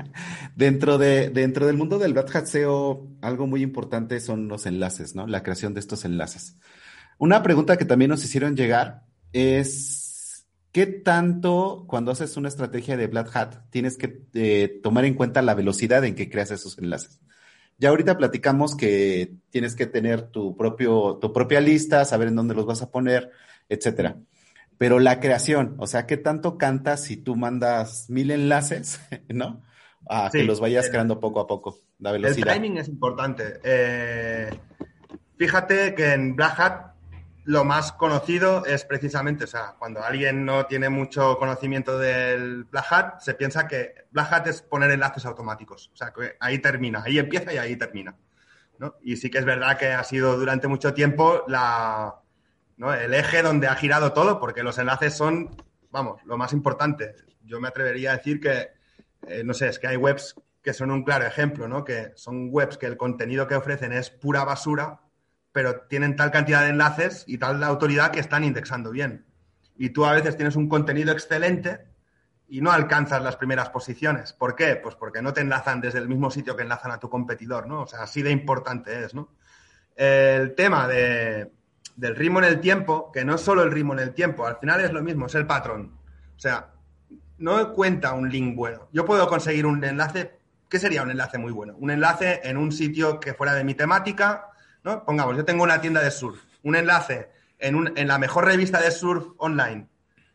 dentro, 0.55 0.97
de, 0.97 1.29
dentro 1.29 1.65
del 1.65 1.77
mundo 1.77 1.99
del 1.99 2.13
Black 2.13 2.35
Hat 2.35 2.45
SEO, 2.45 3.07
algo 3.21 3.47
muy 3.47 3.61
importante 3.61 4.19
son 4.19 4.47
los 4.47 4.65
enlaces, 4.65 5.15
¿no? 5.15 5.27
La 5.27 5.43
creación 5.43 5.73
de 5.73 5.79
estos 5.79 6.05
enlaces. 6.05 6.57
Una 7.17 7.43
pregunta 7.43 7.77
que 7.77 7.85
también 7.85 8.09
nos 8.09 8.23
hicieron 8.23 8.55
llegar 8.55 9.03
es, 9.31 10.45
¿qué 10.71 10.85
tanto 10.85 11.85
cuando 11.87 12.11
haces 12.11 12.37
una 12.37 12.49
estrategia 12.49 12.97
de 12.97 13.07
Black 13.07 13.35
Hat 13.35 13.69
tienes 13.69 13.97
que 13.97 14.23
eh, 14.33 14.79
tomar 14.81 15.05
en 15.05 15.15
cuenta 15.15 15.41
la 15.41 15.55
velocidad 15.55 16.03
en 16.05 16.15
que 16.15 16.29
creas 16.29 16.51
esos 16.51 16.77
enlaces? 16.77 17.21
Ya 17.77 17.89
ahorita 17.89 18.17
platicamos 18.17 18.75
que 18.75 19.35
tienes 19.49 19.75
que 19.75 19.87
tener 19.87 20.29
tu, 20.29 20.55
propio, 20.55 21.17
tu 21.19 21.33
propia 21.33 21.59
lista, 21.59 22.05
saber 22.05 22.27
en 22.27 22.35
dónde 22.35 22.53
los 22.53 22.65
vas 22.65 22.81
a 22.81 22.91
poner, 22.91 23.31
etcétera 23.67 24.17
pero 24.77 24.99
la 24.99 25.19
creación, 25.19 25.75
o 25.79 25.87
sea, 25.87 26.05
¿qué 26.05 26.17
tanto 26.17 26.57
cantas 26.57 27.03
si 27.03 27.17
tú 27.17 27.35
mandas 27.35 28.09
mil 28.09 28.31
enlaces, 28.31 28.99
¿no? 29.29 29.63
A 30.09 30.29
que 30.29 30.43
los 30.43 30.59
vayas 30.59 30.89
creando 30.89 31.19
poco 31.19 31.39
a 31.39 31.47
poco, 31.47 31.79
la 31.99 32.11
velocidad. 32.11 32.49
El 32.49 32.61
timing 32.61 32.77
es 32.77 32.89
importante. 32.89 33.59
Eh, 33.63 34.49
fíjate 35.37 35.95
que 35.95 36.11
en 36.11 36.35
Black 36.35 36.59
Hat 36.59 36.93
lo 37.45 37.65
más 37.65 37.91
conocido 37.93 38.65
es 38.65 38.85
precisamente, 38.85 39.45
o 39.45 39.47
sea, 39.47 39.75
cuando 39.77 40.03
alguien 40.03 40.45
no 40.45 40.65
tiene 40.65 40.89
mucho 40.89 41.37
conocimiento 41.37 41.97
del 41.97 42.65
Black 42.65 42.85
Hat, 42.89 43.19
se 43.19 43.33
piensa 43.33 43.67
que 43.67 43.93
Black 44.11 44.31
Hat 44.31 44.47
es 44.47 44.61
poner 44.61 44.91
enlaces 44.91 45.25
automáticos. 45.25 45.89
O 45.93 45.95
sea, 45.95 46.11
que 46.11 46.35
ahí 46.39 46.59
termina, 46.59 47.03
ahí 47.05 47.19
empieza 47.19 47.53
y 47.53 47.57
ahí 47.57 47.75
termina. 47.75 48.15
¿no? 48.79 48.95
Y 49.03 49.17
sí 49.17 49.29
que 49.29 49.37
es 49.37 49.45
verdad 49.45 49.77
que 49.77 49.87
ha 49.87 50.03
sido 50.03 50.37
durante 50.37 50.67
mucho 50.67 50.93
tiempo 50.93 51.43
la, 51.47 52.22
el 52.77 53.13
eje 53.13 53.41
donde 53.41 53.67
ha 53.67 53.75
girado 53.75 54.13
todo, 54.13 54.39
porque 54.39 54.63
los 54.63 54.77
enlaces 54.77 55.15
son, 55.15 55.55
vamos, 55.91 56.21
lo 56.25 56.37
más 56.37 56.53
importante. 56.53 57.15
Yo 57.43 57.59
me 57.59 57.67
atrevería 57.67 58.11
a 58.11 58.17
decir 58.17 58.39
que, 58.39 58.69
eh, 59.27 59.43
no 59.43 59.53
sé, 59.53 59.69
es 59.69 59.79
que 59.79 59.87
hay 59.87 59.97
webs 59.97 60.35
que 60.61 60.73
son 60.73 60.91
un 60.91 61.03
claro 61.03 61.25
ejemplo, 61.25 61.67
¿no? 61.67 61.83
Que 61.83 62.13
son 62.15 62.47
webs 62.49 62.77
que 62.77 62.85
el 62.85 62.97
contenido 62.97 63.47
que 63.47 63.55
ofrecen 63.55 63.91
es 63.91 64.09
pura 64.09 64.43
basura, 64.45 65.01
pero 65.51 65.81
tienen 65.81 66.15
tal 66.15 66.31
cantidad 66.31 66.63
de 66.63 66.69
enlaces 66.69 67.25
y 67.27 67.37
tal 67.37 67.63
autoridad 67.63 68.11
que 68.11 68.19
están 68.19 68.43
indexando 68.43 68.91
bien. 68.91 69.25
Y 69.75 69.89
tú 69.89 70.05
a 70.05 70.13
veces 70.13 70.35
tienes 70.35 70.55
un 70.55 70.69
contenido 70.69 71.11
excelente 71.11 71.85
y 72.47 72.61
no 72.61 72.71
alcanzas 72.71 73.21
las 73.21 73.35
primeras 73.35 73.69
posiciones. 73.69 74.33
¿Por 74.33 74.55
qué? 74.55 74.75
Pues 74.75 74.95
porque 74.95 75.21
no 75.21 75.33
te 75.33 75.41
enlazan 75.41 75.81
desde 75.81 75.99
el 75.99 76.07
mismo 76.07 76.31
sitio 76.31 76.55
que 76.55 76.63
enlazan 76.63 76.91
a 76.91 76.99
tu 76.99 77.09
competidor, 77.09 77.67
¿no? 77.67 77.81
O 77.81 77.87
sea, 77.87 78.03
así 78.03 78.21
de 78.21 78.31
importante 78.31 79.03
es, 79.03 79.13
¿no? 79.13 79.35
El 79.95 80.55
tema 80.55 80.87
de, 80.87 81.51
del 81.95 82.15
ritmo 82.15 82.39
en 82.39 82.45
el 82.45 82.59
tiempo, 82.59 83.11
que 83.11 83.23
no 83.23 83.35
es 83.35 83.41
solo 83.41 83.63
el 83.63 83.71
ritmo 83.71 83.93
en 83.93 83.99
el 83.99 84.13
tiempo, 84.13 84.45
al 84.45 84.57
final 84.57 84.81
es 84.81 84.91
lo 84.91 85.03
mismo, 85.03 85.27
es 85.27 85.35
el 85.35 85.45
patrón. 85.45 85.97
O 86.35 86.39
sea, 86.39 86.71
no 87.37 87.73
cuenta 87.73 88.13
un 88.13 88.29
link 88.29 88.55
bueno. 88.55 88.87
Yo 88.91 89.05
puedo 89.05 89.27
conseguir 89.27 89.65
un 89.65 89.83
enlace, 89.83 90.39
¿qué 90.69 90.79
sería 90.79 91.03
un 91.03 91.11
enlace 91.11 91.37
muy 91.37 91.51
bueno? 91.51 91.75
Un 91.77 91.91
enlace 91.91 92.41
en 92.43 92.57
un 92.57 92.71
sitio 92.71 93.19
que 93.19 93.33
fuera 93.33 93.53
de 93.53 93.63
mi 93.63 93.75
temática, 93.75 94.49
¿no? 94.83 95.05
Pongamos, 95.05 95.37
yo 95.37 95.45
tengo 95.45 95.63
una 95.63 95.81
tienda 95.81 96.01
de 96.01 96.11
surf, 96.11 96.39
un 96.63 96.75
enlace 96.75 97.31
en, 97.59 97.93
en 97.95 98.07
la 98.07 98.17
mejor 98.17 98.45
revista 98.45 98.81
de 98.81 98.91
surf 98.91 99.27
online, 99.37 99.87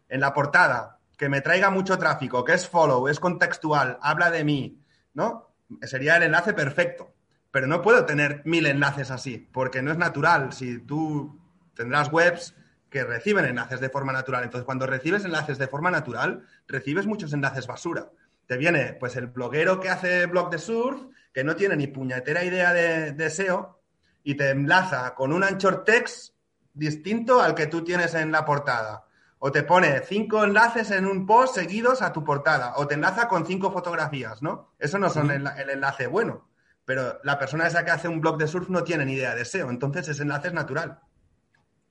en 0.09 0.21
la 0.21 0.33
portada, 0.33 0.99
que 1.17 1.29
me 1.29 1.41
traiga 1.41 1.71
mucho 1.71 1.99
tráfico, 1.99 2.45
que 2.45 2.55
es 2.55 2.69
follow, 2.69 3.09
es 3.09 3.19
contextual, 3.19 3.99
habla 4.01 4.31
de 4.31 4.45
mí, 4.45 4.81
¿no? 5.15 5.51
Sería 5.83 6.17
el 6.17 6.23
enlace 6.23 6.53
perfecto. 6.53 7.13
Pero 7.51 7.67
no 7.67 7.83
puedo 7.83 8.05
tener 8.05 8.43
mil 8.45 8.67
enlaces 8.67 9.11
así, 9.11 9.49
porque 9.53 9.83
no 9.83 9.91
es 9.91 9.99
natural. 9.99 10.53
Si 10.53 10.79
tú 10.81 11.38
tendrás 11.79 12.13
webs 12.13 12.55
que 12.91 13.05
reciben 13.05 13.45
enlaces 13.45 13.81
de 13.81 13.89
forma 13.89 14.13
natural. 14.13 14.43
Entonces, 14.43 14.65
cuando 14.65 14.87
recibes 14.87 15.25
enlaces 15.25 15.59
de 15.59 15.69
forma 15.69 15.91
natural, 15.91 16.45
recibes 16.67 17.07
muchos 17.07 17.33
enlaces 17.33 17.69
basura. 17.69 18.11
Te 18.47 18.57
viene, 18.57 18.97
pues, 18.99 19.15
el 19.15 19.29
bloguero 19.29 19.79
que 19.79 19.89
hace 19.89 20.27
blog 20.27 20.51
de 20.51 20.59
surf, 20.59 21.03
que 21.33 21.45
no 21.45 21.55
tiene 21.55 21.77
ni 21.77 21.87
puñetera 21.87 22.43
idea 22.43 22.73
de, 22.73 23.31
SEO, 23.31 23.81
y 24.25 24.35
te 24.35 24.51
enlaza 24.51 25.15
con 25.15 25.33
un 25.33 25.45
anchor 25.45 25.85
text 25.85 26.35
distinto 26.75 27.41
al 27.41 27.55
que 27.55 27.69
tú 27.69 27.85
tienes 27.85 28.15
en 28.15 28.33
la 28.33 28.45
portada. 28.45 29.05
O 29.39 29.53
te 29.53 29.63
pone 29.63 30.01
cinco 30.01 30.43
enlaces 30.43 30.91
en 30.91 31.07
un 31.07 31.27
post 31.27 31.55
seguidos 31.55 32.03
a 32.03 32.13
tu 32.13 32.25
portada. 32.25 32.73
O 32.77 32.89
te 32.89 32.95
enlaza 32.95 33.29
con 33.29 33.47
cinco 33.47 33.71
fotografías, 33.71 34.43
¿no? 34.43 34.75
Eso 34.81 34.99
no 34.99 35.11
son 35.11 35.31
el, 35.31 35.47
el 35.47 35.71
enlace 35.71 36.09
bueno. 36.09 36.49
Pero 36.85 37.21
la 37.23 37.39
persona 37.39 37.69
esa 37.69 37.85
que 37.85 37.93
hace 37.93 38.09
un 38.09 38.21
blog 38.21 38.37
de 38.37 38.49
surf 38.49 38.69
no 38.69 38.83
tiene 38.83 39.05
ni 39.05 39.13
idea 39.13 39.37
de 39.37 39.45
SEO. 39.45 39.71
Entonces, 39.71 40.09
ese 40.09 40.23
enlace 40.23 40.49
es 40.49 40.55
natural. 40.55 40.99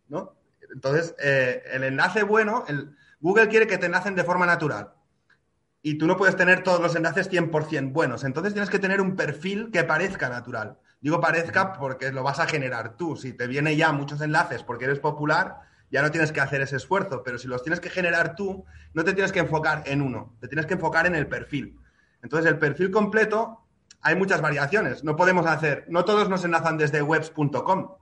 ¿No? 0.09 0.35
Entonces, 0.73 1.15
eh, 1.19 1.63
el 1.71 1.83
enlace 1.83 2.23
bueno, 2.23 2.65
el, 2.67 2.95
Google 3.19 3.47
quiere 3.47 3.67
que 3.67 3.77
te 3.77 3.87
enlacen 3.87 4.15
de 4.15 4.23
forma 4.23 4.45
natural. 4.45 4.93
Y 5.81 5.97
tú 5.97 6.07
no 6.07 6.17
puedes 6.17 6.35
tener 6.35 6.63
todos 6.63 6.81
los 6.81 6.95
enlaces 6.95 7.31
100% 7.31 7.91
buenos. 7.91 8.23
Entonces 8.23 8.53
tienes 8.53 8.69
que 8.69 8.79
tener 8.79 9.01
un 9.01 9.15
perfil 9.15 9.71
que 9.71 9.83
parezca 9.83 10.29
natural. 10.29 10.77
Digo 10.99 11.21
parezca 11.21 11.73
porque 11.73 12.11
lo 12.11 12.23
vas 12.23 12.39
a 12.39 12.47
generar 12.47 12.97
tú. 12.97 13.15
Si 13.15 13.33
te 13.33 13.47
viene 13.47 13.75
ya 13.75 13.91
muchos 13.91 14.21
enlaces 14.21 14.63
porque 14.63 14.85
eres 14.85 14.99
popular, 14.99 15.61
ya 15.89 16.01
no 16.01 16.11
tienes 16.11 16.31
que 16.31 16.41
hacer 16.41 16.61
ese 16.61 16.75
esfuerzo. 16.75 17.23
Pero 17.23 17.37
si 17.37 17.47
los 17.47 17.63
tienes 17.63 17.79
que 17.79 17.89
generar 17.89 18.35
tú, 18.35 18.65
no 18.93 19.03
te 19.03 19.13
tienes 19.13 19.31
que 19.31 19.39
enfocar 19.39 19.83
en 19.85 20.01
uno. 20.01 20.35
Te 20.41 20.47
tienes 20.47 20.65
que 20.65 20.73
enfocar 20.73 21.05
en 21.07 21.15
el 21.15 21.27
perfil. 21.27 21.79
Entonces, 22.21 22.51
el 22.51 22.59
perfil 22.59 22.91
completo, 22.91 23.63
hay 24.01 24.15
muchas 24.15 24.41
variaciones. 24.41 25.03
No 25.03 25.15
podemos 25.15 25.45
hacer, 25.45 25.85
no 25.87 26.03
todos 26.03 26.27
nos 26.29 26.43
enlazan 26.43 26.77
desde 26.77 27.01
webs.com 27.01 27.96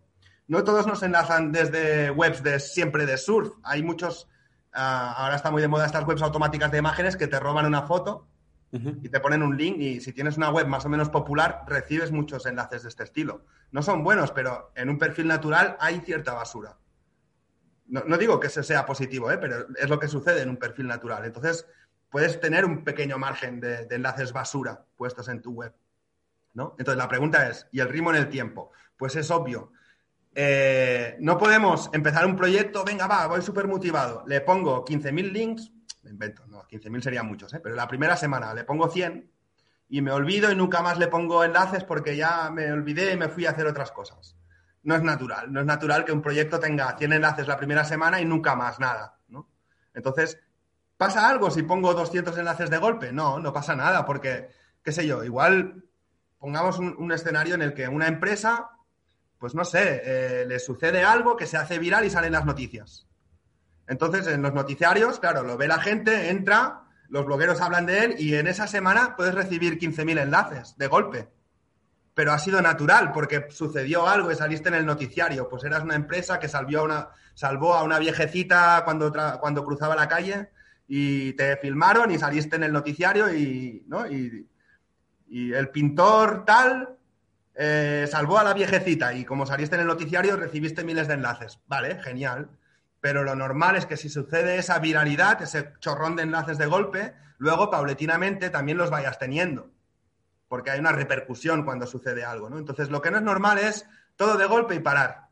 no 0.47 0.63
todos 0.63 0.85
nos 0.85 1.01
enlazan 1.03 1.51
desde 1.51 2.11
webs 2.11 2.43
de 2.43 2.59
siempre 2.59 3.05
de 3.05 3.17
surf. 3.17 3.53
Hay 3.63 3.81
muchos, 3.83 4.27
ah, 4.73 5.13
ahora 5.17 5.35
está 5.35 5.51
muy 5.51 5.61
de 5.61 5.67
moda 5.67 5.85
estas 5.85 6.05
webs 6.05 6.21
automáticas 6.21 6.71
de 6.71 6.77
imágenes 6.77 7.15
que 7.15 7.27
te 7.27 7.39
roban 7.39 7.65
una 7.65 7.83
foto 7.83 8.27
y 8.71 9.07
te 9.07 9.21
ponen 9.21 9.41
un 9.41 9.55
link 9.55 9.77
y 9.79 10.01
si 10.01 10.11
tienes 10.11 10.35
una 10.35 10.49
web 10.49 10.67
más 10.67 10.85
o 10.85 10.89
menos 10.89 11.09
popular, 11.09 11.63
recibes 11.65 12.11
muchos 12.11 12.45
enlaces 12.45 12.83
de 12.83 12.89
este 12.89 13.03
estilo. 13.03 13.45
No 13.71 13.81
son 13.81 14.03
buenos, 14.03 14.31
pero 14.31 14.73
en 14.75 14.89
un 14.89 14.97
perfil 14.97 15.27
natural 15.27 15.77
hay 15.79 16.01
cierta 16.01 16.33
basura. 16.33 16.77
No, 17.87 18.17
digo 18.17 18.37
que 18.37 18.47
ese 18.47 18.63
sea 18.63 18.85
positivo, 18.85 19.31
¿eh? 19.31 19.37
pero 19.37 19.67
es 19.77 19.89
lo 19.89 19.97
que 19.97 20.09
sucede 20.09 20.41
en 20.41 20.49
un 20.49 20.57
perfil 20.57 20.87
natural. 20.87 21.23
Entonces, 21.23 21.65
puedes 22.09 22.41
tener 22.41 22.65
un 22.65 22.83
pequeño 22.83 23.17
margen 23.17 23.61
de, 23.61 23.85
de 23.85 23.95
enlaces 23.95 24.33
basura 24.33 24.83
puestos 24.97 25.29
en 25.29 25.41
tu 25.41 25.53
web. 25.53 25.73
¿no? 26.53 26.75
Entonces, 26.77 26.97
la 26.97 27.07
pregunta 27.07 27.47
es, 27.47 27.67
¿y 27.71 27.79
el 27.79 27.87
ritmo 27.87 28.09
en 28.09 28.17
el 28.17 28.27
tiempo? 28.27 28.71
Pues 28.97 29.15
es 29.15 29.31
obvio 29.31 29.71
eh, 30.37 31.15
no 31.21 31.37
podemos 31.37 31.89
empezar 31.93 32.25
un 32.25 32.35
proyecto, 32.35 32.83
venga, 32.83 33.07
va, 33.07 33.25
voy 33.27 33.41
súper 33.41 33.69
motivado, 33.69 34.25
le 34.27 34.41
pongo 34.41 34.83
15.000 34.83 35.31
links, 35.31 35.71
me 36.03 36.09
invento, 36.09 36.45
no, 36.47 36.63
15.000 36.63 37.01
serían 37.01 37.25
muchos, 37.25 37.53
¿eh? 37.53 37.61
pero 37.63 37.73
la 37.73 37.87
primera 37.87 38.17
semana 38.17 38.53
le 38.53 38.65
pongo 38.65 38.89
100 38.89 39.31
y 39.87 40.01
me 40.01 40.11
olvido 40.11 40.51
y 40.51 40.55
nunca 40.55 40.81
más 40.81 40.99
le 40.99 41.07
pongo 41.07 41.45
enlaces 41.45 41.85
porque 41.85 42.17
ya 42.17 42.49
me 42.51 42.69
olvidé 42.69 43.13
y 43.13 43.17
me 43.17 43.29
fui 43.29 43.45
a 43.45 43.51
hacer 43.51 43.65
otras 43.65 43.93
cosas. 43.93 44.35
No 44.83 44.93
es 44.95 45.03
natural, 45.03 45.53
no 45.53 45.61
es 45.61 45.65
natural 45.65 46.03
que 46.03 46.11
un 46.11 46.21
proyecto 46.21 46.59
tenga 46.59 46.97
100 46.97 47.13
enlaces 47.13 47.47
la 47.47 47.55
primera 47.55 47.85
semana 47.85 48.19
y 48.19 48.25
nunca 48.25 48.55
más 48.55 48.77
nada, 48.77 49.17
¿no? 49.29 49.49
Entonces, 49.93 50.37
¿pasa 50.97 51.29
algo 51.29 51.49
si 51.49 51.63
pongo 51.63 51.93
200 51.93 52.37
enlaces 52.37 52.69
de 52.69 52.77
golpe? 52.77 53.13
No, 53.13 53.39
no 53.39 53.53
pasa 53.53 53.73
nada 53.73 54.05
porque, 54.05 54.49
qué 54.83 54.91
sé 54.91 55.07
yo, 55.07 55.23
igual 55.23 55.85
pongamos 56.39 56.77
un 56.77 57.11
escenario 57.13 57.55
en 57.55 57.61
el 57.61 57.73
que 57.73 57.87
una 57.87 58.07
empresa 58.07 58.74
pues 59.39 59.53
no 59.53 59.65
sé, 59.65 60.01
eh, 60.03 60.45
le 60.47 60.59
sucede 60.59 61.03
algo 61.03 61.35
que 61.35 61.45
se 61.45 61.57
hace 61.57 61.79
viral 61.79 62.05
y 62.05 62.09
salen 62.09 62.33
las 62.33 62.45
noticias. 62.45 63.07
Entonces, 63.87 64.27
en 64.27 64.41
los 64.41 64.53
noticiarios, 64.53 65.19
claro, 65.19 65.43
lo 65.43 65.57
ve 65.57 65.67
la 65.67 65.79
gente, 65.79 66.29
entra, 66.29 66.85
los 67.09 67.25
blogueros 67.25 67.61
hablan 67.61 67.85
de 67.85 68.03
él 68.03 68.15
y 68.17 68.35
en 68.35 68.47
esa 68.47 68.67
semana 68.67 69.15
puedes 69.15 69.35
recibir 69.35 69.77
15.000 69.77 70.21
enlaces 70.21 70.75
de 70.77 70.87
golpe. 70.87 71.29
Pero 72.13 72.31
ha 72.31 72.39
sido 72.39 72.61
natural 72.61 73.11
porque 73.11 73.47
sucedió 73.49 74.07
algo 74.07 74.31
y 74.31 74.35
saliste 74.35 74.69
en 74.69 74.75
el 74.75 74.85
noticiario. 74.85 75.49
Pues 75.49 75.63
eras 75.65 75.83
una 75.83 75.95
empresa 75.95 76.39
que 76.39 76.47
salvó 76.47 77.73
a 77.73 77.83
una, 77.83 77.99
viejecita 77.99 78.81
cuando, 78.85 79.11
cuando 79.39 79.65
cruzaba 79.65 79.95
la 79.95 80.07
calle 80.07 80.49
y 80.87 81.33
te 81.33 81.57
filmaron 81.57 82.09
y 82.11 82.17
saliste 82.17 82.55
en 82.55 82.63
el 82.63 82.71
noticiario 82.71 83.33
y, 83.33 83.83
¿no? 83.87 84.07
y, 84.07 84.47
y 85.27 85.53
el 85.53 85.69
pintor 85.69 86.45
tal 86.45 86.97
eh, 87.55 88.07
salvó 88.09 88.37
a 88.37 88.43
la 88.43 88.53
viejecita 88.53 89.13
y 89.13 89.25
como 89.25 89.45
saliste 89.45 89.75
en 89.75 89.81
el 89.81 89.87
noticiario 89.87 90.35
recibiste 90.35 90.83
miles 90.83 91.07
de 91.07 91.15
enlaces. 91.15 91.59
Vale, 91.67 92.01
genial. 92.01 92.49
Pero 92.99 93.23
lo 93.23 93.35
normal 93.35 93.75
es 93.75 93.85
que 93.85 93.97
si 93.97 94.09
sucede 94.09 94.57
esa 94.57 94.79
viralidad, 94.79 95.41
ese 95.41 95.73
chorrón 95.79 96.15
de 96.15 96.23
enlaces 96.23 96.57
de 96.57 96.65
golpe, 96.65 97.13
luego 97.37 97.69
paulatinamente 97.69 98.49
también 98.49 98.77
los 98.77 98.89
vayas 98.89 99.19
teniendo. 99.19 99.69
Porque 100.47 100.71
hay 100.71 100.79
una 100.79 100.91
repercusión 100.91 101.63
cuando 101.63 101.87
sucede 101.87 102.25
algo, 102.25 102.49
¿no? 102.49 102.57
Entonces, 102.57 102.89
lo 102.89 103.01
que 103.01 103.11
no 103.11 103.17
es 103.17 103.23
normal 103.23 103.57
es 103.57 103.87
todo 104.15 104.37
de 104.37 104.45
golpe 104.45 104.75
y 104.75 104.79
parar. 104.79 105.25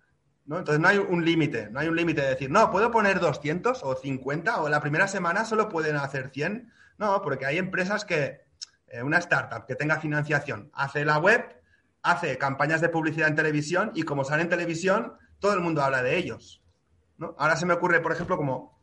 ¿no? 0.46 0.60
Entonces 0.60 0.82
no 0.82 0.88
hay 0.88 0.98
un 0.98 1.24
límite, 1.24 1.70
no 1.70 1.80
hay 1.80 1.88
un 1.88 1.96
límite 1.96 2.22
de 2.22 2.30
decir, 2.30 2.52
no, 2.52 2.70
puedo 2.70 2.92
poner 2.92 3.20
200 3.20 3.84
o 3.84 3.96
50 3.96 4.62
o 4.62 4.70
la 4.70 4.82
primera 4.82 5.08
semana 5.08 5.46
solo 5.46 5.70
pueden 5.70 5.96
hacer 5.96 6.30
100. 6.30 6.72
No, 6.98 7.22
porque 7.22 7.46
hay 7.46 7.58
empresas 7.58 8.06
que, 8.06 8.46
eh, 8.88 9.02
una 9.02 9.18
startup 9.18 9.66
que 9.66 9.76
tenga 9.76 10.00
financiación, 10.00 10.70
hace 10.74 11.06
la 11.06 11.18
web, 11.18 11.44
hace 12.04 12.38
campañas 12.38 12.82
de 12.82 12.90
publicidad 12.90 13.30
en 13.30 13.36
televisión 13.36 13.92
y 13.96 14.04
como 14.04 14.24
sale 14.26 14.44
en 14.44 14.50
televisión, 14.50 15.14
todo 15.40 15.54
el 15.54 15.62
mundo 15.62 15.82
habla 15.82 16.04
de 16.04 16.18
ellos. 16.18 16.62
¿no? 17.18 17.36
Ahora 17.40 17.56
se 17.56 17.66
me 17.66 17.74
ocurre, 17.74 18.02
por 18.02 18.12
ejemplo, 18.12 18.38
como 18.38 18.80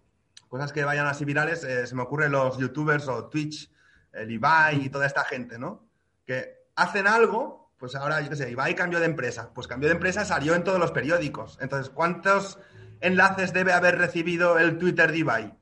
cosas 0.48 0.72
que 0.72 0.84
vayan 0.84 1.06
así 1.06 1.24
virales, 1.24 1.62
eh, 1.62 1.86
se 1.86 1.94
me 1.94 2.02
ocurren 2.02 2.32
los 2.32 2.58
youtubers 2.58 3.06
o 3.08 3.28
Twitch, 3.28 3.70
el 4.12 4.30
Ibai 4.30 4.86
y 4.86 4.90
toda 4.90 5.06
esta 5.06 5.24
gente, 5.24 5.58
¿no? 5.58 5.86
Que 6.26 6.66
hacen 6.74 7.06
algo, 7.06 7.72
pues 7.78 7.94
ahora, 7.94 8.20
yo 8.20 8.30
qué 8.30 8.36
sé, 8.36 8.50
Ibai 8.50 8.74
cambió 8.74 8.98
de 8.98 9.06
empresa. 9.06 9.52
Pues 9.54 9.68
cambió 9.68 9.88
de 9.88 9.94
empresa, 9.94 10.24
salió 10.24 10.54
en 10.54 10.64
todos 10.64 10.80
los 10.80 10.90
periódicos. 10.90 11.58
Entonces, 11.60 11.90
¿cuántos 11.90 12.58
enlaces 13.00 13.52
debe 13.52 13.72
haber 13.72 13.98
recibido 13.98 14.58
el 14.58 14.78
Twitter 14.78 15.12
de 15.12 15.18
Ibai? 15.18 15.58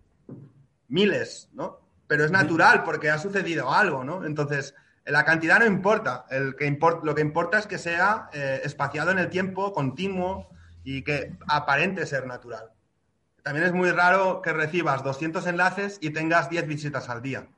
Miles, 0.88 1.50
¿no? 1.52 1.80
Pero 2.06 2.24
es 2.24 2.30
natural 2.30 2.82
porque 2.84 3.10
ha 3.10 3.18
sucedido 3.18 3.70
algo, 3.70 4.04
¿no? 4.04 4.24
Entonces, 4.24 4.74
la 5.08 5.24
cantidad 5.24 5.58
no 5.58 5.66
importa. 5.66 6.26
El 6.30 6.54
que 6.56 6.78
lo 7.02 7.14
que 7.14 7.22
importa 7.22 7.58
es 7.58 7.66
que 7.66 7.78
sea 7.78 8.28
eh, 8.32 8.60
espaciado 8.64 9.10
en 9.10 9.18
el 9.18 9.28
tiempo, 9.28 9.72
continuo 9.72 10.48
y 10.84 11.02
que 11.02 11.36
aparente 11.48 12.06
ser 12.06 12.26
natural. 12.26 12.72
También 13.42 13.66
es 13.66 13.72
muy 13.72 13.90
raro 13.90 14.42
que 14.42 14.52
recibas 14.52 15.02
200 15.02 15.46
enlaces 15.46 15.98
y 16.00 16.10
tengas 16.10 16.50
10 16.50 16.66
visitas 16.66 17.08
al 17.08 17.22
día. 17.22 17.48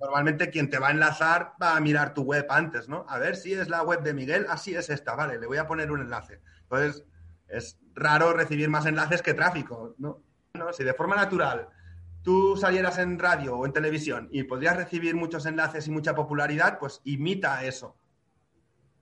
Normalmente 0.00 0.50
quien 0.50 0.70
te 0.70 0.78
va 0.78 0.88
a 0.88 0.90
enlazar 0.90 1.54
va 1.62 1.76
a 1.76 1.80
mirar 1.80 2.14
tu 2.14 2.22
web 2.22 2.46
antes, 2.50 2.88
¿no? 2.88 3.06
A 3.08 3.18
ver 3.18 3.36
si 3.36 3.54
es 3.54 3.68
la 3.68 3.82
web 3.82 4.02
de 4.02 4.12
Miguel, 4.12 4.46
así 4.48 4.74
es 4.74 4.90
esta, 4.90 5.14
vale, 5.14 5.38
le 5.38 5.46
voy 5.46 5.58
a 5.58 5.66
poner 5.66 5.90
un 5.92 6.00
enlace. 6.00 6.40
Entonces, 6.62 7.04
es 7.48 7.78
raro 7.94 8.32
recibir 8.32 8.68
más 8.68 8.86
enlaces 8.86 9.22
que 9.22 9.34
tráfico, 9.34 9.94
¿no? 9.98 10.22
Si 10.72 10.84
de 10.84 10.94
forma 10.94 11.16
natural 11.16 11.68
tú 12.26 12.56
salieras 12.56 12.98
en 12.98 13.20
radio 13.20 13.56
o 13.56 13.66
en 13.66 13.72
televisión 13.72 14.28
y 14.32 14.42
podrías 14.42 14.76
recibir 14.76 15.14
muchos 15.14 15.46
enlaces 15.46 15.86
y 15.86 15.92
mucha 15.92 16.16
popularidad, 16.16 16.76
pues 16.80 17.00
imita 17.04 17.64
eso. 17.64 17.94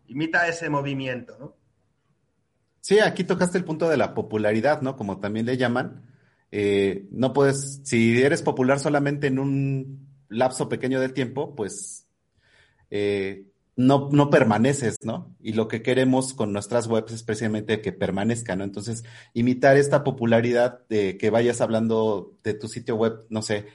Imita 0.09 0.47
ese 0.47 0.69
movimiento, 0.69 1.35
¿no? 1.41 1.57
Sí, 2.83 2.99
aquí 2.99 3.25
tocaste 3.25 3.57
el 3.57 3.65
punto 3.65 3.89
de 3.89 3.97
la 3.97 4.13
popularidad, 4.13 4.83
¿no? 4.83 4.95
Como 4.95 5.21
también 5.21 5.47
le 5.47 5.57
llaman. 5.57 6.03
Eh, 6.53 7.09
no 7.13 7.33
puedes, 7.33 7.81
si 7.85 8.21
eres 8.21 8.43
popular 8.43 8.79
solamente 8.79 9.29
en 9.29 9.39
un 9.39 10.07
lapso 10.29 10.69
pequeño 10.69 11.01
de 11.01 11.09
tiempo, 11.09 11.57
pues 11.57 12.07
eh, 12.91 13.47
no, 13.77 14.09
no 14.13 14.31
permaneces, 14.31 14.99
¿no? 15.03 15.35
Y 15.41 15.53
lo 15.55 15.69
que 15.69 15.83
queremos 15.83 16.35
con 16.35 16.53
nuestras 16.53 16.87
webs 16.87 17.13
es 17.13 17.23
precisamente 17.23 17.81
que 17.81 17.93
permanezcan, 17.93 18.59
¿no? 18.59 18.65
Entonces, 18.65 19.05
imitar 19.33 19.77
esta 19.77 20.05
popularidad 20.05 20.81
de 20.89 21.17
que 21.19 21.31
vayas 21.31 21.61
hablando 21.61 22.39
de 22.45 22.55
tu 22.55 22.69
sitio 22.69 22.97
web, 22.97 23.27
no 23.31 23.43
sé, 23.43 23.67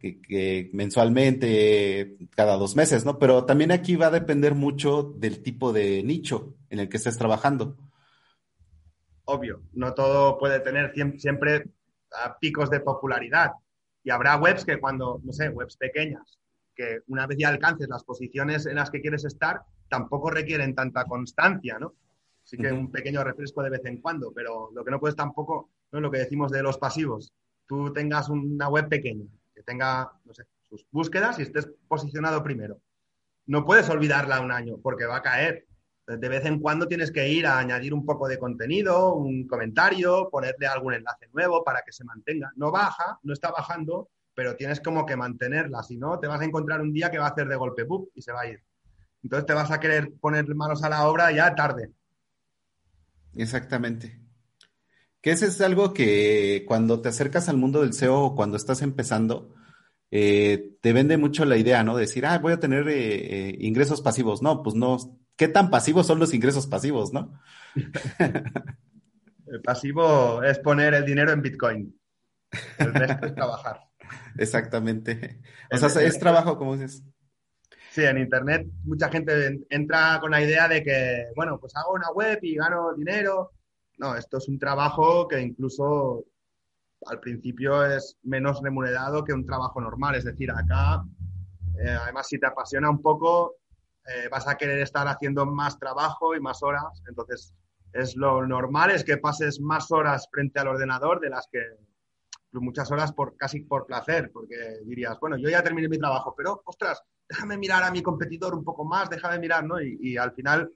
que, 0.00 0.70
mensualmente, 0.72 2.16
cada 2.34 2.56
dos 2.56 2.74
meses, 2.74 3.04
¿no? 3.04 3.18
Pero 3.18 3.44
también 3.44 3.70
aquí 3.70 3.94
va 3.94 4.06
a 4.06 4.10
depender 4.10 4.54
mucho 4.54 5.02
del 5.16 5.42
tipo 5.42 5.72
de 5.72 6.02
nicho 6.02 6.54
en 6.70 6.80
el 6.80 6.88
que 6.88 6.96
estés 6.96 7.16
trabajando. 7.16 7.76
Obvio, 9.24 9.62
no 9.72 9.94
todo 9.94 10.36
puede 10.38 10.58
tener 10.58 10.92
siempre 11.18 11.66
picos 12.40 12.70
de 12.70 12.80
popularidad. 12.80 13.52
Y 14.02 14.10
habrá 14.10 14.36
webs 14.36 14.64
que 14.64 14.80
cuando, 14.80 15.20
no 15.22 15.32
sé, 15.32 15.48
webs 15.48 15.76
pequeñas, 15.76 16.40
que 16.74 17.00
una 17.08 17.26
vez 17.26 17.38
ya 17.38 17.48
alcances 17.48 17.88
las 17.88 18.04
posiciones 18.04 18.66
en 18.66 18.76
las 18.76 18.90
que 18.90 19.00
quieres 19.00 19.24
estar, 19.24 19.62
tampoco 19.88 20.30
requieren 20.30 20.74
tanta 20.74 21.04
constancia, 21.04 21.78
¿no? 21.78 21.94
Así 22.44 22.56
que 22.56 22.72
un 22.72 22.90
pequeño 22.90 23.22
refresco 23.22 23.62
de 23.62 23.70
vez 23.70 23.84
en 23.84 24.00
cuando, 24.00 24.32
pero 24.32 24.70
lo 24.72 24.84
que 24.84 24.90
no 24.90 24.98
puedes 24.98 25.14
tampoco, 25.14 25.70
¿no? 25.92 26.00
Lo 26.00 26.10
que 26.10 26.18
decimos 26.18 26.50
de 26.50 26.62
los 26.62 26.78
pasivos, 26.78 27.32
tú 27.66 27.92
tengas 27.92 28.28
una 28.28 28.68
web 28.68 28.88
pequeña, 28.88 29.26
que 29.54 29.62
tenga, 29.62 30.10
no 30.24 30.34
sé, 30.34 30.44
sus 30.68 30.86
búsquedas 30.90 31.38
y 31.38 31.42
estés 31.42 31.70
posicionado 31.86 32.42
primero. 32.42 32.80
No 33.46 33.64
puedes 33.64 33.88
olvidarla 33.90 34.40
un 34.40 34.50
año 34.50 34.78
porque 34.82 35.04
va 35.04 35.16
a 35.16 35.22
caer. 35.22 35.66
De 36.06 36.28
vez 36.28 36.44
en 36.46 36.58
cuando 36.58 36.88
tienes 36.88 37.12
que 37.12 37.28
ir 37.28 37.46
a 37.46 37.58
añadir 37.58 37.94
un 37.94 38.04
poco 38.04 38.26
de 38.26 38.38
contenido, 38.38 39.14
un 39.14 39.46
comentario, 39.46 40.28
ponerle 40.30 40.66
algún 40.66 40.94
enlace 40.94 41.28
nuevo 41.32 41.62
para 41.62 41.82
que 41.82 41.92
se 41.92 42.04
mantenga. 42.04 42.50
No 42.56 42.72
baja, 42.72 43.18
no 43.22 43.32
está 43.32 43.52
bajando, 43.52 44.08
pero 44.34 44.56
tienes 44.56 44.80
como 44.80 45.04
que 45.04 45.16
mantenerla, 45.16 45.82
si 45.82 45.96
no, 45.96 46.18
te 46.18 46.26
vas 46.26 46.40
a 46.40 46.44
encontrar 46.44 46.80
un 46.80 46.92
día 46.92 47.10
que 47.10 47.18
va 47.18 47.26
a 47.26 47.30
hacer 47.30 47.48
de 47.48 47.56
golpe 47.56 47.84
¡pum! 47.84 48.06
y 48.14 48.22
se 48.22 48.32
va 48.32 48.42
a 48.42 48.46
ir. 48.46 48.62
Entonces 49.22 49.46
te 49.46 49.54
vas 49.54 49.70
a 49.70 49.78
querer 49.78 50.12
poner 50.20 50.46
manos 50.54 50.82
a 50.82 50.88
la 50.88 51.06
obra 51.06 51.30
ya 51.30 51.54
tarde. 51.54 51.90
Exactamente. 53.34 54.20
Que 55.20 55.30
ese 55.30 55.46
es 55.46 55.60
algo 55.60 55.94
que 55.94 56.64
cuando 56.66 57.00
te 57.00 57.08
acercas 57.08 57.48
al 57.48 57.56
mundo 57.56 57.82
del 57.82 57.92
SEO 57.92 58.20
o 58.20 58.34
cuando 58.34 58.56
estás 58.56 58.82
empezando, 58.82 59.54
eh, 60.10 60.76
te 60.80 60.92
vende 60.92 61.16
mucho 61.16 61.44
la 61.44 61.56
idea, 61.56 61.84
¿no? 61.84 61.96
decir, 61.96 62.26
ah, 62.26 62.38
voy 62.38 62.52
a 62.52 62.60
tener 62.60 62.88
eh, 62.88 63.50
eh, 63.50 63.56
ingresos 63.60 64.00
pasivos. 64.00 64.42
No, 64.42 64.62
pues 64.62 64.74
no. 64.74 64.98
¿Qué 65.36 65.48
tan 65.48 65.70
pasivos 65.70 66.06
son 66.06 66.18
los 66.18 66.34
ingresos 66.34 66.66
pasivos, 66.66 67.12
no? 67.12 67.40
el 69.46 69.62
pasivo 69.62 70.42
es 70.42 70.58
poner 70.58 70.94
el 70.94 71.06
dinero 71.06 71.32
en 71.32 71.42
Bitcoin. 71.42 72.00
El 72.78 72.92
resto 72.92 73.26
es 73.26 73.34
trabajar. 73.34 73.91
Exactamente. 74.38 75.40
O 75.70 75.76
sea, 75.76 76.02
es 76.02 76.18
trabajo, 76.18 76.56
como 76.56 76.76
dices. 76.76 77.02
Sí, 77.90 78.04
en 78.04 78.18
Internet 78.18 78.66
mucha 78.84 79.10
gente 79.10 79.66
entra 79.68 80.18
con 80.20 80.30
la 80.30 80.42
idea 80.42 80.66
de 80.66 80.82
que, 80.82 81.26
bueno, 81.36 81.58
pues 81.60 81.76
hago 81.76 81.92
una 81.92 82.10
web 82.10 82.38
y 82.42 82.56
gano 82.56 82.94
dinero. 82.94 83.52
No, 83.98 84.16
esto 84.16 84.38
es 84.38 84.48
un 84.48 84.58
trabajo 84.58 85.28
que 85.28 85.40
incluso 85.40 86.24
al 87.06 87.20
principio 87.20 87.84
es 87.84 88.16
menos 88.22 88.62
remunerado 88.62 89.24
que 89.24 89.34
un 89.34 89.44
trabajo 89.44 89.80
normal. 89.80 90.14
Es 90.14 90.24
decir, 90.24 90.50
acá, 90.50 91.04
eh, 91.84 91.98
además, 92.02 92.28
si 92.28 92.38
te 92.38 92.46
apasiona 92.46 92.88
un 92.88 93.02
poco, 93.02 93.56
eh, 94.06 94.28
vas 94.30 94.48
a 94.48 94.56
querer 94.56 94.78
estar 94.80 95.06
haciendo 95.06 95.44
más 95.44 95.78
trabajo 95.78 96.34
y 96.34 96.40
más 96.40 96.62
horas. 96.62 97.02
Entonces, 97.06 97.54
es 97.92 98.16
lo 98.16 98.46
normal 98.46 98.90
es 98.90 99.04
que 99.04 99.18
pases 99.18 99.60
más 99.60 99.90
horas 99.90 100.26
frente 100.30 100.58
al 100.60 100.68
ordenador 100.68 101.20
de 101.20 101.30
las 101.30 101.46
que 101.50 101.60
muchas 102.60 102.90
horas 102.90 103.12
por 103.12 103.36
casi 103.36 103.60
por 103.60 103.86
placer, 103.86 104.30
porque 104.32 104.56
dirías, 104.84 105.18
bueno, 105.20 105.36
yo 105.36 105.48
ya 105.48 105.62
terminé 105.62 105.88
mi 105.88 105.98
trabajo, 105.98 106.34
pero 106.36 106.62
ostras, 106.66 107.02
déjame 107.28 107.56
mirar 107.56 107.82
a 107.82 107.90
mi 107.90 108.02
competidor 108.02 108.54
un 108.54 108.64
poco 108.64 108.84
más, 108.84 109.08
déjame 109.08 109.38
mirar, 109.38 109.64
¿no? 109.64 109.80
Y, 109.80 110.16
al 110.16 110.32
final 110.32 110.70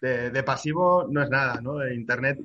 de, 0.00 0.42
pasivo 0.44 1.06
no 1.10 1.22
es 1.22 1.30
nada, 1.30 1.60
¿no? 1.60 1.78
De 1.78 1.94
Internet 1.94 2.38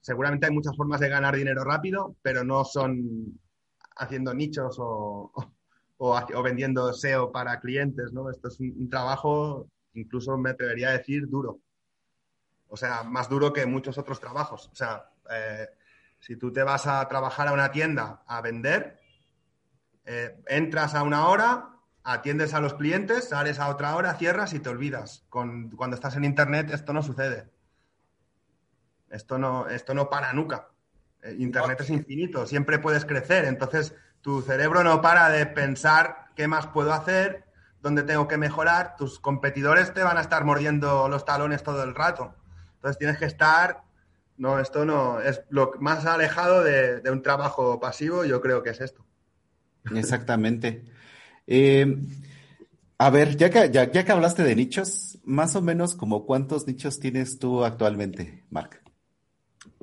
seguramente 0.00 0.46
hay 0.46 0.52
muchas 0.52 0.76
formas 0.76 1.00
de 1.00 1.08
ganar 1.08 1.34
dinero 1.34 1.64
rápido, 1.64 2.14
pero 2.20 2.44
no 2.44 2.64
son 2.64 3.40
haciendo 3.96 4.34
nichos 4.34 4.76
o, 4.78 5.32
o, 5.96 6.42
vendiendo 6.42 6.92
SEO 6.92 7.32
para 7.32 7.58
clientes, 7.58 8.12
¿no? 8.12 8.30
Esto 8.30 8.48
es 8.48 8.60
un, 8.60 8.88
trabajo, 8.90 9.66
incluso 9.94 10.36
me 10.36 10.50
atrevería 10.50 10.90
a 10.90 10.98
decir, 10.98 11.26
duro. 11.28 11.60
O 12.68 12.76
sea, 12.76 13.02
más 13.02 13.28
duro 13.28 13.52
que 13.52 13.64
muchos 13.66 13.96
otros 13.96 14.20
trabajos. 14.20 14.68
O 14.70 14.74
sea, 14.74 15.08
eh, 15.30 15.68
si 16.24 16.36
tú 16.36 16.54
te 16.54 16.62
vas 16.62 16.86
a 16.86 17.06
trabajar 17.06 17.48
a 17.48 17.52
una 17.52 17.70
tienda 17.70 18.22
a 18.26 18.40
vender, 18.40 18.98
eh, 20.06 20.42
entras 20.46 20.94
a 20.94 21.02
una 21.02 21.28
hora, 21.28 21.76
atiendes 22.02 22.54
a 22.54 22.60
los 22.60 22.72
clientes, 22.72 23.28
sales 23.28 23.58
a 23.58 23.68
otra 23.68 23.94
hora, 23.94 24.14
cierras 24.14 24.54
y 24.54 24.58
te 24.58 24.70
olvidas. 24.70 25.26
cuando 25.28 25.94
estás 25.94 26.16
en 26.16 26.24
Internet 26.24 26.70
esto 26.72 26.94
no 26.94 27.02
sucede. 27.02 27.50
Esto 29.10 29.36
no, 29.36 29.68
esto 29.68 29.92
no 29.92 30.08
para 30.08 30.32
nunca. 30.32 30.70
Eh, 31.22 31.36
Internet 31.40 31.82
es 31.82 31.90
infinito, 31.90 32.46
siempre 32.46 32.78
puedes 32.78 33.04
crecer. 33.04 33.44
Entonces, 33.44 33.94
tu 34.22 34.40
cerebro 34.40 34.82
no 34.82 35.02
para 35.02 35.28
de 35.28 35.44
pensar 35.44 36.30
qué 36.34 36.48
más 36.48 36.66
puedo 36.68 36.94
hacer, 36.94 37.44
dónde 37.82 38.02
tengo 38.02 38.28
que 38.28 38.38
mejorar. 38.38 38.96
Tus 38.96 39.20
competidores 39.20 39.92
te 39.92 40.02
van 40.02 40.16
a 40.16 40.22
estar 40.22 40.42
mordiendo 40.46 41.06
los 41.10 41.26
talones 41.26 41.62
todo 41.62 41.82
el 41.82 41.94
rato. 41.94 42.34
Entonces, 42.76 42.96
tienes 42.96 43.18
que 43.18 43.26
estar 43.26 43.84
no, 44.36 44.58
esto 44.58 44.84
no 44.84 45.20
es 45.20 45.42
lo 45.50 45.72
más 45.80 46.06
alejado 46.06 46.62
de, 46.62 47.00
un 47.10 47.22
trabajo 47.22 47.78
pasivo, 47.80 48.24
yo 48.24 48.40
creo 48.40 48.62
que 48.62 48.70
es 48.70 48.80
esto. 48.80 49.04
Exactamente. 49.94 50.84
Eh, 51.46 51.96
a 52.98 53.10
ver, 53.10 53.36
ya 53.36 53.50
que, 53.50 53.70
ya, 53.70 53.90
que 53.90 54.12
hablaste 54.12 54.42
de 54.42 54.56
nichos, 54.56 55.18
más 55.24 55.56
o 55.56 55.62
menos 55.62 55.94
como 55.94 56.24
cuántos 56.26 56.66
nichos 56.66 57.00
tienes 57.00 57.38
tú 57.38 57.64
actualmente, 57.64 58.44
Marc. 58.50 58.82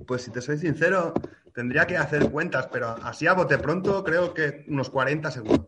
Pues 0.08 0.24
si 0.24 0.32
te 0.32 0.41
soy 0.41 0.58
sincero, 0.58 1.14
tendría 1.54 1.86
que 1.86 1.97
hacer 1.97 2.30
cuentas, 2.32 2.68
pero 2.72 2.95
así 3.04 3.28
a 3.28 3.34
bote 3.34 3.58
pronto 3.58 4.04
creo 4.04 4.34
que 4.34 4.66
unos 4.68 4.89
40 4.89 5.32
seguro. 5.32 5.68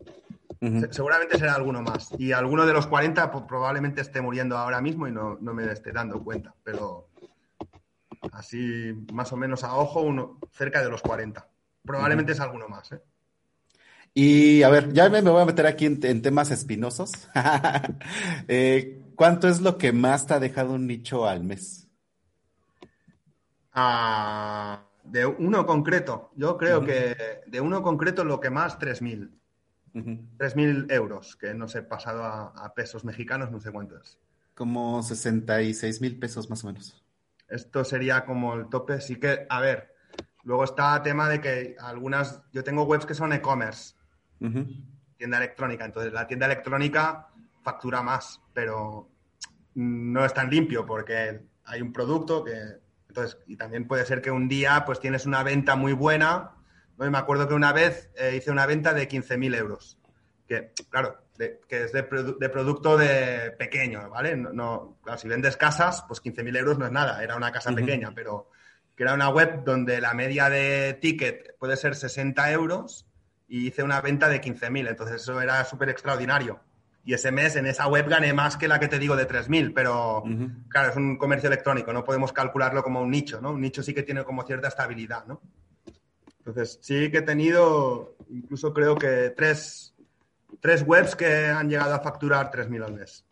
Seguramente 0.90 1.38
será 1.38 1.54
alguno 1.54 1.82
más. 1.82 2.10
Y 2.18 2.32
alguno 2.32 2.64
de 2.64 2.72
los 2.72 2.86
40 2.86 3.30
pues, 3.30 3.44
probablemente 3.46 4.00
esté 4.00 4.22
muriendo 4.22 4.56
ahora 4.56 4.80
mismo 4.80 5.06
y 5.06 5.12
no, 5.12 5.36
no 5.40 5.52
me 5.52 5.70
esté 5.70 5.92
dando 5.92 6.22
cuenta. 6.24 6.54
Pero, 6.64 7.08
así 8.32 8.92
más 9.12 9.32
o 9.32 9.36
menos 9.36 9.64
a 9.64 9.76
ojo, 9.76 10.00
uno, 10.00 10.38
cerca 10.52 10.82
de 10.82 10.90
los 10.90 11.02
40. 11.02 11.46
Probablemente 11.84 12.32
es 12.32 12.40
alguno 12.40 12.68
más. 12.68 12.92
¿eh? 12.92 13.00
Y 14.14 14.62
a 14.62 14.68
ver, 14.68 14.92
ya 14.92 15.08
me, 15.10 15.20
voy 15.20 15.42
a 15.42 15.46
meter 15.46 15.66
aquí 15.66 15.86
en, 15.86 16.22
temas 16.22 16.50
espinosos. 16.50 17.12
Eh, 18.48 19.00
¿Cuánto 19.16 19.48
es 19.48 19.60
lo 19.60 19.78
que 19.78 19.92
más 19.92 20.26
te 20.26 20.34
ha 20.34 20.40
dejado 20.40 20.74
un 20.74 20.86
nicho 20.86 21.26
al 21.26 21.44
mes? 21.44 21.88
Ah, 23.72 24.84
de 25.04 25.26
uno 25.26 25.66
concreto, 25.66 26.30
yo 26.36 26.56
creo 26.56 26.84
que 26.84 27.16
de 27.46 27.60
uno 27.60 27.82
concreto 27.82 28.24
lo 28.24 28.40
que 28.40 28.50
más, 28.50 28.78
3.000. 28.78 29.30
3.000 29.94 30.90
euros, 30.90 31.36
que 31.36 31.54
no 31.54 31.68
sé, 31.68 31.82
pasado 31.82 32.24
a, 32.24 32.72
pesos 32.74 33.04
mexicanos, 33.04 33.50
no 33.50 33.60
sé 33.60 33.70
cuánto 33.70 33.96
es. 33.98 34.18
Como 34.54 35.02
66 35.02 36.00
mil 36.00 36.18
pesos 36.18 36.50
más 36.50 36.64
o 36.64 36.68
menos. 36.68 37.03
Esto 37.48 37.84
sería 37.84 38.24
como 38.24 38.54
el 38.54 38.68
tope. 38.68 39.00
Sí 39.00 39.16
que, 39.16 39.46
a 39.48 39.60
ver, 39.60 39.94
luego 40.42 40.64
está 40.64 40.96
el 40.96 41.02
tema 41.02 41.28
de 41.28 41.40
que 41.40 41.76
algunas, 41.78 42.42
yo 42.52 42.64
tengo 42.64 42.84
webs 42.84 43.06
que 43.06 43.14
son 43.14 43.32
e-commerce, 43.32 43.94
tienda 45.16 45.38
electrónica, 45.38 45.84
entonces 45.84 46.12
la 46.12 46.26
tienda 46.26 46.46
electrónica 46.46 47.28
factura 47.62 48.02
más, 48.02 48.40
pero 48.52 49.08
no 49.74 50.24
es 50.24 50.34
tan 50.34 50.50
limpio 50.50 50.84
porque 50.84 51.40
hay 51.64 51.80
un 51.80 51.92
producto 51.92 52.44
que, 52.44 52.58
entonces, 53.08 53.38
y 53.46 53.56
también 53.56 53.86
puede 53.86 54.04
ser 54.04 54.20
que 54.20 54.30
un 54.30 54.48
día 54.48 54.84
pues 54.84 55.00
tienes 55.00 55.24
una 55.24 55.42
venta 55.42 55.76
muy 55.76 55.92
buena 55.94 56.54
me 56.96 57.18
acuerdo 57.18 57.48
que 57.48 57.54
una 57.54 57.72
vez 57.72 58.10
eh, 58.16 58.36
hice 58.36 58.50
una 58.50 58.66
venta 58.66 58.94
de 58.94 59.08
15.000 59.08 59.56
euros, 59.56 59.98
que 60.46 60.72
claro, 60.90 61.23
que 61.36 61.84
es 61.84 61.92
de, 61.92 62.02
producto 62.04 62.96
de 62.96 63.50
pequeño, 63.58 64.08
¿vale? 64.08 64.36
No, 64.36 64.98
claro, 65.02 65.18
si 65.18 65.28
vendes 65.28 65.56
casas, 65.56 66.04
pues 66.06 66.22
15.000 66.22 66.56
euros 66.56 66.78
no 66.78 66.86
es 66.86 66.92
nada, 66.92 67.22
era 67.22 67.36
una 67.36 67.50
casa 67.50 67.72
pequeña, 67.72 68.12
pero 68.14 68.48
que 68.96 69.02
era 69.02 69.14
una 69.14 69.28
web 69.28 69.64
donde 69.64 70.00
la 70.00 70.14
media 70.14 70.48
de 70.48 70.94
ticket 71.00 71.56
puede 71.58 71.76
ser 71.76 71.96
60 71.96 72.52
euros 72.52 73.06
y 73.48 73.66
hice 73.66 73.82
una 73.82 74.00
venta 74.00 74.28
de 74.28 74.40
15.000, 74.40 74.88
entonces 74.88 75.22
eso 75.22 75.40
era 75.40 75.64
súper 75.64 75.88
extraordinario. 75.88 76.60
Y 77.06 77.12
ese 77.12 77.30
mes 77.32 77.56
en 77.56 77.66
esa 77.66 77.86
web 77.86 78.08
gané 78.08 78.32
más 78.32 78.56
que 78.56 78.66
la 78.66 78.80
que 78.80 78.88
te 78.88 78.98
digo 78.98 79.14
de 79.16 79.28
3.000, 79.28 79.72
pero 79.74 80.22
claro, 80.68 80.90
es 80.90 80.96
un 80.96 81.18
comercio 81.18 81.48
electrónico, 81.48 81.92
no 81.92 82.04
podemos 82.04 82.32
calcularlo 82.32 82.82
como 82.82 83.02
un 83.02 83.10
nicho, 83.10 83.40
¿no? 83.40 83.50
Un 83.50 83.60
nicho 83.60 83.82
sí 83.82 83.92
que 83.92 84.04
tiene 84.04 84.24
como 84.24 84.44
cierta 84.44 84.68
estabilidad, 84.68 85.26
¿no? 85.26 85.42
Entonces, 86.38 86.78
sí 86.82 87.10
que 87.10 87.18
he 87.18 87.22
tenido, 87.22 88.16
incluso 88.28 88.72
creo 88.74 88.96
que 88.96 89.30
tres, 89.30 89.93
webs 90.86 91.16
que 91.16 91.46
han 91.46 91.68
llegado 91.68 91.94
a 91.94 92.00
facturar 92.00 92.50
3.000 92.50 92.84
al 92.84 92.92
mes. 92.94 93.24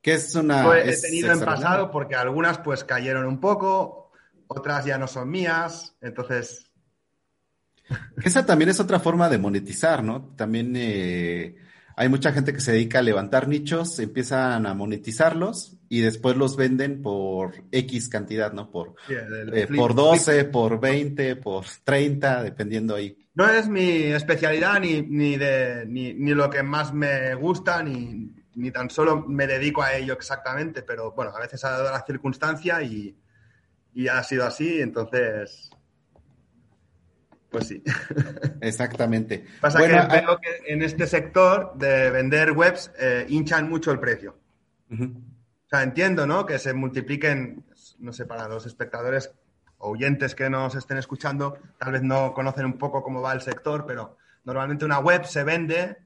¿Qué 0.00 0.14
es 0.14 0.34
una...? 0.34 0.78
he 0.78 0.96
tenido 1.00 1.32
en 1.32 1.40
pasado 1.40 1.90
porque 1.90 2.14
algunas 2.14 2.58
pues 2.58 2.84
cayeron 2.84 3.26
un 3.26 3.40
poco, 3.40 4.12
otras 4.46 4.84
ya 4.84 4.98
no 4.98 5.06
son 5.06 5.30
mías, 5.30 5.96
entonces... 6.00 6.70
Esa 8.22 8.44
también 8.44 8.70
es 8.70 8.80
otra 8.80 8.98
forma 8.98 9.28
de 9.28 9.38
monetizar, 9.38 10.02
¿no? 10.02 10.34
También 10.36 10.74
eh, 10.76 11.56
hay 11.96 12.08
mucha 12.10 12.32
gente 12.32 12.52
que 12.52 12.60
se 12.60 12.72
dedica 12.72 12.98
a 12.98 13.02
levantar 13.02 13.48
nichos, 13.48 13.98
empiezan 13.98 14.66
a 14.66 14.74
monetizarlos 14.74 15.78
y 15.88 16.00
después 16.00 16.36
los 16.36 16.56
venden 16.56 17.00
por 17.00 17.54
X 17.72 18.08
cantidad, 18.08 18.52
¿no? 18.52 18.70
Por, 18.70 18.96
eh, 19.08 19.66
por 19.74 19.94
12, 19.94 20.44
por 20.44 20.78
20, 20.78 21.36
por 21.36 21.64
30, 21.84 22.42
dependiendo 22.42 22.94
ahí. 22.94 23.25
No 23.36 23.48
es 23.48 23.68
mi 23.68 24.02
especialidad 24.04 24.80
ni, 24.80 25.02
ni, 25.02 25.36
de, 25.36 25.84
ni, 25.86 26.14
ni 26.14 26.34
lo 26.34 26.50
que 26.50 26.62
más 26.62 26.92
me 26.92 27.34
gusta, 27.34 27.82
ni, 27.82 28.34
ni, 28.54 28.70
tan 28.70 28.90
solo 28.90 29.24
me 29.28 29.46
dedico 29.46 29.82
a 29.82 29.94
ello 29.94 30.14
exactamente, 30.14 30.82
pero 30.82 31.12
bueno, 31.12 31.32
a 31.36 31.40
veces 31.40 31.62
ha 31.64 31.70
dado 31.70 31.90
la 31.92 32.04
circunstancia 32.04 32.82
y, 32.82 33.14
y 33.92 34.08
ha 34.08 34.22
sido 34.22 34.46
así, 34.46 34.80
entonces 34.80 35.70
pues 37.50 37.68
sí. 37.68 37.82
Exactamente. 38.60 39.44
Pasa 39.60 39.78
que 39.80 39.86
veo 39.86 40.38
que 40.38 40.72
en 40.72 40.82
este 40.82 41.06
sector 41.06 41.72
de 41.76 42.10
vender 42.10 42.52
webs 42.52 42.90
eh, 42.98 43.26
hinchan 43.28 43.68
mucho 43.68 43.92
el 43.92 44.00
precio. 44.00 44.38
O 44.90 45.68
sea, 45.68 45.82
entiendo, 45.82 46.26
¿no? 46.26 46.46
Que 46.46 46.58
se 46.58 46.74
multipliquen, 46.74 47.64
no 47.98 48.12
sé, 48.12 48.24
para 48.24 48.48
los 48.48 48.66
espectadores 48.66 49.32
oyentes 49.86 50.34
que 50.34 50.50
nos 50.50 50.74
estén 50.74 50.98
escuchando, 50.98 51.58
tal 51.78 51.92
vez 51.92 52.02
no 52.02 52.34
conocen 52.34 52.66
un 52.66 52.78
poco 52.78 53.02
cómo 53.02 53.22
va 53.22 53.32
el 53.32 53.40
sector, 53.40 53.86
pero 53.86 54.16
normalmente 54.44 54.84
una 54.84 54.98
web 54.98 55.24
se 55.24 55.44
vende 55.44 55.98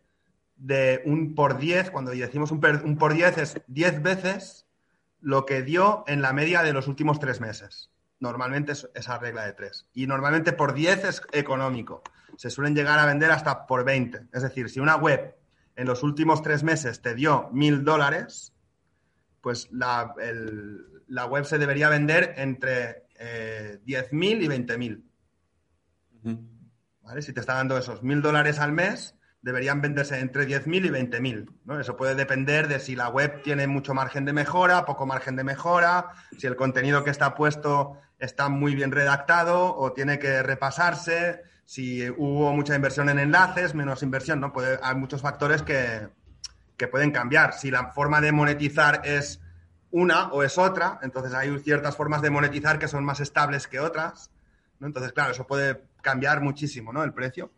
de 0.56 1.02
un 1.06 1.34
por 1.34 1.58
10, 1.58 1.90
cuando 1.90 2.10
decimos 2.10 2.50
un, 2.50 2.64
un 2.84 2.98
por 2.98 3.14
10 3.14 3.38
es 3.38 3.60
10 3.66 4.02
veces 4.02 4.66
lo 5.20 5.46
que 5.46 5.62
dio 5.62 6.04
en 6.06 6.22
la 6.22 6.32
media 6.32 6.62
de 6.62 6.72
los 6.72 6.88
últimos 6.88 7.18
tres 7.18 7.40
meses 7.40 7.90
normalmente 8.20 8.72
es 8.72 8.88
esa 8.94 9.18
regla 9.18 9.44
de 9.44 9.54
tres. 9.54 9.86
Y 9.94 10.06
normalmente 10.06 10.52
por 10.52 10.74
10 10.74 11.04
es 11.04 11.22
económico. 11.32 12.02
Se 12.36 12.50
suelen 12.50 12.74
llegar 12.74 12.98
a 12.98 13.06
vender 13.06 13.32
hasta 13.32 13.66
por 13.66 13.84
20. 13.84 14.28
Es 14.32 14.42
decir, 14.42 14.70
si 14.70 14.78
una 14.78 14.96
web 14.96 15.34
en 15.74 15.86
los 15.86 16.02
últimos 16.02 16.42
tres 16.42 16.62
meses 16.62 17.02
te 17.02 17.14
dio 17.14 17.48
mil 17.52 17.84
dólares, 17.84 18.52
pues 19.40 19.68
la, 19.72 20.14
web 21.28 21.44
se 21.44 21.58
debería 21.58 21.88
vender 21.88 22.34
entre 22.36 23.06
eh, 23.20 23.78
10.000 23.86 24.42
y 24.42 24.48
20.000. 24.48 25.04
¿Vale? 27.02 27.22
Si 27.22 27.32
te 27.32 27.40
está 27.40 27.54
dando 27.54 27.76
esos 27.78 28.02
mil 28.02 28.22
dólares 28.22 28.58
al 28.58 28.72
mes, 28.72 29.14
deberían 29.42 29.80
venderse 29.80 30.18
entre 30.18 30.46
10.000 30.46 30.86
y 30.86 30.88
20.000. 30.88 31.54
¿no? 31.64 31.78
Eso 31.78 31.96
puede 31.96 32.14
depender 32.14 32.66
de 32.66 32.80
si 32.80 32.96
la 32.96 33.08
web 33.08 33.42
tiene 33.42 33.66
mucho 33.66 33.94
margen 33.94 34.24
de 34.24 34.32
mejora, 34.32 34.86
poco 34.86 35.06
margen 35.06 35.36
de 35.36 35.44
mejora, 35.44 36.10
si 36.38 36.46
el 36.46 36.56
contenido 36.56 37.04
que 37.04 37.10
está 37.10 37.34
puesto 37.34 37.98
está 38.18 38.48
muy 38.48 38.74
bien 38.74 38.90
redactado 38.90 39.76
o 39.76 39.92
tiene 39.92 40.18
que 40.18 40.42
repasarse, 40.42 41.42
si 41.64 42.08
hubo 42.08 42.52
mucha 42.52 42.74
inversión 42.74 43.08
en 43.10 43.18
enlaces, 43.18 43.74
menos 43.74 44.02
inversión, 44.02 44.40
¿no? 44.40 44.52
Puede, 44.52 44.78
hay 44.82 44.96
muchos 44.96 45.20
factores 45.22 45.62
que, 45.62 46.08
que 46.76 46.88
pueden 46.88 47.10
cambiar. 47.10 47.52
Si 47.52 47.70
la 47.70 47.92
forma 47.92 48.20
de 48.20 48.32
monetizar 48.32 49.02
es 49.04 49.40
una 49.90 50.28
o 50.32 50.42
es 50.42 50.58
otra, 50.58 50.98
entonces 51.02 51.34
hay 51.34 51.58
ciertas 51.60 51.96
formas 51.96 52.22
de 52.22 52.30
monetizar 52.30 52.78
que 52.78 52.88
son 52.88 53.04
más 53.04 53.20
estables 53.20 53.66
que 53.66 53.80
otras, 53.80 54.30
¿no? 54.78 54.86
Entonces, 54.86 55.12
claro, 55.12 55.32
eso 55.32 55.46
puede 55.46 55.82
cambiar 56.00 56.40
muchísimo, 56.40 56.92
¿no? 56.92 57.02
El 57.02 57.12
precio. 57.12 57.50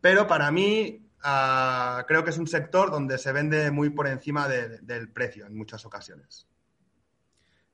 Pero 0.00 0.26
para 0.26 0.50
mí, 0.50 1.06
ah, 1.22 2.04
creo 2.06 2.24
que 2.24 2.30
es 2.30 2.38
un 2.38 2.46
sector 2.46 2.90
donde 2.90 3.18
se 3.18 3.32
vende 3.32 3.70
muy 3.70 3.90
por 3.90 4.06
encima 4.06 4.48
del 4.48 5.08
precio 5.08 5.46
en 5.46 5.56
muchas 5.56 5.84
ocasiones. 5.84 6.46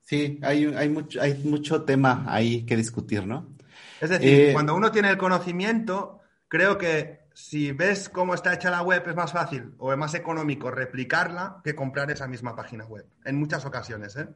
Sí, 0.03 0.39
hay, 0.43 0.67
hay, 0.67 0.89
mucho, 0.89 1.21
hay 1.21 1.35
mucho 1.45 1.83
tema 1.83 2.25
ahí 2.29 2.65
que 2.67 2.77
discutir, 2.77 3.27
¿no? 3.27 3.55
Es 4.01 4.11
decir, 4.11 4.29
eh, 4.29 4.53
cuando 4.53 4.75
uno 4.75 4.91
tiene 4.93 5.09
el 5.09 5.17
conocimiento, 5.17 6.21
creo 6.49 6.77
que 6.77 7.24
si 7.35 7.73
ves 7.73 8.09
cómo 8.09 8.33
está 8.33 8.55
hecha 8.55 8.71
la 8.71 8.83
web 8.83 9.03
es 9.07 9.15
más 9.15 9.33
fácil 9.33 9.75
o 9.79 9.93
es 9.93 9.99
más 9.99 10.15
económico 10.15 10.71
replicarla 10.71 11.61
que 11.65 11.75
comprar 11.75 12.11
esa 12.11 12.29
misma 12.29 12.55
página 12.55 12.85
web. 12.85 13.05
En 13.25 13.37
muchas 13.37 13.67
ocasiones, 13.67 14.17
¿eh? 14.17 14.29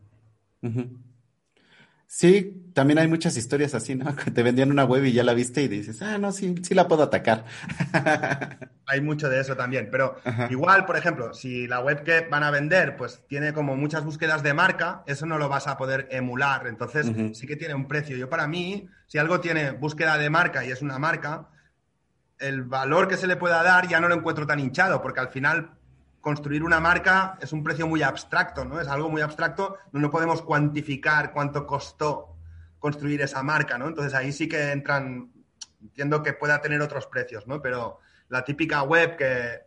Sí, 2.11 2.70
también 2.72 2.99
hay 2.99 3.07
muchas 3.07 3.36
historias 3.36 3.74
así, 3.74 3.94
¿no? 3.94 4.16
Que 4.24 4.32
te 4.32 4.42
vendían 4.42 4.72
una 4.72 4.84
web 4.84 5.05
y 5.05 5.12
ya 5.12 5.22
la 5.22 5.32
viste 5.32 5.62
y 5.62 5.68
dices, 5.68 6.03
ah, 6.03 6.18
no, 6.18 6.32
sí, 6.32 6.57
sí 6.62 6.74
la 6.74 6.88
puedo 6.88 7.05
atacar. 7.05 7.44
hay 8.86 9.01
mucho 9.01 9.28
de 9.28 9.40
eso 9.40 9.55
también, 9.55 9.88
pero 9.92 10.16
igual, 10.51 10.84
por 10.84 10.96
ejemplo, 10.96 11.32
si 11.34 11.68
la 11.68 11.80
web 11.80 12.03
que 12.03 12.22
van 12.22 12.42
a 12.42 12.51
vender, 12.51 12.96
pues 12.96 13.22
tiene 13.28 13.53
como 13.53 13.76
muchas 13.76 14.05
búsquedas 14.05 14.42
de 14.42 14.55
marca, 14.55 15.05
eso 15.07 15.24
no 15.24 15.38
lo 15.38 15.49
vas 15.49 15.68
a 15.68 15.76
poder 15.76 16.09
emular, 16.11 16.66
entonces 16.66 17.07
sí 17.34 17.46
que 17.46 17.57
tiene 17.57 17.74
un 17.74 17.86
precio. 17.86 18.16
Yo 18.16 18.28
para 18.28 18.49
mí, 18.49 18.88
si 19.07 19.18
algo 19.18 19.38
tiene 19.40 19.70
búsqueda 19.70 20.18
de 20.18 20.30
marca 20.30 20.64
y 20.64 20.70
es 20.70 20.82
una 20.82 20.99
marca, 20.99 21.49
el 22.39 22.62
valor 22.62 23.09
que 23.09 23.16
se 23.16 23.26
le 23.26 23.36
pueda 23.36 23.62
dar 23.62 23.89
ya 23.89 24.01
no 24.01 24.09
lo 24.09 24.14
encuentro 24.14 24.47
tan 24.47 24.61
hinchado, 24.61 25.03
porque 25.03 25.20
al 25.20 25.28
final 25.28 25.72
construir 26.20 26.62
una 26.62 26.80
marca 26.80 27.39
es 27.41 27.53
un 27.53 27.62
precio 27.62 27.86
muy 27.86 28.03
abstracto, 28.03 28.64
¿no? 28.64 28.80
Es 28.80 28.89
algo 28.89 29.09
muy 29.09 29.22
abstracto, 29.22 29.78
no 29.93 30.11
podemos 30.11 30.43
cuantificar 30.43 31.32
cuánto 31.32 31.66
costó 31.66 32.36
construir 32.78 33.22
esa 33.22 33.43
marca, 33.43 33.78
¿no? 33.78 33.89
Entonces 33.89 34.14
ahí 34.14 34.32
sí 34.32 34.49
que 34.49 34.72
entran, 34.72 35.32
entiendo 35.80 36.22
que 36.22 36.32
pueda 36.32 36.61
tener 36.61 36.80
otros 36.80 37.07
precios, 37.07 37.47
¿no? 37.47 37.61
Pero 37.61 38.01
la 38.28 38.45
típica 38.45 38.82
web 38.82 39.16
que 39.16 39.62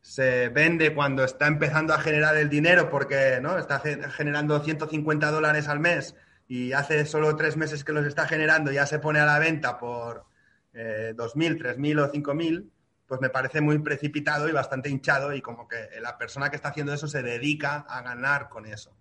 se 0.00 0.48
vende 0.50 0.94
cuando 0.94 1.24
está 1.24 1.46
empezando 1.46 1.94
a 1.94 1.98
generar 1.98 2.36
el 2.36 2.48
dinero 2.48 2.90
porque, 2.90 3.38
¿no? 3.40 3.58
Está 3.58 3.80
generando 3.80 4.60
150 4.60 5.30
dólares 5.30 5.68
al 5.68 5.80
mes 5.80 6.14
y 6.46 6.72
hace 6.72 7.06
solo 7.06 7.36
tres 7.36 7.56
meses 7.56 7.84
que 7.84 7.92
los 7.92 8.06
está 8.06 8.26
generando 8.26 8.70
ya 8.70 8.86
se 8.86 8.98
pone 8.98 9.20
a 9.20 9.26
la 9.26 9.38
venta 9.38 9.78
por 9.78 10.26
eh, 10.74 11.14
2.000, 11.16 11.58
3.000 11.58 12.00
o 12.00 12.12
5.000, 12.12 12.70
pues 13.06 13.20
me 13.20 13.30
parece 13.30 13.60
muy 13.60 13.78
precipitado 13.78 14.48
y 14.48 14.52
bastante 14.52 14.88
hinchado 14.88 15.32
y 15.34 15.40
como 15.40 15.68
que 15.68 15.88
la 16.00 16.18
persona 16.18 16.50
que 16.50 16.56
está 16.56 16.68
haciendo 16.68 16.92
eso 16.92 17.06
se 17.06 17.22
dedica 17.22 17.86
a 17.88 18.02
ganar 18.02 18.48
con 18.48 18.66
eso. 18.66 18.96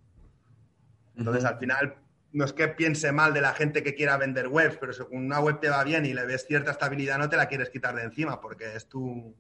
Entonces, 1.16 1.46
al 1.46 1.58
final, 1.58 1.96
no 2.32 2.46
es 2.46 2.54
que 2.54 2.68
piense 2.68 3.12
mal 3.12 3.34
de 3.34 3.42
la 3.42 3.54
gente 3.54 3.84
que 3.84 3.94
quiera 3.94 4.18
vender 4.18 4.48
webs, 4.48 4.78
pero 4.78 4.94
si 4.94 5.04
una 5.12 5.40
web 5.40 5.60
te 5.60 5.70
va 5.70 5.84
bien 5.84 6.06
y 6.06 6.14
le 6.14 6.26
ves 6.26 6.46
cierta 6.46 6.72
estabilidad, 6.72 7.18
no 7.18 7.30
te 7.30 7.38
la 7.38 7.48
quieres 7.48 7.70
quitar 7.70 7.96
de 7.96 8.04
encima 8.04 8.42
porque 8.42 8.76
es 8.76 8.88
tu, 8.88 9.36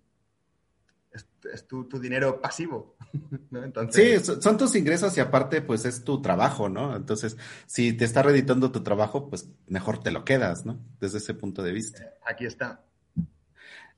es, 1.14 1.68
tu, 1.68 1.88
dinero 2.00 2.42
pasivo. 2.42 2.96
Sí, 3.92 4.16
son 4.20 4.58
tus 4.58 4.76
ingresos 4.76 5.16
y 5.18 5.20
aparte, 5.20 5.62
pues 5.62 5.86
es 5.86 6.04
tu 6.04 6.22
trabajo, 6.22 6.70
¿no? 6.70 6.96
Entonces, 6.96 7.38
si 7.68 7.94
te 7.94 8.06
está 8.06 8.24
reeditando 8.24 8.72
tu 8.72 8.82
trabajo, 8.82 9.30
pues 9.30 9.48
mejor 9.68 10.02
te 10.02 10.10
lo 10.10 10.26
quedas, 10.26 10.66
¿no? 10.66 10.80
Desde 11.00 11.20
ese 11.20 11.36
punto 11.36 11.62
de 11.62 11.72
vista. 11.72 12.14
Aquí 12.26 12.46
está. 12.46 12.84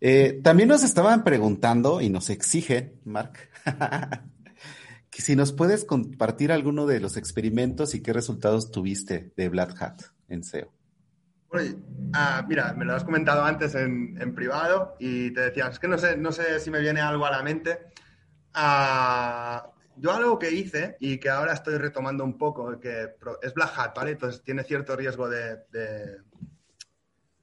Eh, 0.02 0.42
también 0.44 0.68
nos 0.68 0.84
estaban 0.84 1.24
preguntando 1.24 2.02
y 2.02 2.10
nos 2.10 2.30
exigen, 2.30 3.00
Mark, 3.06 3.50
si 5.12 5.36
nos 5.38 5.54
puedes 5.54 5.86
compartir 5.86 6.52
alguno 6.52 6.86
de 6.86 7.00
los 7.00 7.16
experimentos 7.16 7.96
y 7.96 8.02
qué 8.02 8.12
resultados 8.12 8.72
tuviste 8.72 9.32
de 9.38 9.50
Black 9.50 9.82
Hat 9.82 10.02
en 10.28 10.44
SEO. 10.44 10.75
Ah, 12.14 12.46
mira, 12.48 12.74
me 12.74 12.86
lo 12.86 12.96
has 12.96 13.04
comentado 13.04 13.44
antes 13.44 13.76
en, 13.76 14.34
privado 14.36 14.96
y 15.00 15.32
te 15.32 15.42
decía, 15.42 15.68
es 15.68 15.80
que 15.80 15.88
no 15.88 15.98
sé, 15.98 16.16
no 16.18 16.32
sé 16.32 16.60
si 16.60 16.72
me 16.72 16.80
viene 16.80 17.02
algo 17.02 17.26
a 17.26 17.32
la 17.32 17.44
mente. 17.44 17.88
Ah, 18.54 19.70
yo 19.98 20.14
algo 20.14 20.40
que 20.40 20.52
hice 20.52 20.98
y 21.00 21.18
que 21.18 21.30
ahora 21.30 21.54
estoy 21.54 21.78
retomando 21.78 22.24
un 22.24 22.38
poco, 22.38 22.80
que 22.80 23.16
es 23.42 23.54
Black 23.54 23.74
Hat, 23.78 23.96
¿vale? 23.96 24.12
Entonces 24.12 24.42
tiene 24.44 24.64
cierto 24.64 24.96
riesgo 24.96 25.30
de, 25.30 25.64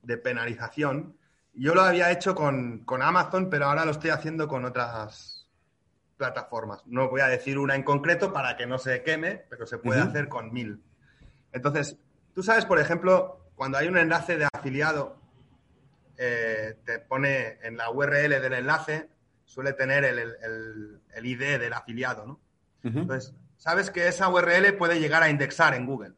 de, 0.03 0.17
penalización. 0.19 1.17
Yo 1.55 1.75
lo 1.75 1.83
había 1.83 2.11
hecho 2.11 2.35
con, 2.35 2.85
Amazon, 3.01 3.49
pero 3.51 3.67
ahora 3.67 3.85
lo 3.85 3.91
estoy 3.91 4.11
haciendo 4.11 4.49
con 4.49 4.65
otras 4.65 5.51
plataformas. 6.17 6.83
No 6.87 7.09
voy 7.09 7.21
a 7.23 7.29
decir 7.29 7.59
una 7.59 7.75
en 7.75 7.83
concreto 7.83 8.33
para 8.33 8.57
que 8.57 8.67
no 8.67 8.79
se 8.79 9.03
queme, 9.03 9.45
pero 9.49 9.67
se 9.67 9.79
puede 9.79 10.01
hacer 10.01 10.29
con 10.29 10.53
mil. 10.53 10.83
Entonces, 11.53 11.99
tú 12.35 12.43
sabes, 12.43 12.65
por 12.65 12.79
ejemplo, 12.79 13.42
cuando 13.63 13.79
hay 13.79 13.87
un 13.87 13.97
enlace 13.97 14.39
de 14.39 14.49
afiliado, 14.53 15.23
eh, 16.17 16.81
te 16.85 16.99
pone 16.99 17.59
en 17.63 17.77
la 17.77 17.93
URL 17.93 18.29
del 18.29 18.55
enlace, 18.55 19.09
suele 19.45 19.73
tener 19.73 20.05
el, 20.05 21.01
ID 21.23 21.61
del 21.61 21.73
afiliado, 21.73 22.27
¿no? 22.27 22.41
Entonces, 22.83 23.33
sabes 23.59 23.93
que 23.93 24.09
esa 24.09 24.29
URL 24.31 24.77
puede 24.77 24.99
llegar 24.99 25.23
a 25.23 25.31
indexar 25.31 25.77
en 25.77 25.87
Google. 25.87 26.15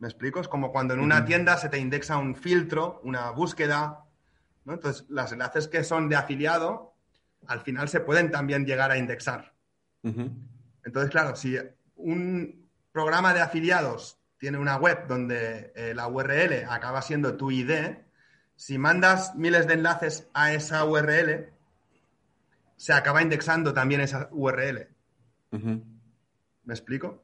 ¿Me 0.00 0.08
explico? 0.08 0.40
Es 0.40 0.48
como 0.48 0.72
cuando 0.72 0.92
en 0.94 0.98
una 0.98 1.24
tienda 1.24 1.56
se 1.56 1.68
te 1.68 1.78
indexa 1.78 2.16
un 2.16 2.34
filtro, 2.34 3.00
una 3.04 3.30
búsqueda, 3.30 4.06
¿no? 4.64 4.72
Entonces, 4.72 5.06
los 5.08 5.30
enlaces 5.30 5.68
que 5.68 5.84
son 5.84 6.08
de 6.08 6.16
afiliado, 6.16 6.96
al 7.46 7.60
final 7.60 7.88
se 7.88 8.00
pueden 8.00 8.32
también 8.32 8.66
llegar 8.66 8.90
a 8.90 8.98
indexar. 8.98 9.54
Entonces, 10.02 11.12
claro, 11.12 11.36
si 11.36 11.56
un 11.94 12.68
programa 12.90 13.32
de 13.32 13.40
afiliados 13.40 14.19
tiene 14.40 14.56
una 14.56 14.76
web 14.78 15.06
donde 15.06 15.70
eh, 15.76 15.92
la 15.94 16.08
URL 16.08 16.64
acaba 16.68 17.02
siendo 17.02 17.36
tu 17.36 17.50
ID, 17.50 17.98
si 18.56 18.78
mandas 18.78 19.36
miles 19.36 19.66
de 19.66 19.74
enlaces 19.74 20.28
a 20.32 20.54
esa 20.54 20.84
URL, 20.84 21.52
se 22.76 22.92
acaba 22.94 23.20
indexando 23.20 23.74
también 23.74 24.00
esa 24.00 24.30
URL. 24.32 24.88
¿Me 25.50 26.74
explico? 26.74 27.22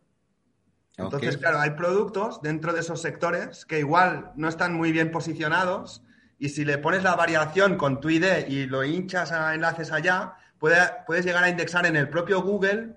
Entonces, 0.98 1.38
claro, 1.38 1.58
hay 1.58 1.70
productos 1.70 2.42
dentro 2.42 2.74
de 2.74 2.80
esos 2.80 3.00
sectores 3.00 3.64
que 3.64 3.78
igual 3.78 4.32
no 4.36 4.48
están 4.48 4.74
muy 4.74 4.92
bien 4.92 5.10
posicionados 5.10 6.02
y 6.38 6.50
si 6.50 6.66
le 6.66 6.76
pones 6.76 7.02
la 7.02 7.16
variación 7.16 7.76
con 7.76 8.00
tu 8.00 8.10
ID 8.10 8.46
y 8.48 8.66
lo 8.66 8.84
hinchas 8.84 9.32
a 9.32 9.54
enlaces 9.54 9.90
allá, 9.90 10.34
puedes 10.58 11.24
llegar 11.24 11.44
a 11.44 11.48
indexar 11.48 11.86
en 11.86 11.96
el 11.96 12.10
propio 12.10 12.42
Google 12.42 12.96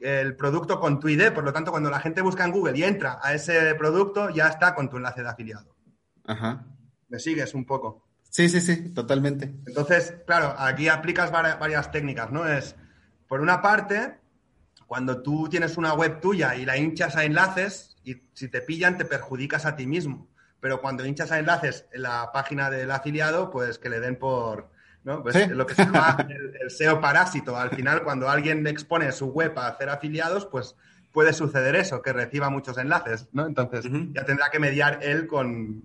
el 0.00 0.36
producto 0.36 0.78
con 0.78 1.00
tu 1.00 1.08
ID, 1.08 1.32
por 1.32 1.44
lo 1.44 1.52
tanto, 1.52 1.70
cuando 1.70 1.90
la 1.90 2.00
gente 2.00 2.20
busca 2.20 2.44
en 2.44 2.52
Google 2.52 2.78
y 2.78 2.84
entra 2.84 3.18
a 3.22 3.34
ese 3.34 3.74
producto, 3.74 4.30
ya 4.30 4.48
está 4.48 4.74
con 4.74 4.90
tu 4.90 4.96
enlace 4.96 5.22
de 5.22 5.28
afiliado. 5.28 5.74
Ajá. 6.26 6.66
¿Me 7.08 7.18
sigues 7.18 7.54
un 7.54 7.64
poco? 7.64 8.06
Sí, 8.28 8.48
sí, 8.48 8.60
sí, 8.60 8.90
totalmente. 8.90 9.54
Entonces, 9.66 10.14
claro, 10.26 10.54
aquí 10.58 10.88
aplicas 10.88 11.30
varias, 11.30 11.90
técnicas, 11.90 12.30
¿no? 12.30 12.46
Es, 12.46 12.76
por 13.28 13.40
una 13.40 13.62
parte, 13.62 14.18
cuando 14.86 15.22
tú 15.22 15.48
tienes 15.48 15.76
una 15.76 15.94
web 15.94 16.20
tuya 16.20 16.54
y 16.54 16.66
la 16.66 16.76
hinchas 16.76 17.16
a 17.16 17.24
enlaces, 17.24 17.96
y 18.04 18.22
si 18.34 18.48
te 18.48 18.60
pillan, 18.60 18.98
te 18.98 19.04
perjudicas 19.04 19.64
a 19.64 19.76
ti 19.76 19.86
mismo. 19.86 20.28
Pero 20.60 20.80
cuando 20.80 21.06
hinchas 21.06 21.32
a 21.32 21.38
enlaces 21.38 21.86
en 21.92 22.02
la 22.02 22.30
página 22.32 22.68
del 22.70 22.90
afiliado, 22.90 23.50
pues 23.50 23.78
que 23.78 23.88
le 23.88 24.00
den 24.00 24.18
por, 24.18 24.70
¿no? 25.06 25.22
Pues 25.22 25.48
lo 25.50 25.64
que 25.64 25.74
se 25.74 25.84
llama 25.84 26.26
el, 26.60 26.68
SEO 26.68 27.00
parásito. 27.00 27.56
Al 27.56 27.70
final, 27.70 28.02
cuando 28.02 28.28
alguien 28.28 28.66
expone 28.66 29.10
su 29.12 29.26
web 29.26 29.56
a 29.56 29.68
hacer 29.68 29.88
afiliados, 29.88 30.46
pues 30.46 30.74
puede 31.12 31.32
suceder 31.32 31.76
eso, 31.76 32.02
que 32.02 32.12
reciba 32.12 32.50
muchos 32.50 32.76
enlaces, 32.76 33.28
¿no? 33.32 33.46
Entonces, 33.46 33.86
ya 34.12 34.24
tendrá 34.24 34.50
que 34.50 34.58
mediar 34.58 34.98
él 35.02 35.28
con, 35.28 35.82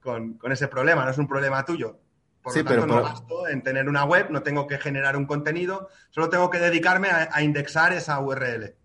con, 0.00 0.52
ese 0.52 0.68
problema, 0.68 1.04
no 1.04 1.10
es 1.10 1.18
un 1.18 1.26
problema 1.26 1.64
tuyo. 1.64 1.98
Por 2.42 2.56
lo 2.56 2.64
tanto, 2.64 2.86
no 2.86 3.02
gasto 3.02 3.48
en 3.48 3.62
tener 3.62 3.88
una 3.88 4.04
web, 4.04 4.30
no 4.30 4.42
tengo 4.42 4.68
que 4.68 4.78
generar 4.78 5.16
un 5.16 5.26
contenido, 5.26 5.88
solo 6.10 6.28
tengo 6.28 6.48
que 6.48 6.58
dedicarme 6.58 7.08
a, 7.08 7.42
indexar 7.42 7.92
esa 7.92 8.20
URL. 8.20 8.76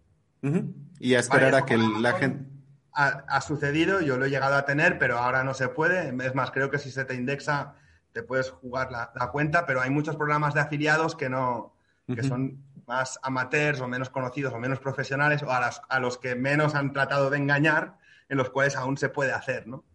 Y 0.99 1.13
a 1.13 1.19
esperar 1.19 1.53
a 1.53 1.65
que 1.65 1.77
la 1.77 2.13
gente... 2.13 2.49
Ha, 2.91 3.39
sucedido, 3.39 4.01
yo 4.01 4.17
lo 4.17 4.25
he 4.25 4.29
llegado 4.29 4.55
a 4.55 4.65
tener, 4.65 4.97
pero 4.97 5.19
ahora 5.19 5.43
no 5.45 5.53
se 5.53 5.69
puede. 5.69 6.13
Es 6.25 6.35
más, 6.35 6.51
creo 6.51 6.69
que 6.69 6.79
si 6.79 6.91
se 6.91 7.05
te 7.05 7.13
indexa 7.13 7.75
te 8.19 8.23
puedes 8.23 8.49
jugar 8.49 8.91
la, 8.91 9.31
cuenta, 9.31 9.65
pero 9.65 9.79
hay 9.79 9.89
muchos 9.89 10.17
programas 10.17 10.53
de 10.53 10.59
afiliados 10.59 11.15
que 11.15 11.29
no, 11.29 11.73
que 12.13 12.21
son 12.21 12.61
más 12.85 13.17
amateurs 13.23 13.79
o 13.79 13.87
menos 13.87 14.09
conocidos 14.09 14.53
o 14.53 14.59
menos 14.59 14.79
profesionales 14.79 15.41
o 15.41 15.49
a, 15.49 15.69
a, 15.87 15.99
los 16.01 16.17
que 16.17 16.35
menos 16.35 16.75
han 16.75 16.91
tratado 16.91 17.29
de 17.29 17.37
engañar, 17.37 17.97
en 18.27 18.37
los 18.37 18.49
cuales 18.49 18.75
aún 18.75 18.97
se 18.97 19.07
puede 19.07 19.31
hacer, 19.31 19.67
¿no? 19.67 19.85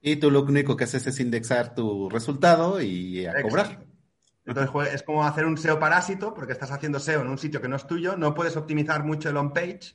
Y 0.00 0.16
tú 0.16 0.32
lo 0.32 0.42
único 0.42 0.76
que 0.76 0.84
haces 0.84 1.06
es 1.06 1.20
indexar 1.20 1.76
tu 1.76 2.08
resultado 2.08 2.80
y 2.82 3.24
a 3.24 3.40
cobrar. 3.40 3.84
Entonces 4.44 4.94
es 4.94 5.02
como 5.04 5.24
hacer 5.24 5.46
un 5.46 5.56
SEO 5.56 5.78
parásito, 5.78 6.34
porque 6.34 6.54
estás 6.54 6.72
haciendo 6.72 6.98
SEO 6.98 7.20
en 7.20 7.28
un 7.28 7.38
sitio 7.38 7.60
que 7.60 7.68
no 7.68 7.76
es 7.76 7.86
tuyo, 7.86 8.16
no 8.16 8.34
puedes 8.34 8.56
optimizar 8.56 9.04
mucho 9.04 9.28
el 9.28 9.36
on-page, 9.36 9.94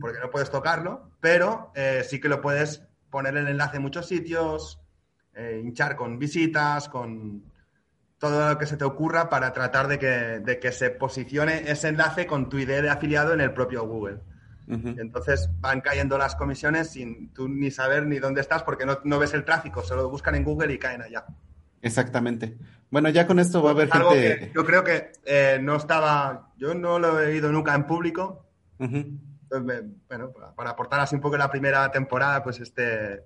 porque 0.00 0.18
no 0.20 0.28
puedes 0.30 0.50
tocarlo, 0.50 1.12
pero 1.20 1.72
eh, 1.74 2.04
sí 2.06 2.20
que 2.20 2.28
lo 2.28 2.42
puedes 2.42 2.82
poner 3.08 3.36
el 3.38 3.48
enlace 3.48 3.76
en 3.76 3.82
muchos 3.82 4.06
sitios, 4.06 4.82
eh, 5.38 5.60
hinchar 5.62 5.94
con 5.94 6.18
visitas, 6.18 6.88
con 6.88 7.44
todo 8.18 8.48
lo 8.48 8.58
que 8.58 8.66
se 8.66 8.76
te 8.76 8.82
ocurra 8.82 9.28
para 9.28 9.52
tratar 9.52 9.86
de 9.86 9.98
que, 10.00 10.58
que, 10.60 10.72
se 10.72 10.90
posicione 10.90 11.70
ese 11.70 11.88
enlace 11.88 12.26
con 12.26 12.48
tu 12.48 12.58
idea 12.58 12.82
de 12.82 12.90
afiliado 12.90 13.32
en 13.34 13.40
el 13.40 13.52
propio 13.52 13.86
Google. 13.86 14.18
Entonces 14.66 15.48
van 15.60 15.80
cayendo 15.80 16.18
las 16.18 16.34
comisiones 16.34 16.90
sin 16.90 17.32
tú 17.32 17.48
ni 17.48 17.70
saber 17.70 18.04
ni 18.04 18.18
dónde 18.18 18.42
estás 18.42 18.64
porque 18.64 18.84
no, 18.84 19.18
ves 19.18 19.32
el 19.32 19.44
tráfico, 19.44 19.82
solo 19.82 20.10
buscan 20.10 20.34
en 20.34 20.44
Google 20.44 20.74
y 20.74 20.78
caen 20.78 21.00
allá. 21.00 21.24
Exactamente. 21.80 22.58
Bueno, 22.90 23.08
ya 23.08 23.26
con 23.26 23.38
esto 23.38 23.62
va 23.62 23.70
a 23.70 23.72
haber 23.72 23.90
gente. 23.90 24.50
yo 24.52 24.64
creo 24.66 24.84
que 24.84 25.12
eh, 25.24 25.58
no 25.62 25.76
estaba, 25.76 26.50
yo 26.58 26.74
no 26.74 26.98
lo 26.98 27.18
he 27.20 27.28
oído 27.28 27.50
nunca 27.52 27.74
en 27.74 27.86
público. 27.86 28.44
bueno, 28.78 30.32
para 30.54 30.70
aportar 30.70 31.00
así 31.00 31.14
un 31.14 31.22
poco 31.22 31.38
la 31.38 31.50
primera 31.50 31.90
temporada, 31.90 32.42
pues 32.42 32.60
este, 32.60 33.22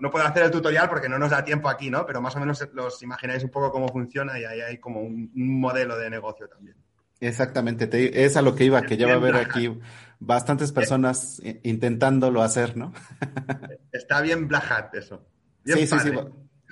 no, 0.00 0.10
puedo 0.10 0.24
hacer 0.26 0.44
el 0.44 0.50
tutorial 0.50 0.88
porque 0.88 1.08
no 1.08 1.18
nos 1.18 1.30
da 1.30 1.44
tiempo 1.44 1.68
aquí, 1.68 1.90
¿no? 1.90 2.06
Pero 2.06 2.20
más 2.20 2.34
o 2.36 2.40
menos 2.40 2.66
los 2.72 3.02
imagináis 3.02 3.44
un 3.44 3.50
poco 3.50 3.70
cómo 3.70 3.88
funciona 3.88 4.38
y 4.38 4.44
ahí 4.44 4.60
hay 4.60 4.78
como 4.78 5.00
un, 5.00 5.30
modelo 5.34 5.96
de 5.98 6.10
negocio 6.10 6.48
también. 6.48 6.76
Exactamente, 7.20 8.24
es 8.24 8.36
a 8.36 8.42
lo 8.42 8.54
que 8.54 8.64
iba, 8.64 8.80
que 8.82 8.96
ya 8.96 9.08
va 9.08 9.14
a 9.14 9.16
haber 9.16 9.36
aquí 9.36 9.76
bastantes 10.20 10.70
personas 10.70 11.42
intentándolo 11.64 12.42
hacer, 12.42 12.76
¿no? 12.76 12.92
está 13.92 14.20
bien 14.20 14.46
Black 14.46 14.94
eso. 14.94 15.26
sí, 15.64 15.86
sí, 15.86 15.98
sí, 15.98 16.10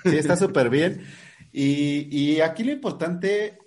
sí, 0.05 0.17
está 0.17 0.37
súper 0.37 0.71
bien. 0.71 1.05
Y, 1.51 2.09
y 2.17 2.41
aquí 2.43 2.63
lo 2.63 2.71
importante, 2.71 3.59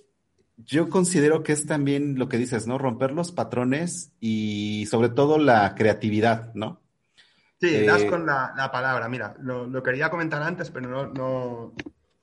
yo 0.57 0.89
considero 0.89 1.43
que 1.43 1.51
es 1.51 1.65
también 1.65 2.17
lo 2.17 2.30
que 2.30 2.38
dices, 2.38 2.65
¿no? 2.65 2.77
Romper 2.77 3.11
los 3.11 3.32
patrones 3.34 4.13
y 4.21 4.88
sobre 4.89 5.09
todo 5.09 5.38
la 5.38 5.75
creatividad, 5.75 6.53
¿no? 6.53 6.82
Sí, 7.60 7.86
das 7.86 8.03
eh, 8.03 8.07
con 8.07 8.26
la, 8.26 8.70
palabra. 8.72 9.10
Mira, 9.10 9.36
lo, 9.41 9.84
quería 9.84 10.10
comentar 10.10 10.41
antes, 10.41 10.72
pero 10.72 10.88
no, 10.88 11.07
no 11.07 11.74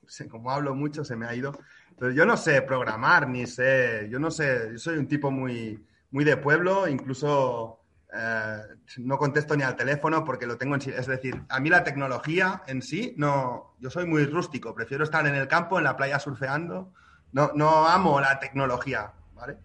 sé, 0.06 0.28
como 0.28 0.50
hablo 0.50 0.74
mucho, 0.74 1.04
se 1.04 1.14
me 1.14 1.26
ha 1.26 1.34
ido. 1.34 1.58
Pero 1.98 2.12
yo 2.12 2.24
no 2.24 2.36
sé 2.36 2.62
programar, 2.62 3.28
ni 3.28 3.46
sé, 3.46 4.08
yo 4.10 4.18
no 4.18 4.30
sé, 4.30 4.70
yo 4.72 4.78
soy 4.78 4.98
un 4.98 5.08
tipo 5.08 5.30
muy, 5.30 5.84
muy 6.10 6.24
de 6.24 6.38
pueblo, 6.38 6.88
incluso 6.88 7.80
eh, 8.14 8.60
no 8.98 9.18
contesto 9.18 9.56
ni 9.56 9.62
al 9.62 9.76
teléfono 9.76 10.24
porque 10.24 10.46
lo 10.46 10.56
tengo 10.56 10.74
en 10.74 10.80
sí. 10.80 10.90
Es 10.90 11.06
decir, 11.06 11.42
a 11.50 11.60
mí 11.60 11.68
la 11.68 11.84
tecnología 11.84 12.62
en 12.66 12.80
sí, 12.80 13.14
no, 13.18 13.74
yo 13.78 13.90
soy 13.90 14.06
muy 14.06 14.24
rústico, 14.24 14.74
prefiero 14.74 15.04
estar 15.04 15.26
en 15.26 15.34
el 15.34 15.48
campo, 15.48 15.76
en 15.76 15.84
la 15.84 15.96
playa 15.96 16.18
surfeando. 16.18 16.92
No, 17.32 17.50
no 17.54 17.86
amo 17.86 18.20
la 18.20 18.38
tecnología, 18.38 19.12
¿vale? 19.34 19.58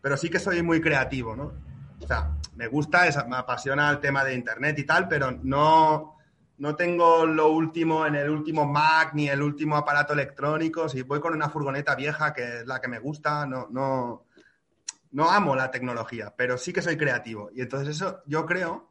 Pero 0.00 0.16
sí 0.16 0.30
que 0.30 0.38
soy 0.38 0.62
muy 0.62 0.80
creativo, 0.80 1.36
¿no? 1.36 1.52
O 2.02 2.06
sea, 2.06 2.30
me 2.56 2.66
gusta, 2.66 3.04
me 3.28 3.36
apasiona 3.36 3.90
el 3.90 4.00
tema 4.00 4.24
de 4.24 4.34
Internet 4.34 4.78
y 4.78 4.84
tal, 4.84 5.08
pero 5.08 5.30
no, 5.42 6.16
no 6.58 6.76
tengo 6.76 7.24
lo 7.26 7.48
último 7.48 8.06
en 8.06 8.14
el 8.16 8.30
último 8.30 8.66
Mac 8.66 9.12
ni 9.14 9.28
el 9.28 9.42
último 9.42 9.76
aparato 9.76 10.12
electrónico. 10.12 10.88
Si 10.88 11.02
voy 11.02 11.20
con 11.20 11.34
una 11.34 11.48
furgoneta 11.48 11.94
vieja, 11.94 12.32
que 12.32 12.60
es 12.60 12.66
la 12.66 12.80
que 12.80 12.88
me 12.88 12.98
gusta, 12.98 13.46
no, 13.46 13.68
no, 13.70 14.26
no 15.12 15.30
amo 15.30 15.56
la 15.56 15.70
tecnología, 15.70 16.34
pero 16.36 16.58
sí 16.58 16.72
que 16.72 16.82
soy 16.82 16.96
creativo. 16.96 17.50
Y 17.54 17.62
entonces 17.62 17.96
eso 17.96 18.22
yo 18.26 18.44
creo 18.44 18.90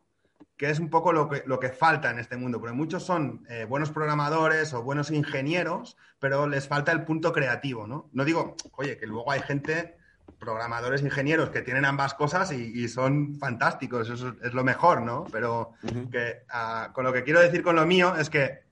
que 0.57 0.69
es 0.69 0.79
un 0.79 0.89
poco 0.89 1.13
lo 1.13 1.29
que, 1.29 1.43
lo 1.45 1.59
que 1.59 1.69
falta 1.69 2.09
en 2.09 2.19
este 2.19 2.37
mundo, 2.37 2.59
porque 2.59 2.75
muchos 2.75 3.03
son 3.03 3.45
eh, 3.49 3.65
buenos 3.65 3.91
programadores 3.91 4.73
o 4.73 4.83
buenos 4.83 5.11
ingenieros, 5.11 5.95
pero 6.19 6.47
les 6.47 6.67
falta 6.67 6.91
el 6.91 7.05
punto 7.05 7.31
creativo, 7.31 7.87
¿no? 7.87 8.09
No 8.13 8.25
digo, 8.25 8.55
oye, 8.73 8.97
que 8.97 9.07
luego 9.07 9.31
hay 9.31 9.41
gente 9.41 9.98
programadores, 10.39 11.01
ingenieros 11.01 11.49
que 11.49 11.61
tienen 11.61 11.85
ambas 11.85 12.13
cosas 12.13 12.51
y, 12.51 12.87
son 12.87 13.37
fantásticos, 13.37 14.09
eso 14.09 14.35
es 14.41 14.53
lo 14.53 14.63
mejor, 14.63 15.01
¿no? 15.01 15.25
Pero 15.31 15.73
que, 16.11 16.43
con 16.93 17.03
lo 17.03 17.13
que 17.13 17.23
quiero 17.23 17.41
decir 17.41 17.61
con 17.61 17.75
lo 17.75 17.85
mío 17.85 18.15
es 18.15 18.29
que 18.29 18.63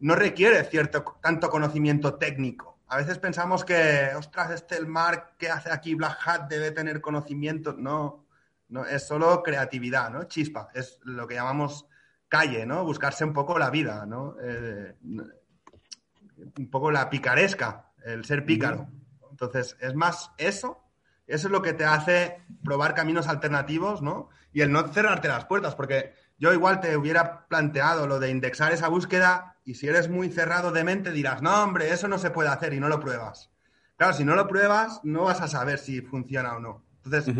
no 0.00 0.16
requiere 0.16 0.64
cierto 0.64 1.04
tanto 1.20 1.48
conocimiento 1.48 2.14
técnico 2.14 2.72
a 2.92 2.98
veces 2.98 3.18
pensamos 3.18 3.64
que, 3.64 4.10
ostras, 4.14 4.50
este 4.50 4.76
el 4.76 4.86
Mark 4.86 5.38
que 5.38 5.48
hace 5.48 5.72
aquí 5.72 5.94
Black 5.94 6.18
Hat 6.26 6.42
debe 6.50 6.72
tener 6.72 7.00
conocimiento. 7.00 7.72
No, 7.72 8.26
no, 8.68 8.84
es 8.84 9.06
solo 9.06 9.42
creatividad, 9.42 10.10
¿no? 10.10 10.24
Chispa, 10.24 10.68
es 10.74 11.00
lo 11.04 11.26
que 11.26 11.36
llamamos 11.36 11.86
calle, 12.28 12.66
¿no? 12.66 12.84
Buscarse 12.84 13.24
un 13.24 13.32
poco 13.32 13.58
la 13.58 13.70
vida, 13.70 14.04
¿no? 14.04 14.36
Eh, 14.42 14.94
un 15.02 16.70
poco 16.70 16.90
la 16.90 17.08
picaresca, 17.08 17.92
el 18.04 18.26
ser 18.26 18.44
pícaro. 18.44 18.86
Entonces, 19.30 19.74
es 19.80 19.94
más 19.94 20.30
eso, 20.36 20.84
eso 21.26 21.48
es 21.48 21.52
lo 21.52 21.62
que 21.62 21.72
te 21.72 21.84
hace 21.84 22.42
probar 22.64 22.94
caminos 22.94 23.28
alternativos, 23.28 24.02
¿no? 24.02 24.28
Y 24.52 24.60
el 24.60 24.72
no 24.72 24.86
cerrarte 24.88 25.28
las 25.28 25.46
puertas, 25.46 25.74
porque 25.74 26.14
yo 26.38 26.52
igual 26.52 26.80
te 26.80 26.96
hubiera 26.96 27.46
planteado 27.46 28.06
lo 28.06 28.18
de 28.18 28.30
indexar 28.30 28.72
esa 28.72 28.88
búsqueda 28.88 29.56
y 29.64 29.74
si 29.74 29.88
eres 29.88 30.08
muy 30.08 30.28
cerrado 30.30 30.72
de 30.72 30.84
mente 30.84 31.12
dirás, 31.12 31.42
no, 31.42 31.62
hombre, 31.62 31.92
eso 31.92 32.08
no 32.08 32.18
se 32.18 32.30
puede 32.30 32.48
hacer 32.48 32.72
y 32.74 32.80
no 32.80 32.88
lo 32.88 33.00
pruebas. 33.00 33.50
Claro, 33.96 34.14
si 34.14 34.24
no 34.24 34.34
lo 34.34 34.48
pruebas, 34.48 35.00
no 35.04 35.24
vas 35.24 35.40
a 35.40 35.48
saber 35.48 35.78
si 35.78 36.00
funciona 36.00 36.56
o 36.56 36.60
no. 36.60 36.84
Entonces, 37.04 37.34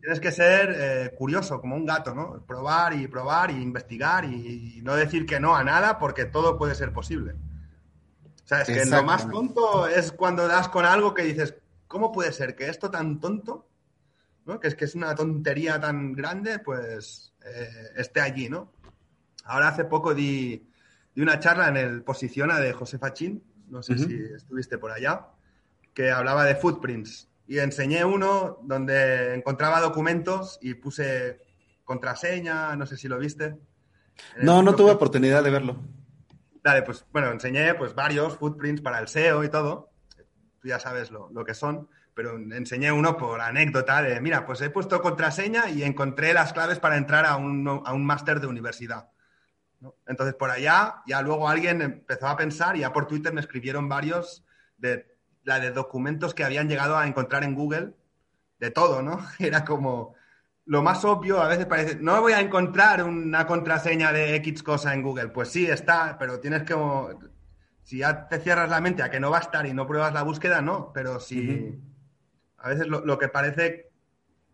tienes 0.00 0.20
que 0.20 0.30
ser 0.30 0.74
eh, 0.76 1.14
curioso, 1.16 1.60
como 1.60 1.74
un 1.74 1.86
gato, 1.86 2.14
¿no? 2.14 2.44
Probar 2.46 2.94
y 2.94 3.08
probar 3.08 3.50
y 3.50 3.54
investigar 3.54 4.24
y, 4.24 4.80
no 4.82 4.94
decir 4.94 5.26
que 5.26 5.40
no 5.40 5.56
a 5.56 5.64
nada 5.64 5.98
porque 5.98 6.24
todo 6.24 6.56
puede 6.56 6.74
ser 6.74 6.92
posible. 6.92 7.32
O 7.32 8.48
sea, 8.48 8.62
es 8.62 8.68
que 8.68 8.84
lo 8.86 9.02
más 9.02 9.28
tonto 9.28 9.86
es 9.86 10.12
cuando 10.12 10.46
das 10.48 10.68
con 10.68 10.84
algo 10.84 11.14
que 11.14 11.22
dices, 11.22 11.54
¿cómo 11.88 12.12
puede 12.12 12.32
ser 12.32 12.54
que 12.54 12.68
esto 12.68 12.90
tan 12.90 13.18
tonto, 13.18 13.68
¿no? 14.44 14.60
que 14.60 14.68
es 14.68 14.74
que 14.74 14.84
es 14.84 14.94
una 14.94 15.14
tontería 15.14 15.80
tan 15.80 16.12
grande, 16.12 16.58
pues 16.60 17.34
eh, 17.44 17.68
esté 17.96 18.20
allí, 18.20 18.48
¿no? 18.48 18.72
Ahora 19.44 19.68
hace 19.68 19.84
poco 19.84 20.14
di, 20.14 20.68
una 21.16 21.40
charla 21.40 21.68
en 21.68 21.76
el 21.78 22.02
Posiciona 22.02 22.60
de 22.60 22.72
José 22.72 22.98
Fachín, 22.98 23.42
no 23.68 23.82
sé 23.82 23.98
si 23.98 24.14
estuviste 24.34 24.78
por 24.78 24.90
allá, 24.90 25.28
que 25.94 26.10
hablaba 26.10 26.44
de 26.44 26.54
footprints. 26.54 27.28
Y 27.46 27.58
enseñé 27.58 28.04
uno 28.04 28.58
donde 28.62 29.34
encontraba 29.34 29.80
documentos 29.80 30.58
y 30.60 30.74
puse 30.74 31.40
contraseña, 31.84 32.76
no 32.76 32.86
sé 32.86 32.96
si 32.96 33.08
lo 33.08 33.18
viste. 33.18 33.58
No, 34.42 34.62
no 34.62 34.74
tuve 34.74 34.92
oportunidad 34.92 35.42
de 35.42 35.50
verlo. 35.50 35.76
Dale, 36.62 36.82
pues 36.82 37.04
bueno, 37.12 37.30
enseñé 37.30 37.74
pues 37.74 37.94
varios 37.94 38.36
footprints 38.36 38.82
para 38.82 38.98
el 38.98 39.08
SEO 39.08 39.44
y 39.44 39.48
todo. 39.48 39.87
Ya 40.68 40.78
sabes 40.78 41.10
lo, 41.10 41.30
lo 41.30 41.44
que 41.44 41.54
son 41.54 41.88
pero 42.18 42.36
enseñé 42.36 42.90
uno 42.90 43.16
por 43.16 43.40
anécdota 43.40 44.02
de, 44.02 44.20
mira, 44.20 44.44
pues 44.44 44.60
he 44.60 44.70
puesto 44.70 45.00
contraseña 45.00 45.70
y 45.70 45.84
encontré 45.84 46.34
las 46.34 46.52
claves 46.52 46.80
para 46.80 46.96
entrar 46.96 47.24
a 47.24 47.36
un, 47.36 47.68
a 47.68 47.92
un 47.92 48.04
máster 48.04 48.40
de 48.40 48.48
universidad. 48.48 49.08
Entonces, 50.04 50.34
por 50.34 50.50
allá, 50.50 50.96
ya 51.06 51.22
luego 51.22 51.48
alguien 51.48 51.80
empezó 51.80 52.26
a 52.26 52.36
pensar 52.36 52.76
ya 52.76 52.92
por 52.92 53.06
Twitter 53.06 53.32
me 53.32 53.40
escribieron 53.40 53.88
varios 53.88 54.44
de 54.76 55.16
la 55.44 55.60
de 55.60 55.70
documentos 55.70 56.34
que 56.34 56.42
habían 56.42 56.68
llegado 56.68 56.96
a 56.98 57.06
encontrar 57.06 57.44
en 57.44 57.54
Google, 57.54 57.94
de 58.58 58.72
todo, 58.72 59.00
¿no? 59.00 59.24
Era 59.38 59.64
como 59.64 60.16
lo 60.64 60.82
más 60.82 61.04
obvio, 61.04 61.40
a 61.40 61.46
veces 61.46 61.66
parece, 61.66 61.98
no 62.00 62.20
voy 62.20 62.32
a 62.32 62.40
encontrar 62.40 63.04
una 63.04 63.46
contraseña 63.46 64.12
de 64.12 64.34
X 64.34 64.64
cosa 64.64 64.92
en 64.92 65.02
Google. 65.02 65.28
Pues 65.28 65.50
sí, 65.50 65.66
está, 65.66 66.16
pero 66.18 66.40
tienes 66.40 66.64
que, 66.64 66.74
si 67.88 68.00
ya 68.00 68.28
te 68.28 68.38
cierras 68.38 68.68
la 68.68 68.82
mente 68.82 69.02
a 69.02 69.10
que 69.10 69.18
no 69.18 69.30
va 69.30 69.38
a 69.38 69.40
estar 69.40 69.64
y 69.64 69.72
no 69.72 69.86
pruebas 69.86 70.12
la 70.12 70.22
búsqueda, 70.22 70.60
no, 70.60 70.92
pero 70.92 71.20
si 71.20 71.74
a 72.58 72.68
veces 72.68 72.86
lo, 72.86 73.18
que 73.18 73.28
parece 73.28 73.88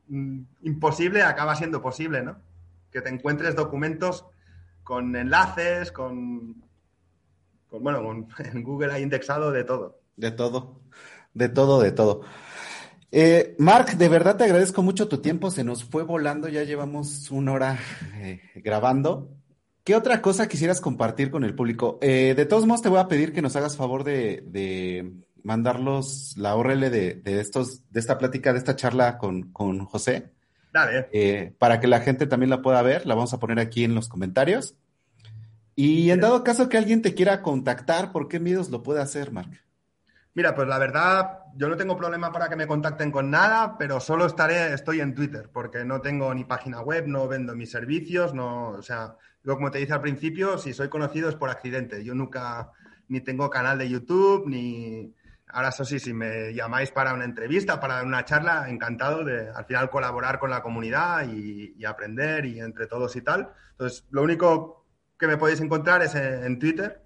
mm, 0.06 0.40
imposible 0.62 1.24
acaba 1.24 1.56
siendo 1.56 1.82
posible, 1.82 2.22
¿no? 2.22 2.40
Que 2.92 3.00
te 3.00 3.08
encuentres 3.08 3.56
documentos 3.56 4.24
con 4.84 5.16
enlaces, 5.16 5.90
con, 5.90 6.62
bueno, 7.72 8.28
en 8.38 8.62
Google 8.62 8.92
ha 8.92 9.00
indexado 9.00 9.50
de 9.50 9.64
todo. 9.64 9.98
De 10.16 10.30
todo, 10.30 10.82
de 11.32 11.48
todo, 11.48 11.82
de 11.82 11.90
todo. 11.90 12.20
Eh, 13.10 13.56
Mark, 13.58 13.96
de 13.96 14.08
verdad 14.08 14.36
te 14.36 14.44
agradezco 14.44 14.80
mucho 14.80 15.08
tu 15.08 15.18
tiempo, 15.18 15.50
se 15.50 15.64
nos 15.64 15.82
fue 15.82 16.04
volando, 16.04 16.46
ya 16.46 16.62
llevamos 16.62 17.32
una 17.32 17.50
hora 17.50 17.78
eh, 18.14 18.42
grabando. 18.54 19.28
¿Qué 19.84 19.94
otra 19.94 20.22
cosa 20.22 20.48
quisieras 20.48 20.80
compartir 20.80 21.30
con 21.30 21.44
el 21.44 21.54
público? 21.54 21.98
Eh, 22.00 22.34
de 22.34 22.46
todos 22.46 22.66
modos, 22.66 22.82
te 22.82 22.88
voy 22.88 22.98
a 22.98 23.08
pedir 23.08 23.32
que 23.32 23.42
nos 23.42 23.54
hagas 23.54 23.76
favor 23.76 24.02
de 24.02 24.42
mandarlos 25.44 26.34
la 26.36 26.56
URL 26.56 26.90
de, 26.90 27.22
estos, 27.24 27.88
de 27.90 28.00
esta 28.00 28.18
plática, 28.18 28.52
de 28.52 28.58
esta 28.58 28.74
charla 28.74 29.18
con, 29.18 29.84
José. 29.84 30.32
Dale. 30.72 31.08
Eh, 31.12 31.54
para 31.58 31.78
que 31.78 31.86
la 31.86 32.00
gente 32.00 32.26
también 32.26 32.50
la 32.50 32.62
pueda 32.62 32.82
ver, 32.82 33.06
la 33.06 33.14
vamos 33.14 33.32
a 33.32 33.38
poner 33.38 33.60
aquí 33.60 33.84
en 33.84 33.94
los 33.94 34.08
comentarios. 34.08 34.74
Y 35.76 36.10
en 36.10 36.20
dado 36.20 36.42
caso 36.42 36.68
que 36.68 36.78
alguien 36.78 37.02
te 37.02 37.14
quiera 37.14 37.42
contactar, 37.42 38.10
¿por 38.10 38.26
qué 38.26 38.40
miedos 38.40 38.70
lo 38.70 38.82
puede 38.82 39.00
hacer, 39.00 39.30
Mark? 39.30 39.50
Mira, 40.32 40.54
pues 40.54 40.66
la 40.66 40.78
verdad, 40.78 41.40
yo 41.54 41.68
no 41.68 41.76
tengo 41.76 41.96
problema 41.96 42.32
para 42.32 42.48
que 42.48 42.56
me 42.56 42.66
contacten 42.66 43.12
con 43.12 43.30
nada, 43.30 43.76
pero 43.78 44.00
solo 44.00 44.26
estaré, 44.26 44.72
estoy 44.72 45.00
en 45.00 45.14
Twitter, 45.14 45.50
porque 45.52 45.84
no 45.84 46.00
tengo 46.00 46.34
ni 46.34 46.44
página 46.44 46.80
web, 46.80 47.06
no 47.06 47.28
vendo 47.28 47.54
mis 47.54 47.70
servicios, 47.70 48.34
no, 48.34 48.70
o 48.70 48.82
sea, 48.82 49.16
yo 49.44 49.54
como 49.54 49.70
te 49.70 49.78
dije 49.78 49.92
al 49.92 50.00
principio, 50.00 50.58
si 50.58 50.72
soy 50.72 50.88
conocido 50.88 51.28
es 51.28 51.34
por 51.34 51.50
accidente. 51.50 52.04
Yo 52.04 52.14
nunca 52.14 52.70
ni 53.08 53.20
tengo 53.20 53.50
canal 53.50 53.78
de 53.78 53.88
YouTube, 53.88 54.46
ni, 54.46 55.14
Ahora, 55.54 55.68
eso 55.68 55.84
sí, 55.84 56.00
si 56.00 56.12
me 56.12 56.52
llamáis 56.52 56.90
para 56.90 57.14
una 57.14 57.24
entrevista, 57.24 57.78
para 57.78 58.02
una 58.02 58.24
charla, 58.24 58.68
encantado 58.68 59.22
de 59.22 59.50
al 59.50 59.64
final 59.66 59.88
colaborar 59.88 60.40
con 60.40 60.50
la 60.50 60.60
comunidad 60.60 61.28
y, 61.28 61.84
aprender 61.84 62.44
y 62.44 62.58
entre 62.58 62.88
todos 62.88 63.14
y 63.14 63.20
tal. 63.20 63.52
Entonces, 63.70 64.04
lo 64.10 64.24
único 64.24 64.84
que 65.16 65.28
me 65.28 65.36
podéis 65.36 65.60
encontrar 65.60 66.02
es 66.02 66.16
en, 66.16 66.58
Twitter 66.58 67.00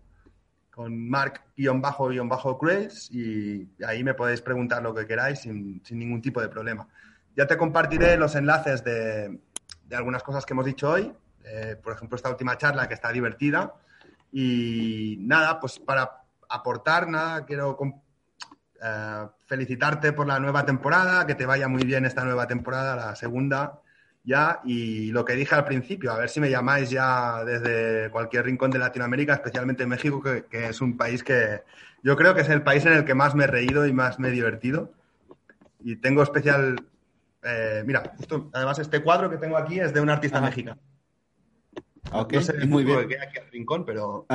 con 0.71 1.11
mark-craze 1.11 3.09
y 3.11 3.69
ahí 3.85 4.03
me 4.03 4.15
podéis 4.15 4.41
preguntar 4.41 4.83
lo 4.83 4.95
que 4.95 5.07
queráis 5.07 5.41
sin, 5.41 5.83
ningún 5.91 6.23
tipo 6.23 6.41
de 6.41 6.49
problema. 6.49 6.89
Ya 7.37 7.47
te 7.47 7.59
compartiré 7.59 8.17
los 8.17 8.35
enlaces 8.35 8.83
de, 8.83 9.39
algunas 9.93 10.23
cosas 10.23 10.47
que 10.47 10.55
hemos 10.55 10.65
dicho 10.65 10.89
hoy, 10.89 11.13
eh, 11.51 11.77
por 11.83 11.93
ejemplo, 11.93 12.17
esta 12.17 12.31
última 12.31 12.57
charla 12.57 12.89
que 12.89 12.95
está 12.95 13.11
divertida. 13.13 13.75
Y 14.33 15.17
nada, 15.21 15.59
pues 15.61 15.79
para 15.79 16.23
aportar, 16.49 17.09
nada, 17.09 17.45
quiero 17.45 17.79
eh, 18.83 19.27
felicitarte 19.47 20.13
por 20.13 20.27
la 20.27 20.39
nueva 20.39 20.65
temporada, 20.65 21.27
que 21.27 21.35
te 21.35 21.47
vaya 21.47 21.69
muy 21.69 21.85
bien 21.85 22.05
esta 22.05 22.25
nueva 22.25 22.47
temporada, 22.47 22.97
la 22.97 23.17
segunda 23.17 23.81
ya. 24.25 24.61
Y 24.65 25.11
lo 25.11 25.25
que 25.25 25.35
dije 25.35 25.55
al 25.55 25.65
principio, 25.65 26.13
a 26.13 26.19
ver 26.19 26.29
si 26.29 26.41
me 26.41 26.51
llamáis 26.51 26.91
ya 26.91 27.45
desde 27.45 28.11
cualquier 28.11 28.45
rincón 28.45 28.71
de 28.71 28.79
Latinoamérica, 28.79 29.35
especialmente 29.35 29.87
México, 29.87 30.23
que, 30.23 30.69
es 30.69 30.81
un 30.81 30.97
país 30.97 31.25
que 31.25 31.63
yo 32.03 32.17
creo 32.17 32.35
que 32.35 32.43
es 32.43 32.49
el 32.49 32.63
país 32.63 32.85
en 32.87 32.93
el 32.93 33.05
que 33.05 33.15
más 33.15 33.35
me 33.35 33.45
he 33.45 33.47
reído 33.47 33.87
y 33.87 33.93
más 33.93 34.19
me 34.19 34.29
he 34.29 34.31
divertido. 34.31 34.93
Y 35.81 35.97
tengo 35.97 36.23
especial. 36.23 36.77
Eh, 37.43 37.83
mira, 37.87 38.13
justo, 38.17 38.51
además 38.53 38.79
este 38.79 39.03
cuadro 39.03 39.31
que 39.31 39.39
tengo 39.39 39.57
aquí 39.57 39.81
es 39.81 39.95
de 39.95 40.01
un 40.01 40.11
artista 40.11 40.41
mexicano. 40.41 40.79
Ok, 42.13 42.35
muy 42.67 42.85
bien. 42.85 43.09
Que 43.09 43.21
aquí 43.21 43.39
al 43.39 43.51
rincón, 43.51 43.85
pero 43.85 44.27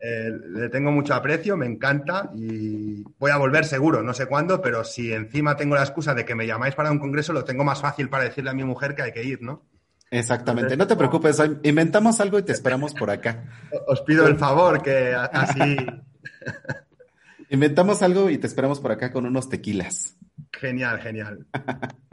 eh, 0.00 0.30
le 0.50 0.68
tengo 0.68 0.90
mucho 0.90 1.14
aprecio, 1.14 1.56
me 1.56 1.66
encanta 1.66 2.30
y 2.34 3.04
voy 3.18 3.30
a 3.30 3.36
volver 3.36 3.64
seguro, 3.64 4.02
no 4.02 4.14
sé 4.14 4.26
cuándo, 4.26 4.60
pero 4.60 4.82
si 4.84 5.12
encima 5.12 5.56
tengo 5.56 5.74
la 5.74 5.82
excusa 5.82 6.14
de 6.14 6.24
que 6.24 6.34
me 6.34 6.46
llamáis 6.46 6.74
para 6.74 6.90
un 6.90 6.98
congreso, 6.98 7.32
lo 7.32 7.44
tengo 7.44 7.64
más 7.64 7.80
fácil 7.80 8.08
para 8.08 8.24
decirle 8.24 8.50
a 8.50 8.54
mi 8.54 8.64
mujer 8.64 8.94
que 8.94 9.02
hay 9.02 9.12
que 9.12 9.24
ir, 9.24 9.42
¿no? 9.42 9.62
Exactamente, 10.10 10.76
no 10.76 10.86
te 10.86 10.96
preocupes, 10.96 11.40
inventamos 11.62 12.20
algo 12.20 12.38
y 12.38 12.42
te 12.42 12.52
esperamos 12.52 12.94
por 12.94 13.10
acá. 13.10 13.44
Os 13.86 14.02
pido 14.02 14.26
el 14.26 14.36
favor 14.36 14.82
que 14.82 15.14
así... 15.14 15.76
inventamos 17.48 18.02
algo 18.02 18.30
y 18.30 18.38
te 18.38 18.46
esperamos 18.46 18.80
por 18.80 18.92
acá 18.92 19.12
con 19.12 19.24
unos 19.26 19.48
tequilas. 19.48 20.16
Genial, 20.52 21.00
genial. 21.00 21.46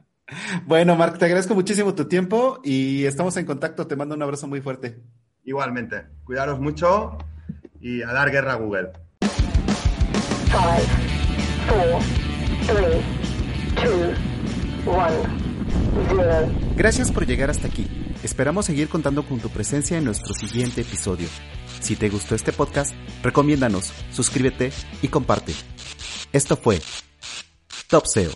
bueno, 0.65 0.95
Marc, 0.95 1.17
te 1.17 1.25
agradezco 1.25 1.55
muchísimo 1.55 1.95
tu 1.95 2.05
tiempo 2.07 2.59
y 2.63 3.05
estamos 3.05 3.36
en 3.38 3.45
contacto. 3.45 3.88
Te 3.88 3.95
mando 3.95 4.15
un 4.15 4.23
abrazo 4.23 4.47
muy 4.47 4.61
fuerte. 4.61 4.99
Igualmente, 5.43 6.05
cuidaros 6.23 6.59
mucho 6.59 7.17
y 7.82 8.01
a 8.01 8.11
dar 8.13 8.32
guerra 8.32 8.53
a 8.53 8.55
Google. 8.55 8.89
Gracias 16.75 17.11
por 17.11 17.25
llegar 17.25 17.49
hasta 17.49 17.67
aquí. 17.67 17.88
Esperamos 18.23 18.65
seguir 18.65 18.89
contando 18.89 19.23
con 19.23 19.39
tu 19.39 19.49
presencia 19.49 19.97
en 19.97 20.05
nuestro 20.05 20.34
siguiente 20.34 20.82
episodio. 20.82 21.27
Si 21.80 21.95
te 21.95 22.09
gustó 22.09 22.36
este 22.36 22.51
podcast, 22.51 22.93
recomiéndanos, 23.23 23.93
suscríbete 24.11 24.71
y 25.01 25.07
comparte. 25.07 25.53
Esto 26.34 26.57
fue 26.57 26.82
Top 27.88 28.05
SEO. 28.05 28.32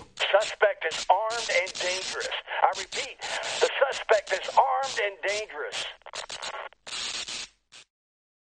dangerous. 5.40 5.86